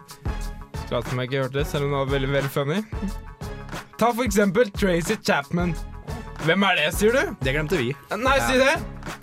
Lat 0.91 1.09
som 1.09 1.19
jeg 1.19 1.31
ikke 1.31 1.41
hørte 1.43 1.57
det, 1.59 1.67
selv 1.67 1.85
om 1.89 1.91
det 1.95 1.99
var 2.05 2.11
veldig 2.13 2.29
veldig 2.35 2.51
funny. 2.55 2.83
Ta 3.99 4.11
for 4.13 4.25
eksempel 4.27 4.71
Tracy 4.75 5.17
Chapman. 5.23 5.75
Hvem 6.45 6.65
er 6.67 6.77
det, 6.81 6.89
sier 6.99 7.15
du? 7.15 7.37
Det 7.45 7.55
glemte 7.55 7.79
vi. 7.81 7.93
Nei, 8.21 8.35
si 8.45 8.57
det. 8.61 8.75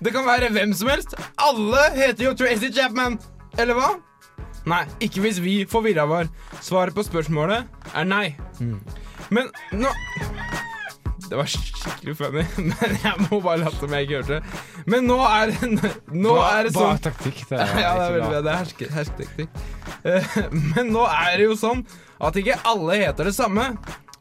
Det 0.02 0.12
kan 0.14 0.24
være 0.26 0.48
hvem 0.54 0.72
som 0.74 0.88
helst. 0.90 1.12
Alle 1.42 1.82
heter 1.94 2.30
jo 2.30 2.32
Tracy 2.38 2.72
Chapman. 2.74 3.18
Eller 3.60 3.76
hva? 3.78 3.92
Nei, 4.66 4.84
ikke 5.04 5.22
hvis 5.24 5.38
vi 5.42 5.60
forvirra 5.70 6.06
var. 6.10 6.30
Svaret 6.64 6.96
på 6.96 7.04
spørsmålet 7.06 7.68
er 7.92 8.08
nei. 8.08 8.26
Men 9.32 9.48
nå 9.74 9.90
Det 11.28 11.38
var 11.38 11.48
skikkelig 11.48 12.14
funny, 12.18 12.42
men 12.70 12.96
jeg 13.00 13.26
må 13.30 13.38
bare 13.40 13.62
late 13.62 13.78
som 13.80 13.94
jeg 13.96 14.04
ikke 14.08 14.18
hørte 14.20 14.38
det. 14.40 14.82
Men 14.92 15.06
nå 15.08 15.16
er, 15.24 15.52
nå 16.12 16.34
er 16.44 16.66
det 16.66 16.72
sånn 16.74 16.90
Bare 16.90 17.02
taktikk. 17.06 17.44
Det, 17.48 17.60
ja, 17.84 17.92
det 17.96 18.06
er 18.08 18.16
veldig. 18.18 18.42
Det 18.44 18.52
er 18.52 18.58
herske- 18.60 18.90
hersketeknikk. 18.92 19.50
Men 20.74 20.90
nå 20.92 21.04
er 21.06 21.36
det 21.38 21.46
jo 21.46 21.54
sånn 21.56 21.84
at 22.22 22.36
ikke 22.40 22.56
alle 22.68 22.98
heter 23.04 23.30
det 23.30 23.34
samme. 23.36 23.68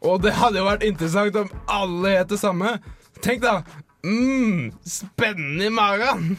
Og 0.01 0.21
det 0.23 0.33
hadde 0.33 0.57
jo 0.61 0.65
vært 0.65 0.83
interessant 0.87 1.35
om 1.43 1.49
alle 1.69 2.15
het 2.17 2.31
det 2.33 2.39
samme. 2.41 2.77
Tenk, 3.21 3.43
da. 3.43 3.59
Mm, 4.05 4.71
spennende 4.87 5.67
i 5.67 5.73
magen. 5.73 6.37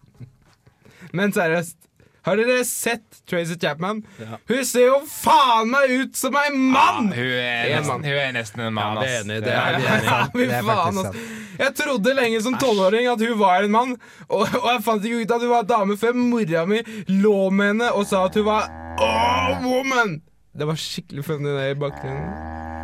Men 1.16 1.32
seriøst, 1.34 1.76
Har 2.22 2.36
dere 2.36 2.58
sett 2.68 3.22
Tracy 3.28 3.54
Chapman? 3.56 4.02
Ja. 4.20 4.36
Hun 4.50 4.64
ser 4.68 4.84
jo 4.90 4.98
faen 5.08 5.70
meg 5.72 5.92
ut 6.02 6.18
som 6.20 6.34
en 6.36 6.58
mann! 6.72 7.06
Hun 7.16 7.30
er, 7.32 7.70
nesten, 7.72 7.86
mann. 7.88 8.02
hun 8.04 8.18
er 8.20 8.34
nesten 8.36 8.60
en 8.66 8.74
mann, 8.76 8.98
Ja, 9.00 9.06
er 9.06 9.14
ass. 9.14 9.22
enige, 9.24 9.40
det 9.46 9.54
er 9.54 9.56
Ja, 9.56 10.18
Det 10.34 10.44
er 10.44 10.66
faen, 10.68 10.68
faktisk 10.68 11.06
ass. 11.08 11.30
Jeg 11.62 11.74
trodde 11.80 12.14
lenge 12.18 12.42
som 12.44 12.58
tolvåring 12.60 13.08
at 13.08 13.24
hun 13.24 13.38
var 13.40 13.64
en 13.64 13.72
mann, 13.72 13.94
og, 14.28 14.44
og 14.60 14.68
jeg 14.68 14.82
fant 14.84 15.08
ikke 15.08 15.22
ut 15.24 15.32
at 15.38 15.46
hun 15.46 15.52
var 15.54 15.64
dame 15.72 15.96
før 16.00 16.12
mora 16.20 16.66
mi 16.68 16.82
lå 17.08 17.38
med 17.56 17.72
henne 17.72 17.88
og 17.96 18.04
sa 18.12 18.26
at 18.28 18.36
hun 18.36 18.46
var 18.52 18.68
a 19.00 19.56
woman. 19.64 20.18
Det 20.58 20.66
var 20.66 20.78
skikkelig 20.80 21.24
funny 21.24 21.52
det 21.54 21.66
i 21.70 21.76
bakgrunnen. 21.78 22.30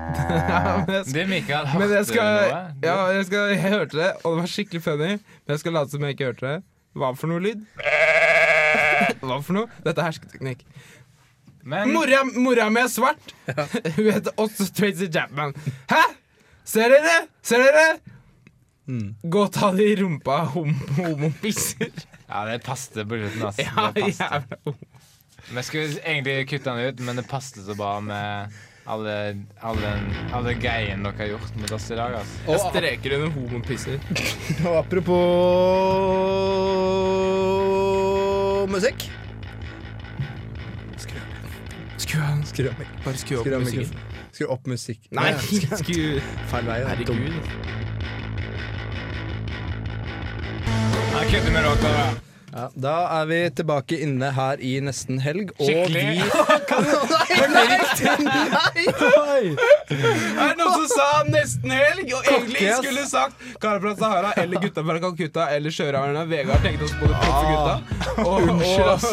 Jeg, 0.87 1.01
Det 1.11 1.25
Mikael, 1.29 1.67
men 1.67 1.73
hørte 1.83 1.95
jeg 1.97 2.05
du 2.07 2.11
skal, 2.13 2.37
noe? 2.39 2.59
ja, 2.85 2.93
jeg, 3.11 3.25
skal, 3.27 3.49
jeg 3.51 3.73
hørte 3.73 3.99
det, 3.99 4.11
og 4.23 4.37
det 4.37 4.39
var 4.45 4.51
skikkelig 4.53 4.83
funny. 4.85 5.09
Men 5.19 5.51
jeg 5.57 5.63
skal 5.65 5.75
late 5.75 5.91
som 5.91 6.05
jeg 6.07 6.15
ikke 6.15 6.29
hørte 6.31 6.47
det. 6.47 6.61
Hva 6.97 7.09
for 7.19 7.33
noe 7.33 7.43
lyd? 7.43 7.65
Hva 9.27 9.39
for 9.43 9.57
noe? 9.59 9.67
Dette 9.83 9.99
er 9.99 10.07
hersketeknikk. 10.13 10.63
Men 11.67 11.91
Mora, 11.91 12.21
mora 12.39 12.69
mi 12.71 12.85
er 12.85 12.91
svart. 12.93 13.35
Hun 13.99 14.13
heter 14.15 14.31
også 14.39 14.69
Tracy 14.79 15.11
Chapman. 15.11 15.57
Hæ? 15.91 16.05
Ser 16.67 16.95
dere? 16.95 17.17
Ser 17.47 17.67
dere? 17.67 17.89
Gå 19.27 19.43
og 19.43 19.51
ta 19.55 19.73
det 19.75 19.89
i 19.91 19.97
rumpa, 19.99 20.45
hom 20.55 20.71
homopisser. 21.01 21.91
Ja, 22.29 22.45
det 22.47 22.61
passet 22.63 23.03
på 23.11 23.19
slutten, 23.19 23.43
ass. 23.51 23.59
Ja, 23.59 23.89
det 23.91 24.07
passet. 24.07 24.77
Vi 25.55 25.63
skulle 25.63 26.01
egentlig 26.03 26.49
kutte 26.51 26.71
den 26.71 26.79
ut, 26.91 27.01
men 27.07 27.17
det 27.17 27.27
passet 27.31 27.65
så 27.67 27.75
bra 27.79 28.01
med 28.03 28.53
alle, 28.87 29.15
alle, 29.67 29.93
alle 30.35 30.55
greiene 30.59 31.11
dere 31.13 31.19
har 31.23 31.27
gjort 31.37 31.57
mot 31.61 31.73
oss 31.77 31.87
i 31.91 31.99
dag. 31.99 32.15
Altså. 32.19 32.37
Jeg 32.51 32.59
streker 32.65 33.15
under 33.19 33.31
homopisser. 33.35 33.99
Og 34.67 34.77
apropos 34.81 35.17
musikk 38.73 39.07
Skru 41.97 42.21
av. 42.23 42.43
Skru 42.47 42.69
av, 42.71 42.75
Bare 43.05 43.19
skru 43.19 43.39
opp 43.41 43.47
musikken. 43.63 44.05
Skru 44.37 44.47
opp 44.53 44.67
musikk. 44.71 45.01
Nei, 45.17 45.33
skru- 45.41 46.21
Feil 46.51 46.69
vei. 46.69 46.77
Herregud. 46.87 47.35
Jeg 51.17 51.25
kutter 51.33 51.53
med 51.57 51.65
låta, 51.65 51.93
da. 51.97 52.26
Ja, 52.57 52.71
da 52.73 52.93
er 53.21 53.27
vi 53.29 53.39
tilbake 53.53 53.99
inne 54.01 54.31
her 54.33 54.57
i 54.65 54.71
nesten 54.81 55.19
helg, 55.21 55.51
og 55.59 55.67
Skikkelig. 55.69 56.05
vi 56.09 56.29
kan, 56.71 56.87
Nei, 57.53 58.85
nei, 59.03 59.43
Er 59.93 60.55
det 60.55 60.57
noen 60.57 60.73
som 60.73 60.87
sa 60.89 61.09
nesten 61.29 61.75
helg, 61.77 62.15
og 62.17 62.31
egentlig 62.33 62.71
skulle 62.79 63.05
sagt 63.11 63.43
Kara 63.61 63.83
fra 63.83 63.93
Sahara 63.99 64.31
eller 64.41 64.63
Gutta 64.65 64.85
fra 64.89 64.97
Calcutta 65.05 65.51
eller 65.53 65.75
Sjørøverne? 65.77 66.23
Vegard 66.31 66.65
tenkte 66.65 66.89
også 66.89 67.03
på 67.03 67.11
de 67.11 67.19
proffe 67.27 67.47
gutta. 67.53 67.75
Og, 68.25 68.49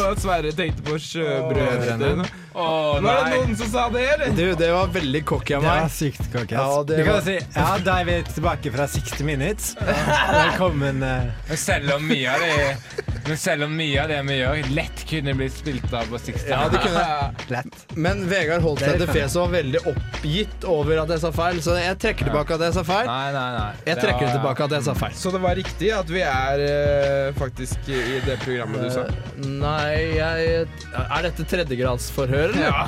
og 0.08 0.18
Sverre 0.24 0.54
tenkte 0.56 0.86
på 0.88 0.96
sjøbrødrene. 1.04 2.24
Å 2.54 2.66
Var 3.02 3.02
det 3.02 3.12
nei. 3.18 3.30
noen 3.34 3.56
som 3.60 3.70
sa 3.74 3.84
det, 3.92 4.04
eller? 4.14 4.32
Du, 4.38 4.44
det 4.60 4.68
var 4.72 4.92
veldig 4.94 5.20
cocky 5.26 5.56
av 5.58 5.64
Det 5.64 5.68
var 5.68 5.80
meg. 5.84 5.92
sykt 5.98 6.28
cocky. 6.32 6.54
Ja, 6.56 6.64
ass. 6.78 6.86
det 6.88 6.96
Du 7.00 7.04
kan 7.08 7.16
var- 7.18 7.26
si 7.26 7.36
ja, 7.58 7.66
da 7.90 7.98
er 8.00 8.08
vi 8.08 8.16
tilbake 8.30 8.72
fra 8.76 8.86
60 8.88 9.24
Minutes. 9.26 9.74
Velkommen. 9.82 11.02
eh, 11.02 11.56
selv 11.58 11.96
om 11.98 12.08
mye 12.08 12.30
av 12.30 12.40
det 12.46 13.13
Men 13.26 13.38
selv 13.40 13.64
om 13.64 13.72
mye 13.76 14.02
av 14.02 14.10
det 14.12 14.18
vi 14.28 14.34
gjør, 14.36 14.58
lett 14.76 15.02
kunne 15.08 15.32
blitt 15.38 15.54
spilt 15.56 15.92
av 15.96 16.10
på 16.12 16.18
60 16.20 16.50
Ja, 16.50 16.58
det 16.72 16.80
kunne 16.84 17.04
lett. 17.54 17.84
Men 17.96 18.24
Vegard 18.28 18.60
holdt 18.64 18.82
Det 18.82 18.90
seg 18.90 18.98
til 18.98 19.06
litt 19.06 19.14
fjeset 19.16 19.38
og 19.40 19.46
var 19.46 19.54
veldig 19.54 19.80
oppgitt 19.94 20.66
over 20.68 21.00
at 21.04 21.14
jeg 21.14 21.22
sa 21.24 21.30
feil, 21.34 21.60
så 21.64 21.76
jeg 21.80 21.98
trekker 22.04 22.28
tilbake 22.28 22.58
at 22.58 22.64
jeg 22.68 22.76
sa 22.76 22.84
feil. 22.88 23.08
Nei, 23.08 23.32
nei, 23.36 23.46
nei. 23.56 23.70
Jeg 23.88 24.00
trekker 24.02 24.26
var- 24.28 24.36
tilbake 24.38 24.66
at 24.68 24.76
jeg 24.78 24.86
sa 24.90 24.96
feil. 25.00 25.16
Så 25.24 25.32
det 25.34 25.40
var 25.46 25.56
riktig 25.60 25.90
at 25.96 26.12
vi 26.12 26.20
er 26.28 26.64
uh, 26.64 27.32
faktisk 27.40 27.88
i 27.88 28.20
det 28.28 28.36
programmet 28.44 28.84
du 28.84 28.90
sa? 28.92 29.06
Uh, 29.08 29.48
Nei, 29.64 30.16
jeg 30.18 30.68
Er 31.04 31.24
dette 31.26 31.44
tredjegradsforhør, 31.48 32.52
eller? 32.52 32.68
Ja. 32.68 32.84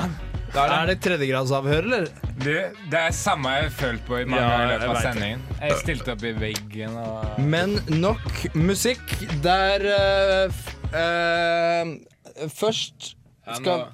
Det 0.53 0.63
er 0.63 0.73
Er 0.77 0.87
det 0.89 0.97
tredjegradsavhør, 1.05 1.83
eller? 1.83 2.07
Du, 2.37 2.53
det 2.91 2.99
er 3.01 3.11
samme 3.17 3.51
jeg 3.57 3.63
har 3.67 3.75
følt 3.81 4.03
på 4.07 4.19
i 4.21 4.25
mange 4.25 4.43
Ja, 4.43 4.49
ganger 4.53 4.67
i 4.67 4.79
løpet 4.79 4.89
av 4.97 5.03
sendingen. 5.03 5.43
Jeg 5.61 5.77
stilte 5.83 6.13
opp 6.15 6.25
i 6.25 6.33
veggen 6.39 6.97
og 7.03 7.41
Men 7.55 7.77
nok 8.01 8.25
musikk. 8.55 9.15
Der 9.45 9.85
uh, 9.91 10.53
f- 10.53 10.75
eh, 10.95 12.49
Først 12.57 13.15
skal 13.57 13.87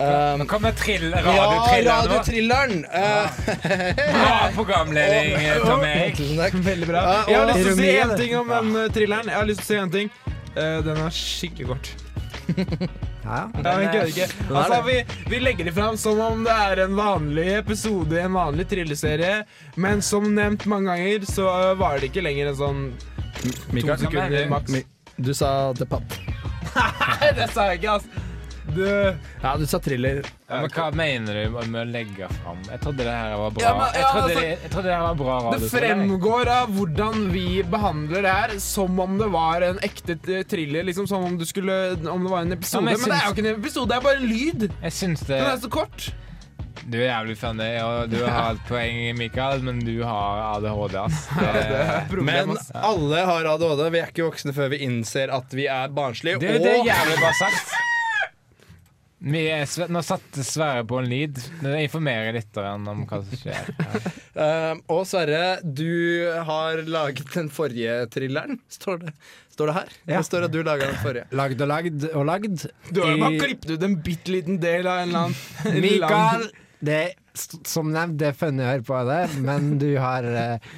Nå 0.00 0.06
um, 0.40 0.46
kommer 0.48 0.72
trill, 0.72 1.10
radiotrilleren 1.12 1.84
Ja, 1.84 1.96
radiotrilleren! 2.00 2.84
Uh, 2.88 3.26
Bra 4.14 4.36
programleding, 4.56 5.34
eh, 5.44 5.58
Tom 5.66 5.82
Erik. 5.84 6.54
Veldig 6.64 6.88
bra. 6.88 7.02
Jeg 7.28 7.36
har 7.36 7.50
lyst 7.50 7.60
til 7.66 7.72
å 7.72 7.76
si 7.76 7.90
én 8.00 8.14
ting 8.16 8.32
om 8.38 8.48
den 8.54 8.70
trilleren. 8.96 9.28
Jeg 9.28 9.36
har 9.36 9.50
lyst 9.50 9.60
til 9.60 9.66
å 9.66 9.68
si 9.74 9.82
en 9.82 9.92
ting. 9.92 10.08
Eh, 10.56 10.78
den 10.86 11.02
er 11.04 11.12
skikkelig 11.12 11.68
kort. 11.74 11.90
Ja. 13.24 13.40
Ja, 13.62 13.72
jeg 13.80 13.90
kødder 13.92 14.10
ikke. 14.10 14.28
Altså, 14.50 14.78
vi, 14.86 14.94
vi 15.30 15.38
legger 15.42 15.68
det 15.68 15.74
fram 15.76 15.96
som 16.00 16.20
om 16.24 16.44
det 16.46 16.54
er 16.54 16.82
en 16.86 16.96
vanlig 16.98 17.46
episode 17.58 18.16
i 18.16 18.22
en 18.24 18.34
vanlig 18.34 18.66
trilleserie, 18.70 19.42
men 19.76 20.02
som 20.02 20.26
nevnt 20.34 20.66
mange 20.70 20.90
ganger, 20.94 21.26
så 21.30 21.46
var 21.78 22.00
det 22.00 22.10
ikke 22.10 22.24
lenger 22.26 22.50
enn 22.52 22.58
sånn 22.58 22.82
to 23.40 23.52
Mikael, 23.76 23.98
sekunder 24.02 24.48
maks. 24.50 24.72
Mi- 24.74 24.86
du 25.20 25.32
sa 25.36 25.50
The 25.76 25.86
Papp. 25.86 26.16
Nei, 26.76 27.30
det 27.36 27.50
sa 27.52 27.68
jeg 27.70 27.80
ikke, 27.82 27.98
ass. 27.98 28.19
Du 28.74 28.84
Ja, 29.42 29.56
du 29.56 29.66
sa 29.66 29.78
thriller. 29.82 30.22
Ja, 30.48 30.60
men 30.62 30.70
hva 30.74 30.86
mener 30.94 31.36
du 31.44 31.56
med 31.70 31.80
å 31.80 31.84
legge 31.90 32.28
fram? 32.40 32.58
Jeg 32.68 32.80
trodde 32.82 33.04
det 33.06 33.14
her 33.14 33.36
var 33.38 33.50
bra. 33.56 33.64
Ja, 33.64 33.72
men- 33.78 33.86
ja, 33.86 34.00
jeg, 34.00 34.06
trodde 34.10 34.24
altså, 34.24 34.40
det, 34.40 34.48
jeg 34.64 34.70
trodde 34.70 34.88
det 34.88 34.94
her 34.96 35.04
var 35.06 35.18
bra 35.20 35.36
Det 35.56 35.70
fremgår 35.74 36.52
av 36.54 36.72
hvordan 36.78 37.28
vi 37.34 37.46
behandler 37.62 38.22
det 38.26 38.34
her, 38.38 38.56
som 38.58 38.98
om 39.00 39.18
det 39.18 39.28
var 39.32 39.62
en 39.62 39.78
ekte 39.86 40.18
thriller. 40.50 40.84
Liksom 40.84 41.06
Som 41.10 41.24
om, 41.24 41.38
du 41.38 41.44
skulle, 41.46 41.76
om 42.10 42.24
det 42.24 42.30
var 42.30 42.40
en 42.46 42.52
episode. 42.52 42.82
Ja, 42.82 42.90
men 42.90 43.00
men, 43.00 43.10
det 43.10 43.20
er 43.20 43.28
jo 43.28 43.36
ikke 43.36 43.46
en 43.46 43.54
episode, 43.60 43.88
det 43.88 43.96
er 43.96 44.08
bare 44.08 44.16
en 44.22 44.28
lyd. 44.28 44.68
Jeg 44.82 44.92
syns 44.92 45.20
det 45.26 45.38
Den 45.38 45.46
er 45.52 45.62
så 45.62 45.70
kort. 45.70 46.10
Du 46.90 46.96
er 46.98 47.10
jævlig 47.10 47.36
funny, 47.38 47.68
og 47.84 48.10
du 48.10 48.16
har 48.24 48.52
et 48.56 48.62
poeng, 48.68 49.18
Mikael, 49.18 49.62
men 49.62 49.78
du 49.84 50.02
har 50.02 50.56
ADHD, 50.56 50.96
ass. 50.96 51.28
Det 51.38 51.66
Det, 52.10 52.22
Men 52.24 52.56
alle 52.74 53.20
har 53.28 53.44
ADHD. 53.54 53.84
Vi 53.94 54.00
er 54.00 54.10
ikke 54.10 54.26
voksne 54.30 54.54
før 54.56 54.72
vi 54.72 54.80
innser 54.86 55.30
at 55.34 55.52
vi 55.54 55.66
er 55.70 55.88
barnslige. 55.94 56.40
det, 56.40 56.56
det 56.64 56.74
er 56.78 56.84
jævlig 56.88 57.20
bra 57.20 57.32
sagt. 57.38 57.76
Vi 59.20 59.40
er, 59.52 59.66
sve- 59.68 59.88
nå 59.92 60.00
satte 60.04 60.40
Sverre 60.46 60.84
på 60.88 60.96
en 61.00 61.08
lyd. 61.10 61.36
det 61.60 61.82
informerer 61.84 62.32
lytteren 62.32 62.86
om 62.88 63.02
hva 63.08 63.20
som 63.24 63.40
skjer. 63.42 63.70
Eh, 64.40 64.78
og 64.94 65.02
Sverre, 65.04 65.58
du 65.60 66.24
har 66.46 66.78
laget 66.88 67.28
den 67.34 67.50
forrige 67.52 68.06
thrilleren, 68.14 68.56
står 68.72 69.02
det, 69.02 69.10
står 69.52 69.68
det 69.68 69.74
her? 69.76 69.90
Ja. 70.06 70.12
Det 70.14 70.20
står 70.30 70.46
at 70.46 70.54
du 70.54 70.60
laga 70.64 70.86
den 70.86 71.00
forrige. 71.02 71.26
Lagd 71.36 71.60
og 71.60 71.68
lagd 71.68 72.06
og 72.14 72.24
lagd. 72.24 72.62
Du 72.88 73.02
har 73.02 73.10
jo 73.12 73.18
bare 73.20 73.40
klippet 73.42 73.74
ut 73.74 73.84
en 73.84 73.98
bitte 74.06 74.32
liten 74.32 74.60
del 74.62 74.88
av 74.88 75.02
en 75.02 75.10
eller 75.10 75.26
annen 75.26 75.82
Mikael, 75.84 76.46
det 76.80 76.96
er 77.02 77.12
som 77.68 77.90
nevnt, 77.92 78.16
det 78.22 78.30
er 78.30 78.38
funny 78.38 78.64
å 78.64 78.70
høre 78.70 78.86
på 78.86 79.02
det, 79.10 79.20
men 79.44 79.74
du 79.82 79.90
har 80.00 80.24
uh, 80.24 80.72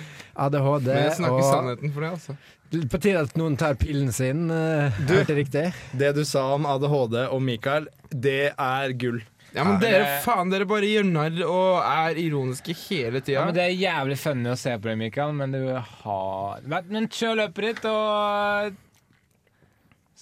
ADHD, 0.49 0.90
Men 0.90 1.05
jeg 1.07 1.14
snakker 1.20 1.38
og 1.38 1.47
sannheten 1.47 1.95
for 1.95 2.07
det, 2.09 2.11
altså. 2.16 2.36
På 2.73 2.99
tide 3.03 3.20
at 3.27 3.35
noen 3.37 3.57
tar 3.61 3.75
pillen 3.81 4.12
sin. 4.14 4.47
Er 4.51 4.91
hørte 5.09 5.37
riktig? 5.37 5.66
Det 5.93 6.14
du 6.16 6.23
sa 6.29 6.55
om 6.57 6.64
ADHD 6.66 7.18
og 7.29 7.43
Mikael, 7.45 7.87
det 8.11 8.53
er 8.57 8.93
gull. 8.97 9.20
Ja, 9.53 9.66
men 9.68 9.77
dere, 9.83 10.07
faen, 10.25 10.49
dere 10.49 10.64
bare 10.64 10.89
gjør 10.89 11.05
narr 11.05 11.43
og 11.45 11.83
er 11.85 12.16
ironiske 12.23 12.73
hele 12.87 13.18
Ja, 13.20 13.25
tida. 13.27 13.43
men 13.45 13.55
Det 13.59 13.66
er 13.66 13.75
jævlig 13.77 14.16
funny 14.16 14.49
å 14.49 14.57
se 14.57 14.73
på 14.81 14.89
deg, 14.89 14.97
Mikael, 14.97 15.35
men 15.37 15.53
du 15.53 15.66
har 15.77 16.62
Men 16.64 17.09
kjør 17.12 17.37
løpet 17.43 17.66
ditt, 17.68 17.85
og 17.85 18.73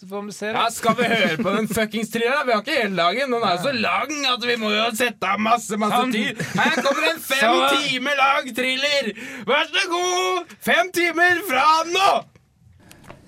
Så 0.01 0.09
får 0.09 0.23
vi 0.27 0.33
se. 0.33 0.47
Ja. 0.51 0.65
Skal 0.73 0.95
vi 0.97 1.05
høre 1.13 1.37
på 1.45 1.51
den 1.55 1.69
fuckings 1.69 2.11
thrilleren? 2.11 2.47
Vi 2.49 2.53
har 2.57 2.63
ikke 2.65 2.77
hele 2.83 2.97
dagen. 2.97 3.31
Den 3.37 3.43
er 3.45 3.55
jo 3.59 3.63
så 3.69 3.73
lang 3.77 4.13
at 4.33 4.47
vi 4.49 4.57
må 4.57 4.71
jo 4.73 4.87
sette 4.97 5.29
av 5.29 5.39
masse 5.45 5.77
masse 5.79 5.99
Sånn. 6.01 6.13
tid. 6.15 6.41
Her 6.57 6.83
kommer 6.83 7.09
en 7.13 7.21
fem 7.21 7.55
Så- 7.55 7.71
timer 7.85 8.17
lang 8.17 8.49
thriller! 8.57 9.13
Vær 9.47 9.67
så 9.71 9.87
god! 9.93 10.55
Fem 10.59 10.91
timer 10.91 11.43
fra 11.47 11.67
nå! 11.93 12.11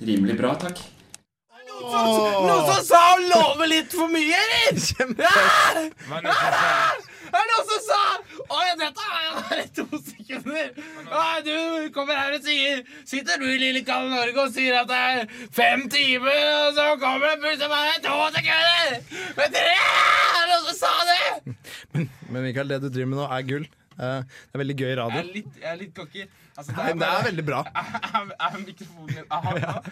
Rimelig 0.02 0.36
bra, 0.38 0.54
takk. 0.58 0.80
Noen 1.82 2.66
som 2.68 2.82
sa 2.86 2.98
å 3.14 3.22
love 3.26 3.66
litt 3.70 3.90
for 3.94 4.10
mye, 4.12 4.38
eller? 4.38 4.76
Ja! 5.24 5.32
Men 6.10 6.26
det 6.26 6.34
jeg- 6.36 7.08
Er 7.32 7.46
noen 7.48 7.66
som 7.68 7.80
sa 7.86 7.98
Oi, 8.52 8.66
dette 8.78 9.04
er 9.08 9.28
bare 9.38 9.64
to 9.76 9.84
sekunder. 10.04 10.68
Ah, 11.10 11.38
du 11.44 11.88
kommer 11.94 12.18
her 12.18 12.34
og 12.36 12.44
sier 12.44 12.82
Sitter 13.08 13.40
du 13.40 13.46
i 13.48 13.56
lille 13.62 13.82
Kalle 13.88 14.10
Norge 14.12 14.44
og 14.44 14.52
sier 14.54 14.76
at 14.82 14.90
det 14.90 14.98
er 15.00 15.48
fem 15.56 15.86
timer, 15.92 16.42
og 16.66 16.76
så 16.76 16.86
kommer 17.02 17.32
det 17.32 17.40
plutselig 17.44 17.70
bare 17.72 17.96
to 18.04 18.18
sekunder! 18.36 18.98
Men 19.40 19.56
tre! 19.58 19.76
Er 20.42 20.52
noen 20.52 20.66
som 20.68 20.80
sa 20.82 20.92
det? 21.08 22.06
Men 22.28 22.42
Mikael, 22.46 22.68
det 22.74 22.82
du 22.84 22.90
driver 22.92 23.10
med 23.14 23.22
nå, 23.22 23.26
er 23.38 23.48
gull. 23.48 23.66
Eh, 23.96 24.20
det 24.28 24.56
er 24.58 24.62
veldig 24.64 24.78
gøy 24.82 24.88
Jeg 24.92 24.98
radio. 25.02 25.22
er 25.24 25.32
litt, 25.40 25.58
jeg 25.62 25.70
er 25.72 25.80
litt 25.82 25.94
cocky. 25.98 26.28
Altså, 26.52 26.74
Nei, 26.76 26.90
det 27.00 27.08
er 27.08 27.28
veldig 27.30 27.44
bra. 27.48 27.62
Er, 28.12 28.32
er 28.36 28.58
mikrofonen 28.60 29.14
min 29.14 29.30
av? 29.32 29.86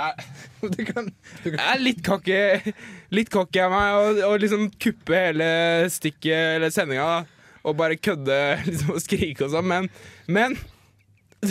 Er, 0.00 0.24
Du 0.74 0.80
kan, 0.88 1.10
du 1.44 1.50
kan. 1.50 1.58
Jeg 1.58 1.66
er 1.66 1.82
litt 1.82 2.02
cocky 2.06 2.74
Litt 3.14 3.30
cocky 3.32 3.62
av 3.62 3.74
meg 3.74 3.98
å 3.98 4.30
og, 4.30 4.36
liksom 4.42 4.68
kuppe 4.80 5.22
hele 5.28 5.48
stikket 5.92 6.56
eller 6.56 6.74
sendinga 6.74 7.06
da, 7.06 7.46
og 7.66 7.78
bare 7.78 7.98
kødde 8.00 8.36
liksom, 8.68 8.94
og 8.96 9.02
skrike 9.04 9.46
og 9.46 9.54
sånn, 9.54 9.68
men, 9.70 9.88
men 10.30 10.56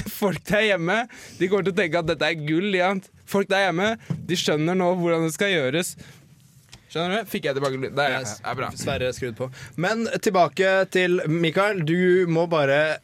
folk 0.09 0.41
der 0.49 0.67
hjemme 0.67 1.03
De 1.39 1.49
kommer 1.49 1.67
til 1.67 1.73
å 1.75 1.79
tenke 1.79 2.01
at 2.01 2.09
dette 2.09 2.27
er 2.27 2.45
gull. 2.45 2.71
Ja. 2.77 2.93
Folk 3.29 3.49
der 3.51 3.67
hjemme 3.67 3.93
De 4.29 4.37
skjønner 4.37 4.77
nå 4.77 4.91
hvordan 4.99 5.27
det 5.27 5.35
skal 5.35 5.53
gjøres. 5.53 5.95
Skjønner 6.89 7.21
du? 7.21 7.29
Fikk 7.29 7.45
jeg 7.45 7.57
tilbake 7.57 7.77
lyden. 7.77 7.97
Det 7.97 8.05
er, 8.05 8.29
er 8.49 8.57
bra. 8.57 8.69
Sverre 8.77 9.11
skrudd 9.13 9.35
på. 9.37 9.49
Men 9.81 10.07
tilbake 10.25 10.71
til 10.93 11.21
Mikael. 11.29 11.83
Du 11.85 12.25
må 12.33 12.47
bare 12.49 12.97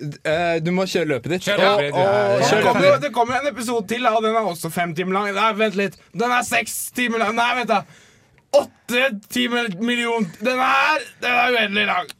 eh, 0.00 0.56
Du 0.64 0.70
må 0.74 0.86
kjøre 0.90 1.10
løpet 1.14 1.36
ditt. 1.36 1.46
Kjør 1.46 1.62
løpet 1.62 1.84
ditt, 1.86 1.98
og, 1.98 2.00
og, 2.00 2.14
ja. 2.14 2.38
Det 2.38 2.48
kjør 2.48 2.66
kommer, 2.68 2.86
løpet 2.86 2.96
ditt. 2.96 3.06
det 3.06 3.12
kommer 3.18 3.38
en 3.40 3.52
episode 3.52 3.86
til, 3.92 4.08
og 4.10 4.22
den 4.24 4.40
er 4.40 4.50
også 4.54 4.70
fem 4.74 4.94
timer 4.96 5.18
lang. 5.18 5.30
Nei, 5.36 5.52
vent 5.60 5.78
litt. 5.80 6.00
Den 6.12 6.34
er 6.34 6.42
seks 6.46 6.76
timer 6.96 7.24
lang. 7.24 7.36
Nei, 7.38 7.50
vent, 7.60 7.72
da. 7.72 7.82
Åtte 8.54 9.06
timer 9.34 9.72
million. 9.82 10.28
Den 10.40 10.60
er, 10.62 11.08
den 11.22 11.40
er 11.40 11.56
uendelig 11.58 11.86
lang. 11.90 12.12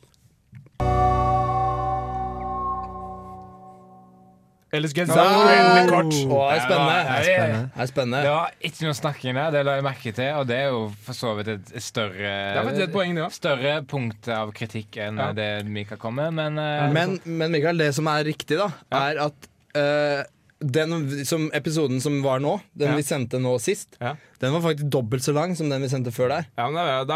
Eller 4.74 4.90
skal 4.90 5.04
jeg 5.06 5.14
si 5.14 5.20
Ah! 5.22 5.86
kort? 5.88 6.12
Oh, 6.26 6.44
det 6.50 6.58
er 6.58 6.64
spennende. 6.64 6.98
Det 6.98 7.36
det, 7.38 7.70
er 7.84 7.90
spennende. 7.90 8.22
det 8.26 8.32
var 8.34 8.50
ikke 8.70 8.86
noe 8.88 8.96
snakking 8.98 9.38
der, 9.38 9.50
det 9.54 9.62
la 9.68 9.76
jeg 9.78 9.86
merke 9.86 10.12
til, 10.18 10.30
og 10.40 10.46
det 10.50 10.56
er 10.58 10.68
jo 10.74 10.82
for 11.06 11.14
så 11.20 11.32
vidt 11.38 11.48
et 11.54 11.72
større 11.84 12.34
Det 12.58 12.62
er 12.74 12.82
et 12.88 12.92
poeng, 12.94 13.14
det. 13.18 13.28
Større 13.36 13.74
punkt 13.88 14.28
av 14.34 14.52
kritikk 14.56 14.98
enn 15.06 15.18
Ja. 15.22 15.30
det 15.36 15.48
Mikael 15.70 16.00
kom 16.02 16.16
med, 16.18 16.34
men, 16.34 16.58
eh, 16.58 16.90
Men, 16.92 17.20
men 17.24 17.52
Mikael, 17.54 17.78
det 17.78 17.92
som 17.94 18.06
er 18.10 18.24
riktig, 18.26 18.58
da, 18.58 18.70
er 18.90 19.22
at 19.30 19.48
eh, 19.78 20.24
den 20.72 21.24
som 21.24 21.50
episoden 21.54 22.00
som 22.00 22.22
var 22.22 22.38
nå, 22.40 22.60
den 22.76 22.90
Ja. 22.90 22.96
vi 22.96 23.02
sendte 23.02 23.38
nå 23.40 23.58
sist, 23.60 23.96
Ja. 24.00 24.14
den 24.40 24.52
var 24.52 24.60
faktisk 24.60 24.88
dobbelt 24.90 25.22
så 25.22 25.32
lang 25.34 25.54
som 25.56 25.68
den 25.68 25.82
vi 25.82 25.88
sendte 25.88 26.10
før 26.10 26.28
der. 26.28 26.46
Ja, 26.58 26.68
men 26.70 26.74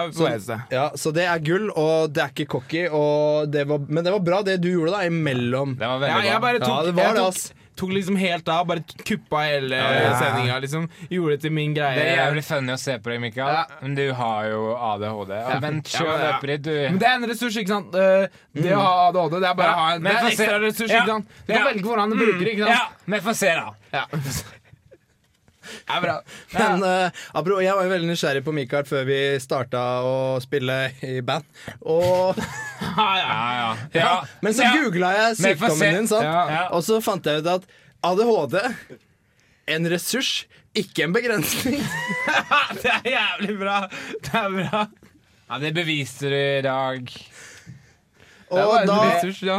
vi 0.09 0.12
på 0.12 0.18
Så- 0.18 0.24
vei. 0.49 0.61
Ja, 0.70 0.90
Så 0.94 1.12
det 1.14 1.24
er 1.24 1.38
gull, 1.38 1.70
og 1.76 2.12
det 2.12 2.22
er 2.22 2.28
ikke 2.28 2.49
cocky, 2.49 2.88
og 2.90 3.51
det 3.51 3.66
var, 3.66 3.78
men 3.88 4.05
det 4.05 4.12
var 4.12 4.20
bra 4.20 4.42
det 4.42 4.61
du 4.61 4.68
gjorde 4.68 4.92
da, 4.92 5.05
imellom. 5.09 5.76
det 5.78 5.86
var 5.86 6.01
Ja, 6.01 6.14
veldig 6.14 6.24
jeg 6.24 6.32
bra. 6.32 6.40
bare 6.40 6.59
tok, 6.61 6.68
Ja, 6.68 6.82
det 6.84 6.94
var 6.94 7.03
jeg 7.05 7.14
det, 7.14 7.34
tok. 7.34 7.57
Tok 7.79 7.93
liksom 7.95 8.16
helt 8.20 8.49
av. 8.53 8.66
Bare 8.68 8.83
kuppa 9.07 9.45
hele 9.47 9.79
ja. 9.79 10.11
sendinga. 10.18 10.59
Liksom. 10.64 10.89
Gjorde 11.09 11.37
det 11.37 11.41
til 11.47 11.55
min 11.55 11.74
greie. 11.76 11.95
Det 11.99 12.07
er 12.11 12.20
jævlig 12.24 12.45
funny 12.49 12.74
å 12.74 12.79
se 12.83 12.99
på 12.99 13.12
deg, 13.12 13.20
Mikael, 13.22 13.55
Ja. 13.55 13.64
men 13.81 13.95
du 13.99 14.05
har 14.18 14.49
jo 14.51 14.62
ADHD. 14.74 15.33
Ja, 15.39 15.59
men 15.62 15.81
Ja, 15.83 15.91
kjør 15.95 16.11
men 16.11 16.20
ja. 16.20 16.33
løpet 16.33 16.62
du. 16.66 16.74
Men 16.89 16.99
det 16.99 17.09
er 17.09 17.14
en 17.20 17.29
ressurs, 17.33 17.57
ikke 17.62 17.74
sant? 17.76 17.95
Eh, 17.95 18.29
Det 18.59 18.74
å 18.74 18.83
ha 18.83 18.93
ADHD, 19.09 19.39
det 19.41 19.49
er 19.53 19.55
bare 19.55 19.70
Ja, 19.70 19.74
å 19.74 19.79
ha 19.85 19.95
en, 19.95 20.03
det 20.03 20.12
er 20.12 20.18
en 20.18 20.31
ekstra 20.33 20.61
ressurs. 20.66 20.91
Ja. 20.91 21.03
ikke 21.03 21.14
sant? 21.14 21.29
Du 21.47 21.53
kan 21.55 21.62
Ja. 21.62 21.66
velge 21.72 21.85
hvordan 21.89 22.11
du 22.11 22.16
bruker 22.16 22.45
det. 22.45 22.53
ikke 22.57 22.66
sant? 22.66 22.76
Ja, 22.76 23.14
vi 23.14 23.20
får 23.29 23.35
se, 23.39 23.55
da. 23.55 23.74
Ja. 23.93 24.05
Er 25.88 26.04
bra. 26.04 26.16
Men 26.56 26.84
uh, 26.84 27.62
jeg 27.62 27.74
var 27.74 27.84
jo 27.86 27.92
veldig 27.92 28.10
nysgjerrig 28.10 28.44
på 28.46 28.54
Mikael 28.56 28.86
før 28.88 29.04
vi 29.08 29.18
starta 29.42 29.82
å 30.06 30.14
spille 30.44 30.78
i 31.06 31.18
band. 31.24 31.44
Og, 31.82 32.38
Ja, 32.98 33.10
ja. 33.18 33.26
Ja, 33.28 33.42
ja. 33.92 34.00
ja, 34.00 34.14
men 34.42 34.54
så 34.54 34.64
Ja. 34.66 34.70
googla 34.78 35.10
jeg 35.16 35.36
sykdommen 35.38 35.94
din, 35.98 36.08
sant? 36.10 36.24
Ja, 36.26 36.40
ja. 36.50 36.62
og 36.74 36.82
så 36.86 37.00
fant 37.04 37.26
jeg 37.26 37.42
ut 37.42 37.50
at 37.52 37.66
ADHD 38.06 38.56
en 39.68 39.88
ressurs, 39.92 40.46
ikke 40.78 41.04
en 41.08 41.14
begrensning. 41.16 41.82
Det 42.82 42.90
er 42.92 43.10
jævlig 43.12 43.58
bra. 43.60 43.80
Det 44.24 44.34
er 44.40 44.54
bra. 44.54 44.84
Ja, 45.48 45.58
det 45.62 45.72
beviste 45.76 46.28
du 46.30 46.36
i 46.38 46.62
dag. 46.64 47.10
Det 48.49 48.62
Og, 48.64 48.86
da. 48.88 49.57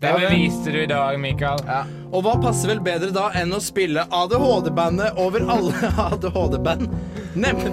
Det 0.00 0.10
beviste 0.14 0.70
du 0.70 0.78
i 0.82 0.86
dag, 0.86 1.16
Mikael. 1.20 1.58
og 2.12 2.22
hva 2.22 2.36
passer 2.42 2.70
vel 2.70 2.82
bedre 2.84 3.10
da 3.14 3.30
enn 3.34 3.50
å 3.56 3.58
spille 3.62 4.04
ADHD-bandet 4.06 5.18
over 5.18 5.46
alle 5.50 5.90
ADHD-band? 6.10 6.86
Nemlig 7.34 7.72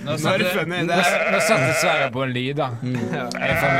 Nå 0.00 0.16
satte-. 0.18 0.64
Nå, 0.66 0.76
er, 0.96 1.26
nå 1.34 1.40
satte 1.44 1.74
Sverre 1.80 2.08
på 2.14 2.22
en 2.24 2.32
lyd, 2.34 2.56
da. 2.58 2.70
Får. 2.80 3.74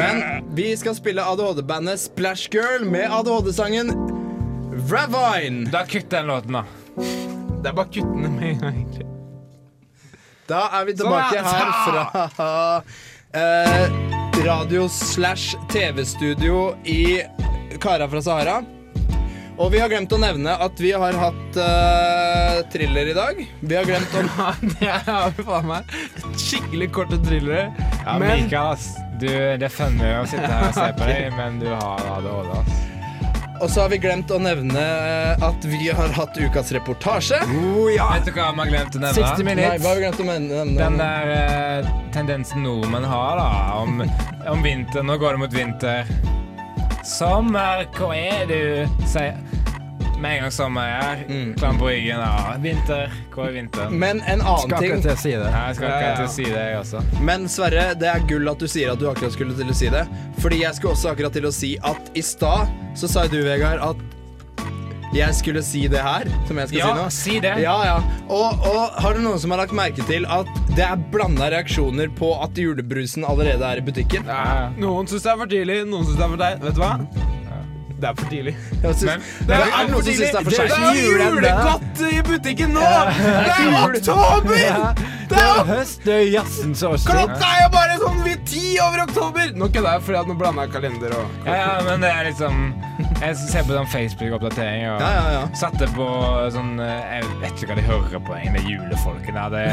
Men 0.00 0.22
vi 0.56 0.70
skal 0.78 0.96
spille 0.98 1.24
ADHD-bandet 1.26 2.00
Splash 2.06 2.48
Girl 2.54 2.86
med 2.88 3.10
ADHD-sangen 3.12 3.92
Ravine. 4.90 5.66
Da 5.74 5.84
kutt 5.90 6.10
den 6.10 6.26
låten, 6.30 6.52
da. 6.60 6.64
det 7.62 7.70
er 7.70 7.76
bare 7.76 7.92
kuttene 7.92 8.30
med 8.30 8.48
en 8.54 8.64
gang, 8.64 8.80
egentlig. 8.80 9.06
Da 10.46 10.68
er 10.78 10.86
vi 10.86 10.94
Sånn, 10.94 11.10
tilbake 11.10 11.34
ja. 11.34 11.42
her 11.42 11.70
fra 12.38 12.84
eh, 13.40 14.05
radio 14.44 14.88
slash 14.88 15.56
TV-studio 15.72 16.76
i 16.84 17.22
Kara 17.80 18.08
fra 18.08 18.22
Sahara. 18.22 18.62
Og 19.56 19.72
vi 19.72 19.80
har 19.80 19.88
glemt 19.88 20.12
å 20.12 20.18
nevne 20.20 20.52
at 20.60 20.80
vi 20.80 20.90
har 20.92 21.16
hatt 21.16 21.56
uh, 21.56 22.60
thriller 22.72 23.08
i 23.08 23.14
dag. 23.16 23.40
Vi 23.60 23.76
har 23.76 23.88
glemt 23.88 24.12
å 24.12 24.24
Ja, 24.84 24.98
det 25.06 25.16
er 25.16 25.46
faen 25.46 25.70
meg 25.70 25.96
skikkelig 26.36 26.90
korte 26.92 27.18
thrillere. 27.24 27.70
Ja, 28.04 28.18
Men 28.20 28.44
Mikael, 28.44 28.74
ass. 28.76 28.92
Du, 29.16 29.28
det 29.28 29.64
er 29.64 29.72
funny 29.72 30.10
å 30.18 30.26
sitte 30.28 30.50
her 30.50 30.68
og 30.68 30.76
se 30.76 30.90
på 30.98 31.08
deg, 31.08 31.30
men 31.40 31.56
du 31.62 31.70
har 31.72 32.04
ADHD, 32.18 32.52
ass. 32.60 32.85
Og 33.60 33.70
så 33.70 33.80
har 33.80 33.88
vi 33.92 33.98
glemt 34.02 34.30
å 34.30 34.38
nevne 34.42 34.82
at 35.42 35.64
vi 35.64 35.88
har 35.94 36.12
hatt 36.16 36.36
ukas 36.36 36.72
reportasje. 36.76 37.38
Oh, 37.56 37.86
ja. 37.92 38.08
Vet 38.16 38.28
du 38.28 38.34
hva 38.36 38.50
vi 38.52 38.62
har 38.64 38.72
glemt 38.72 38.98
å 38.98 39.00
60 39.00 39.46
nevne? 39.46 39.54
Nei, 39.62 39.78
hva 39.80 39.92
har 39.92 40.00
vi 40.00 40.04
glemt 40.04 40.20
å 40.20 40.26
nevne? 40.28 40.64
Den 40.76 40.98
der 41.00 41.32
eh, 41.36 41.90
tendensen 42.14 42.64
nordmenn 42.66 43.06
har, 43.08 43.40
da, 43.40 43.50
om, 43.80 44.02
om 44.52 44.64
vinteren. 44.66 45.08
Nå 45.08 45.16
går 45.22 45.36
det 45.38 45.44
mot 45.46 45.56
vinter. 45.56 46.12
Sommer, 47.06 47.86
hvor 47.96 48.12
er 48.16 48.48
du? 48.50 48.60
Sier 49.08 49.38
med 50.16 50.36
en 50.38 50.42
gang 50.46 50.52
sommer 50.54 50.88
er, 50.88 51.24
Mm. 51.28 51.54
klam 51.58 51.78
på 51.78 51.88
ryggen. 51.90 52.18
Ja, 52.24 52.54
vinter, 52.62 53.10
hvor 53.34 53.46
er 53.48 53.52
vinteren? 53.52 53.92
Men 54.00 54.20
en 54.26 54.40
annen 54.40 54.58
Skal 54.68 54.78
ting 54.80 54.92
akkurat 54.92 55.02
til 55.02 55.12
å 55.12 55.20
si 55.22 55.30
det. 55.36 55.50
Nei, 55.52 55.66
jeg 55.68 55.76
skal 55.76 55.88
ikke 55.90 56.08
ja. 56.08 56.16
til 56.16 56.24
å 56.26 56.34
si 56.36 56.44
det, 56.44 56.64
jeg 56.70 56.80
også. 56.80 57.04
Men 57.30 57.46
Sverre, 57.52 57.86
det 58.00 58.08
er 58.14 58.26
gull 58.30 58.48
at 58.48 58.58
du 58.58 58.66
sier 58.66 58.92
at 58.92 58.98
du 58.98 59.06
akkurat 59.10 59.32
skulle 59.36 59.56
til 59.58 59.68
å 59.68 59.76
si 59.76 59.88
det. 59.92 60.06
Fordi 60.40 60.60
jeg 60.62 60.74
skulle 60.78 60.94
også 60.96 61.12
akkurat 61.12 61.32
til 61.36 61.46
å 61.48 61.52
si 61.52 61.76
at 61.84 62.10
i 62.16 62.22
stad 62.24 62.68
så 62.96 63.08
sa 63.08 63.26
du, 63.28 63.42
Vegard, 63.44 63.80
at 63.84 63.96
jeg 65.14 65.32
skulle 65.38 65.62
si 65.64 65.86
det 65.88 66.00
her, 66.02 66.26
som 66.48 66.58
jeg 66.60 66.68
skal 66.68 66.78
Ja, 66.78 66.88
si 66.88 66.96
nå. 66.98 67.04
si 67.14 67.40
det. 67.40 67.52
Ja, 67.62 67.76
ja. 67.86 67.96
Og, 68.28 68.66
og 68.66 68.96
har 69.00 69.14
du 69.14 69.20
noen 69.24 69.38
som 69.40 69.50
har 69.54 69.62
lagt 69.62 69.72
merke 69.72 70.04
til 70.08 70.26
at 70.28 70.48
det 70.76 70.84
er 70.84 70.96
blanda 71.12 71.48
reaksjoner 71.54 72.10
på 72.18 72.34
at 72.44 72.58
julebrusen 72.58 73.24
allerede 73.24 73.62
er 73.64 73.80
i 73.80 73.86
butikken? 73.86 74.26
ja, 74.28 74.68
Noen 74.76 75.06
syns 75.08 75.22
det 75.24 75.32
er 75.32 75.38
for 75.40 75.46
tidlig, 75.46 75.78
noen 75.88 76.04
syns 76.04 76.18
det 76.18 76.24
er 76.26 76.34
for 76.34 76.42
deg. 76.42 76.60
Vet 76.66 76.74
du 76.74 76.80
hva? 76.82 76.92
Det 77.96 78.08
er 78.08 78.14
for 78.14 78.28
tidlig. 78.28 78.52
Synes, 78.82 79.04
Men- 79.04 79.22
det 79.48 79.54
er, 79.56 79.62
er 79.62 79.86
det 79.86 79.92
noen 79.92 80.04
som 80.04 80.12
syns 80.12 80.18
det 80.18 80.40
er 80.40 80.44
for 80.44 80.50
Det 80.50 80.58
er 80.60 80.98
julegodt 81.00 82.02
i 82.12 82.22
butikken 82.26 82.74
nå! 82.76 82.80
Det 82.80 83.54
er 83.56 83.76
oktober! 83.84 85.06
Det 85.30 85.38
er 85.42 85.62
høst, 85.70 86.04
det 86.04 86.14
er 86.14 86.26
jazzens 86.34 86.82
årstid. 86.86 87.10
Klokka 87.14 87.48
er 87.54 87.62
jo 87.64 87.70
bare 87.72 87.96
sånn 88.02 88.20
vidt 88.26 88.44
ti 88.50 88.76
over 88.84 89.06
oktober! 89.06 89.54
Nå 89.56 89.70
kødder 89.72 89.96
jeg 89.96 90.20
at 90.20 90.28
nå 90.28 90.36
blanda 90.38 90.66
jeg 90.68 90.74
kalender 90.76 91.16
og 91.16 91.48
Ja, 91.48 91.56
ja, 91.62 91.72
men 91.88 92.04
det 92.04 92.12
er 92.12 92.28
liksom 92.28 92.60
Jeg 93.20 93.36
ser 93.36 93.64
på 93.66 93.74
sånn 93.76 93.88
Facebook-oppdatering 93.92 94.86
og 94.88 95.02
Ja, 95.04 95.08
ja, 95.12 95.24
ja. 95.36 95.40
satte 95.58 95.88
på 95.96 96.06
sånn 96.54 96.78
eh, 96.80 97.16
Jeg 97.18 97.30
vet 97.42 97.56
ikke 97.60 97.70
hva 97.72 97.76
de 97.78 97.84
hører 97.86 98.22
på, 98.24 98.36
egentlig, 98.38 98.76
julefolkene. 98.76 99.46
Det 99.52 99.64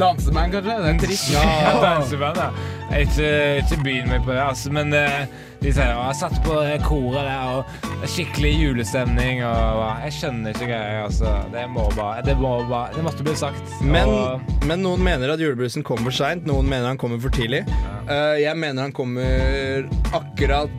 Danseband, 0.00 0.54
kanskje? 0.56 0.78
Det 0.82 0.92
er 0.94 1.02
trist. 1.02 1.28
Ja, 1.34 1.74
danseband, 1.82 2.40
ja. 2.42 2.48
Jeg 2.90 3.08
Ikke, 3.08 3.28
ikke 3.62 3.82
begynn 3.84 4.10
meg 4.10 4.24
på 4.26 4.34
det, 4.34 4.40
altså, 4.42 4.72
men 4.74 4.94
eh, 4.94 5.26
de 5.62 5.72
sier 5.72 5.88
at 5.96 6.10
jeg 6.12 6.18
satt 6.20 6.36
på 6.44 6.56
koret 6.84 7.26
der, 7.26 7.56
og 7.56 8.08
skikkelig 8.12 8.52
julestemning, 8.60 9.40
og. 9.46 9.84
Jeg 10.06 10.12
skjønner 10.18 10.52
ikke 10.54 10.68
greier, 10.68 11.00
altså. 11.06 11.32
Det 11.54 11.64
må 11.72 11.86
bare 11.96 12.22
Det, 12.26 12.36
må 12.38 12.52
bare, 12.68 12.92
det 12.94 13.02
måtte 13.06 13.26
bli 13.26 13.34
sagt. 13.38 13.76
Men, 13.82 14.10
og, 14.10 14.50
men 14.68 14.82
noen 14.84 15.02
mener 15.06 15.32
at 15.34 15.42
julebrusen 15.42 15.86
kommer 15.86 16.10
for 16.10 16.18
seint, 16.18 16.46
noen 16.46 16.68
mener 16.70 16.90
han 16.92 17.00
kommer 17.00 17.22
for 17.22 17.34
tidlig. 17.34 17.62
Eh, 18.06 18.36
jeg 18.44 18.54
mener 18.58 18.86
han 18.88 18.94
kommer 18.96 19.88
akkurat 20.14 20.70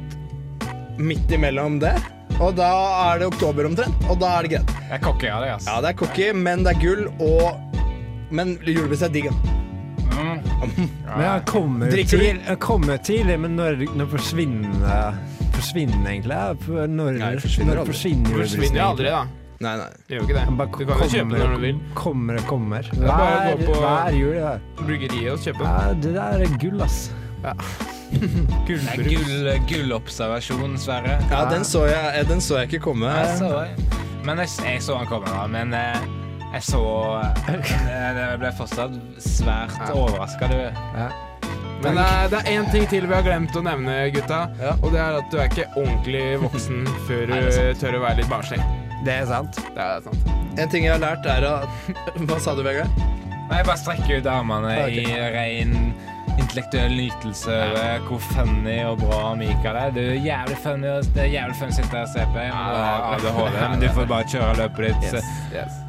midt 0.99 1.31
imellom 1.37 1.79
det. 1.81 1.95
Og 2.37 2.53
da 2.57 2.67
er 3.11 3.21
det 3.23 3.27
oktober 3.31 3.65
omtrent, 3.69 4.03
og 4.11 4.19
da 4.21 4.35
er 4.37 4.45
det 4.45 4.51
greit. 4.57 4.73
jeg 4.91 5.01
kokker 5.01 5.31
av 5.33 5.41
det, 5.45 5.51
ass. 5.55 5.65
Ja, 5.69 5.79
det 5.81 5.89
er 5.93 5.97
cocky, 5.97 6.27
men 6.37 6.65
det 6.65 6.75
er 6.75 6.81
gull, 6.83 7.07
og 7.19 7.63
Men 8.29 8.57
julebrus 8.61 9.01
er 9.01 9.09
digg. 9.13 9.29
da. 9.31 9.53
Mm. 10.17 10.41
Men 11.05 11.21
jeg 11.23 11.41
kommer, 11.47 11.91
til, 12.09 12.39
han 12.43 12.57
kommer 12.59 12.97
tidlig, 12.97 13.39
men 13.39 13.55
når, 13.55 13.83
når 13.95 14.09
forsvinner 14.17 15.17
Forsvinner 15.57 16.09
egentlig? 16.11 16.37
Når, 16.91 17.17
Nei, 17.17 17.31
forsvinner 17.41 17.71
når 17.71 17.79
aldri. 17.81 17.93
forsvinner 17.93 18.41
forsvinner 18.41 18.83
aldri, 18.83 19.11
da. 19.13 19.21
Nei, 19.57 19.73
nei. 19.79 19.87
Det 20.05 20.13
gjør 20.13 20.19
jo 20.19 20.25
ikke 20.27 20.37
det. 20.37 20.57
bare 20.57 20.67
Du 20.69 20.91
kan 20.91 20.99
jo 21.01 21.07
kjøpe 21.15 21.39
når 21.39 21.53
du 21.55 21.63
vil. 21.63 21.79
Kommer 21.97 22.37
og 22.37 22.49
kommer. 22.51 22.89
er 22.93 23.05
Hver, 23.07 23.63
hver 23.65 24.17
jul. 24.19 24.35
Ja. 24.37 24.51
Bryggeriet 24.83 25.31
og 25.33 25.39
kjøpe. 25.47 25.63
Ja, 25.65 25.93
det 26.03 26.13
der 26.19 26.45
er 26.45 26.57
gull, 26.61 26.83
ass. 26.85 26.99
Det 27.41 27.55
er 28.15 29.03
gull, 29.03 29.49
gullobservasjon, 29.69 30.77
Sverre. 30.79 31.17
Ja, 31.31 31.43
den 31.51 31.65
så 31.67 31.85
jeg, 31.89 32.13
eh, 32.15 32.27
den 32.29 32.41
så 32.41 32.61
jeg 32.61 32.71
ikke 32.71 32.85
komme. 32.91 33.11
Jeg 33.11 33.37
så. 33.41 33.65
Men 34.25 34.41
jeg, 34.43 34.49
jeg 34.65 34.81
så 34.83 34.97
han 34.99 35.07
komme, 35.09 35.29
da. 35.31 35.45
Men 35.51 35.73
eh, 35.75 36.07
jeg 36.53 36.63
så 36.63 36.81
eh, 37.21 37.71
Jeg 37.87 38.39
ble 38.41 38.51
fortsatt 38.57 38.97
svært 39.23 39.75
Ja. 39.81 39.93
overraska, 39.95 40.47
du. 40.51 40.59
Men 41.83 41.99
eh, 42.01 42.23
det 42.31 42.39
er 42.41 42.49
én 42.55 42.71
ting 42.71 42.87
til 42.89 43.05
vi 43.07 43.13
har 43.13 43.25
glemt 43.25 43.55
å 43.55 43.63
nevne, 43.65 43.99
gutta. 44.15 44.47
Ja. 44.61 44.73
Og 44.81 44.91
det 44.95 45.01
er 45.03 45.19
at 45.19 45.29
du 45.31 45.37
er 45.37 45.51
ikke 45.51 45.67
ordentlig 45.75 46.25
voksen 46.41 46.87
før 47.07 47.27
det 47.29 47.41
du 47.45 47.81
tør 47.83 47.99
å 47.99 48.03
være 48.07 48.21
litt 48.23 48.31
barnslig. 48.31 48.59
Det 49.05 49.13
er 49.13 49.29
sant. 49.29 49.59
Det 49.75 49.83
er 49.83 50.01
sant. 50.07 50.33
En 50.57 50.71
ting 50.73 50.87
jeg 50.87 50.95
har 50.95 51.03
lært, 51.03 51.27
er 51.29 51.45
at 51.45 51.91
Hva 52.27 52.39
sa 52.41 52.55
du, 52.57 52.63
Vegard? 52.65 52.89
Nei, 53.47 53.61
Jeg 53.61 53.67
bare 53.69 53.79
strekker 53.79 54.19
ut 54.19 54.27
armene 54.27 54.73
okay. 54.81 55.03
i 55.05 55.19
ren 55.35 55.75
intellektuell 56.38 56.93
nytelse 56.97 57.57
over 57.67 58.05
hvor 58.07 58.23
funny 58.31 58.77
og 58.88 59.01
bra 59.01 59.33
Mikael 59.39 59.79
er. 59.81 59.91
Du 59.95 60.01
er 60.03 60.17
jævlig 60.21 60.57
funny, 60.63 60.88
og 60.97 61.11
det 61.15 61.25
er 61.25 61.33
jævlig 61.33 61.57
funny 61.59 61.73
å 61.73 61.77
sitte 61.79 61.97
her 61.97 62.05
og 62.05 62.13
se 62.13 62.25
på 62.31 62.39
deg. 62.39 62.55
men 62.57 63.21
Du 63.21 63.29
ADHD, 63.29 63.59
men 63.71 63.83
du 63.83 63.88
får 63.97 64.09
bare 64.13 64.31
kjøre 64.33 64.55
løpet 64.61 65.05
ditt. 65.05 65.29
Yes. 65.55 65.83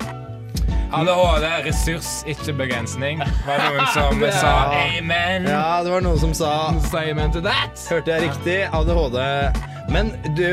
ADHD, 0.88 1.46
ressurs, 1.66 2.11
ikke 2.32 2.55
begrensning. 2.57 3.20
Var 3.44 3.61
det 3.61 3.66
noen 3.74 3.90
som 3.92 4.22
sa 4.40 4.53
amen? 4.72 5.49
Ja, 5.51 5.82
det 5.84 5.92
var 5.92 6.05
noen 6.07 6.20
som 6.22 6.32
sa 6.36 6.53
Say 6.88 7.11
amen 7.12 7.34
to 7.34 7.42
that. 7.44 7.76
Hørte 7.90 8.14
jeg 8.14 8.30
riktig? 8.30 8.62
ADHD. 8.72 9.18
Men 9.92 10.11
du, 10.36 10.49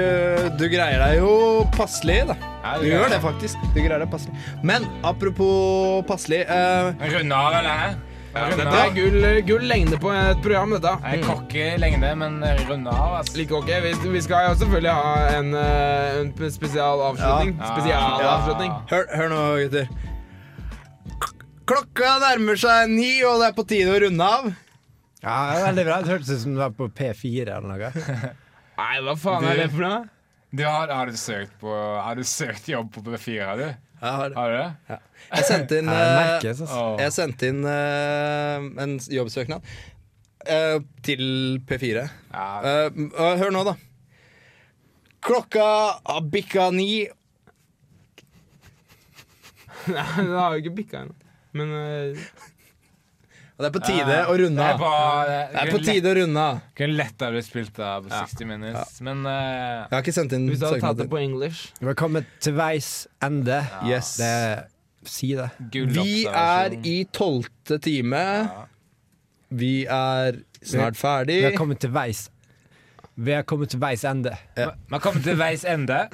du 0.59 0.65
greier 0.71 0.99
deg 1.01 1.17
jo 1.21 1.31
passelig, 1.75 2.21
da. 2.29 2.35
Ja, 2.65 2.75
Du 2.81 2.85
gjør 2.87 3.09
det 3.11 3.21
faktisk. 3.23 3.63
Du 3.75 3.79
greier 3.79 3.99
deg 4.03 4.11
passelig. 4.11 4.35
Men 4.65 4.87
apropos 5.07 6.03
passelig 6.07 6.43
uh, 6.49 6.91
Runde 7.15 7.39
av, 7.39 7.57
eller? 7.61 7.95
Runde 8.35 8.63
er 8.67 8.89
gull, 8.91 9.25
gull 9.47 9.61
lengde 9.69 9.97
på 10.01 10.09
et 10.11 10.41
program, 10.43 10.73
dette. 10.75 10.91
Jeg 11.05 11.21
er 11.23 11.37
ikke 11.45 11.67
lengde, 11.79 12.09
men 12.19 12.41
runde 12.67 12.91
av, 12.91 13.13
altså. 13.21 13.37
Like 13.39 13.55
ok, 13.55 13.69
vi, 13.85 13.93
vi 14.11 14.23
skal 14.25 14.49
jo 14.49 14.57
selvfølgelig 14.59 14.95
ha 14.97 15.13
en, 15.37 15.53
eh, 15.55 16.17
en 16.19 16.33
spesialavslutning. 16.57 17.55
Ja. 17.55 17.69
Spesialavslutning. 17.71 18.75
hør, 18.91 19.07
hør 19.15 19.31
nå, 19.31 19.39
gutter. 19.63 19.87
Klokka 21.65 22.11
nærmer 22.21 22.59
seg 22.59 22.91
ni, 22.91 23.13
og 23.25 23.39
det 23.41 23.47
er 23.47 23.55
på 23.57 23.65
tide 23.71 23.95
å 23.95 24.01
runde 24.03 24.27
av. 24.35 24.51
Ja, 25.23 25.37
det 25.49 25.61
er 25.61 25.63
veldig 25.69 25.85
bra. 25.87 26.01
Det 26.03 26.13
hørtes 26.13 26.33
ut 26.35 26.43
som 26.43 26.57
du 26.57 26.59
var 26.61 26.75
på 26.75 26.89
P4 26.91 27.47
eller 27.55 27.71
noe. 27.71 27.93
Nei, 28.75 28.93
hva 29.07 29.15
faen 29.17 29.47
er 29.47 29.63
det 29.63 29.71
for 29.71 29.87
noe? 29.87 30.03
Du, 30.55 30.61
har, 30.67 30.91
har, 30.91 31.09
du 31.09 31.17
søkt 31.19 31.55
på, 31.59 31.71
har 31.71 32.19
du 32.19 32.27
søkt 32.27 32.67
jobb 32.69 32.91
på 32.93 33.01
P4, 33.07 33.55
du? 33.63 33.84
Jeg, 34.01 34.11
har, 34.11 34.33
Har 34.35 34.49
du 34.51 34.55
det? 34.59 34.97
jeg 35.31 35.43
sendte 35.47 35.77
inn, 35.81 35.87
Ja, 35.93 35.93
det 35.97 36.05
eh, 36.05 36.17
merkes, 36.21 36.61
altså. 36.65 36.81
Jeg 37.01 37.11
sendte 37.15 37.47
inn 37.51 37.61
uh, 37.65 38.57
en 38.83 38.93
jobbsøknad 39.15 39.61
uh, 40.49 40.79
til 41.07 41.23
P4. 41.69 41.97
Uh, 42.35 42.87
Eh, 43.15 43.35
hør 43.39 43.51
nå, 43.55 43.61
da. 43.67 43.73
Klokka 45.25 45.67
har 46.05 46.21
bikka 46.29 46.63
ni. 46.75 46.89
Nei, 49.87 50.25
det 50.25 50.35
har 50.37 50.53
jo 50.55 50.59
ikke 50.63 50.75
bikka 50.81 50.95
ennå. 51.05 51.15
Men 51.55 51.67
eh, 51.79 52.17
det 53.55 53.69
er 53.69 53.71
på 53.71 53.79
tide 53.85 54.15
å 54.27 54.33
runde 54.35 54.59
det 54.59 54.71
av. 54.73 54.81
på, 54.81 54.91
det, 55.29 55.39
Det 55.53 55.59
er 55.61 55.69
på 55.71 55.79
tide 55.85 56.09
å 56.11 56.15
runde 56.17 56.45
av. 56.51 56.57
Kunne 56.75 56.97
lett 56.99 57.23
ha 57.23 57.29
blitt 57.31 57.47
spilt 57.47 57.79
av 57.79 58.03
på 58.03 58.11
60 58.11 58.49
Minutes, 58.49 58.97
men 59.07 59.21
uh, 59.23 59.31
Jeg 59.31 59.93
har 59.93 60.03
ikke 60.03 60.15
sendt 60.17 60.35
inn 60.35 60.49
hvis 60.51 60.59
du 60.59 60.65
hadde 60.67 60.81
tatt 60.83 60.99
det 60.99 61.07
på 61.11 61.21
engelsk 61.21 61.79
Vi 61.79 61.87
har 61.87 61.97
kommet 61.99 62.27
til 62.43 62.57
veis 62.57 62.89
ende. 63.23 63.61
Yes. 63.87 64.17
Det 64.19 64.31
Si 65.05 65.35
det. 65.37 65.51
Vi 65.93 66.25
er 66.25 66.73
i 66.81 66.95
tolvte 67.13 67.77
time. 67.77 68.21
Vi 69.53 69.85
er 69.85 70.39
snart 70.65 70.97
ferdig. 70.97 71.39
Vi 71.43 71.49
har 71.51 71.59
kommet 71.59 71.79
til 71.83 71.93
veis 71.93 72.25
Vi 73.15 73.35
har 73.35 73.45
kommet 73.47 73.69
til 73.71 73.79
veis 73.79 74.03
ende. 74.09 74.33
Vi 74.57 74.65
har 74.65 75.03
kommet 75.03 75.23
til 75.23 75.37
veis 75.39 75.63
ende. 75.69 76.07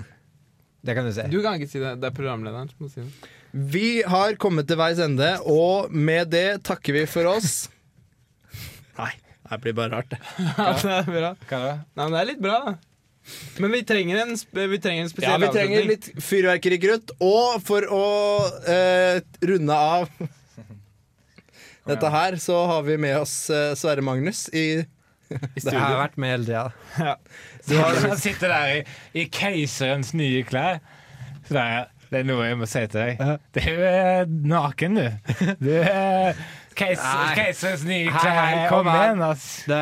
Det 0.82 0.98
kan 0.98 1.08
du 1.08 1.14
si. 1.14 1.26
Du 1.32 1.40
kan 1.42 1.56
ikke 1.58 1.70
si 1.72 1.80
det. 1.82 1.96
Det 2.02 2.10
er 2.10 2.16
programlederen 2.18 2.70
som 2.70 2.86
må 2.86 2.92
si 2.92 3.02
det. 3.06 3.32
Vi 3.52 4.02
har 4.08 4.38
kommet 4.40 4.70
til 4.70 4.80
veis 4.80 5.00
ende, 5.04 5.34
og 5.44 5.92
med 5.92 6.32
det 6.32 6.62
takker 6.68 6.96
vi 6.96 7.04
for 7.10 7.28
oss. 7.34 7.66
Nei, 8.96 9.12
det 9.50 9.60
blir 9.64 9.76
bare 9.76 9.98
rart, 9.98 10.14
det. 10.14 10.22
Ja, 10.40 10.72
det 10.80 10.94
er 11.02 11.12
bra. 11.12 11.34
Nei, 11.52 12.06
men 12.06 12.16
det 12.16 12.22
er 12.22 12.30
litt 12.32 12.42
bra, 12.44 12.62
da. 12.70 12.78
Men 13.62 13.76
vi 13.76 13.82
trenger 13.86 14.24
en, 14.24 14.32
vi 14.34 14.80
trenger 14.82 15.06
en 15.06 15.24
Ja, 15.24 15.36
vi 15.38 15.50
trenger 15.54 15.86
litt 15.86 16.08
fyrverkerikrutt. 16.26 17.14
Og 17.22 17.60
for 17.66 17.86
å 17.94 18.06
eh, 18.66 19.20
runde 19.46 19.78
av 19.78 20.08
dette 21.92 22.12
her, 22.16 22.40
så 22.42 22.64
har 22.72 22.88
vi 22.88 22.98
med 23.02 23.20
oss 23.20 23.36
eh, 23.54 23.76
Sverre 23.78 24.04
Magnus 24.06 24.48
i 24.56 24.84
Det 25.56 25.72
har 25.72 25.96
vært 26.00 26.18
med 26.20 26.34
hele 26.34 26.48
tida. 26.50 27.18
Han 28.10 28.20
sitter 28.20 28.52
der 28.52 28.74
i, 28.74 28.82
i 29.22 29.28
keiserens 29.32 30.12
nye 30.18 30.42
klær. 30.48 30.82
Så 31.46 31.56
det 31.56 31.62
er, 31.64 31.86
det 32.12 32.20
er 32.20 32.26
noe 32.28 32.44
jeg 32.50 32.58
må 32.60 32.68
si 32.68 32.82
til 32.92 33.00
deg. 33.00 33.22
Du 33.56 33.62
er 33.88 34.26
naken, 34.28 34.98
du. 35.00 35.06
Du 35.62 35.70
er 35.80 36.36
keis, 36.80 37.00
keiserens 37.38 37.86
nye 37.88 38.12
klær. 38.12 38.68
Kom 38.72 38.90
igjen, 38.92 39.24
ass. 39.30 39.46
Det, 39.70 39.82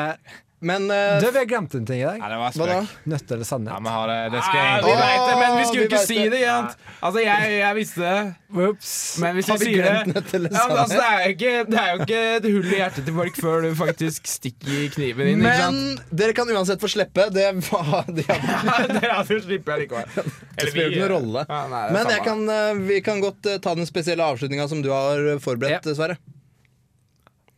Men 0.62 0.90
uh, 0.92 1.22
du, 1.24 1.30
vi 1.32 1.38
har 1.40 1.46
glemt 1.48 1.74
en 1.78 1.86
ting 1.88 2.02
i 2.02 2.04
dag. 2.04 2.18
Ja, 2.20 2.28
det 2.34 2.38
var 2.42 2.52
hva 2.52 2.66
da? 2.68 2.80
spøk. 2.84 2.96
Nødt 3.14 3.32
eller 3.32 3.46
Ja, 3.46 3.48
sannhet. 3.48 3.84
vi 3.86 3.92
har 3.96 4.08
det. 4.12 4.18
Det 4.34 4.42
skal 4.44 4.60
Ah, 4.60 4.82
vi 4.84 4.92
det, 4.92 5.36
men 5.40 5.54
vi 5.58 5.64
skulle 5.70 5.84
jo 5.84 5.88
ikke 5.88 6.02
si 6.04 6.18
det. 6.20 6.30
det. 6.34 6.40
ikke? 6.42 6.96
Altså, 7.00 7.20
jeg, 7.24 7.52
jeg 7.60 7.76
visste 7.78 8.02
det, 8.04 8.34
Ops. 8.68 8.92
men 9.24 9.38
hvis 9.38 9.48
Har 9.54 9.58
vi 9.62 9.68
sier 9.70 9.78
glemt 9.80 10.18
det 10.20 10.42
ja, 10.52 10.64
men, 10.68 10.78
altså, 10.82 10.98
det, 10.98 11.06
er 11.08 11.34
ikke, 11.34 11.54
det 11.70 11.80
er 11.80 11.90
jo 11.94 12.00
ikke 12.04 12.22
et 12.40 12.48
hull 12.50 12.68
i 12.74 12.80
hjertet 12.82 13.08
til 13.08 13.16
folk 13.22 13.40
før 13.46 13.62
du 13.64 13.70
faktisk 13.80 14.28
stikker 14.28 14.82
kniven 14.98 15.30
inn. 15.32 15.40
ikke 15.40 15.48
Men 15.48 15.80
sant? 15.80 16.04
dere 16.24 16.36
kan 16.42 16.52
uansett 16.52 16.84
få 16.84 16.90
slippe. 16.92 17.30
Det, 17.32 17.46
var, 17.70 18.10
de 18.12 18.26
hadde, 18.28 19.00
det 19.32 19.40
slipper 19.46 19.78
jeg 19.78 19.86
likevel. 19.86 20.34
det 20.60 20.68
spiller 20.74 20.92
ikke 20.92 21.06
noen 21.06 21.14
rolle. 21.16 21.46
Ja, 21.48 21.62
nei, 21.72 21.86
Men 21.96 22.12
jeg 22.18 22.26
kan, 22.28 22.44
eh, 22.58 22.84
vi 22.92 23.00
kan 23.06 23.24
godt 23.24 23.48
eh, 23.54 23.62
ta 23.64 23.78
den 23.80 23.88
spesielle 23.88 24.28
avslutninga 24.28 24.68
som 24.68 24.84
du 24.84 24.92
har 24.92 25.24
forberedt, 25.40 25.88
Sverre. 25.96 26.20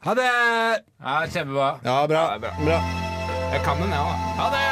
Ha 0.03 0.13
det! 0.15 0.29
Ja, 1.03 1.27
kjempebra. 1.29 1.79
Ja, 1.83 2.07
bra. 2.07 2.17
Ja, 2.17 2.33
er 2.33 2.39
bra. 2.65 2.81
Jeg 3.51 3.61
kan 3.65 3.77
den, 3.77 3.93
jeg 3.93 3.99
ja, 3.99 4.05
òg. 4.09 4.29
Ha 4.41 4.49
det! 4.55 4.70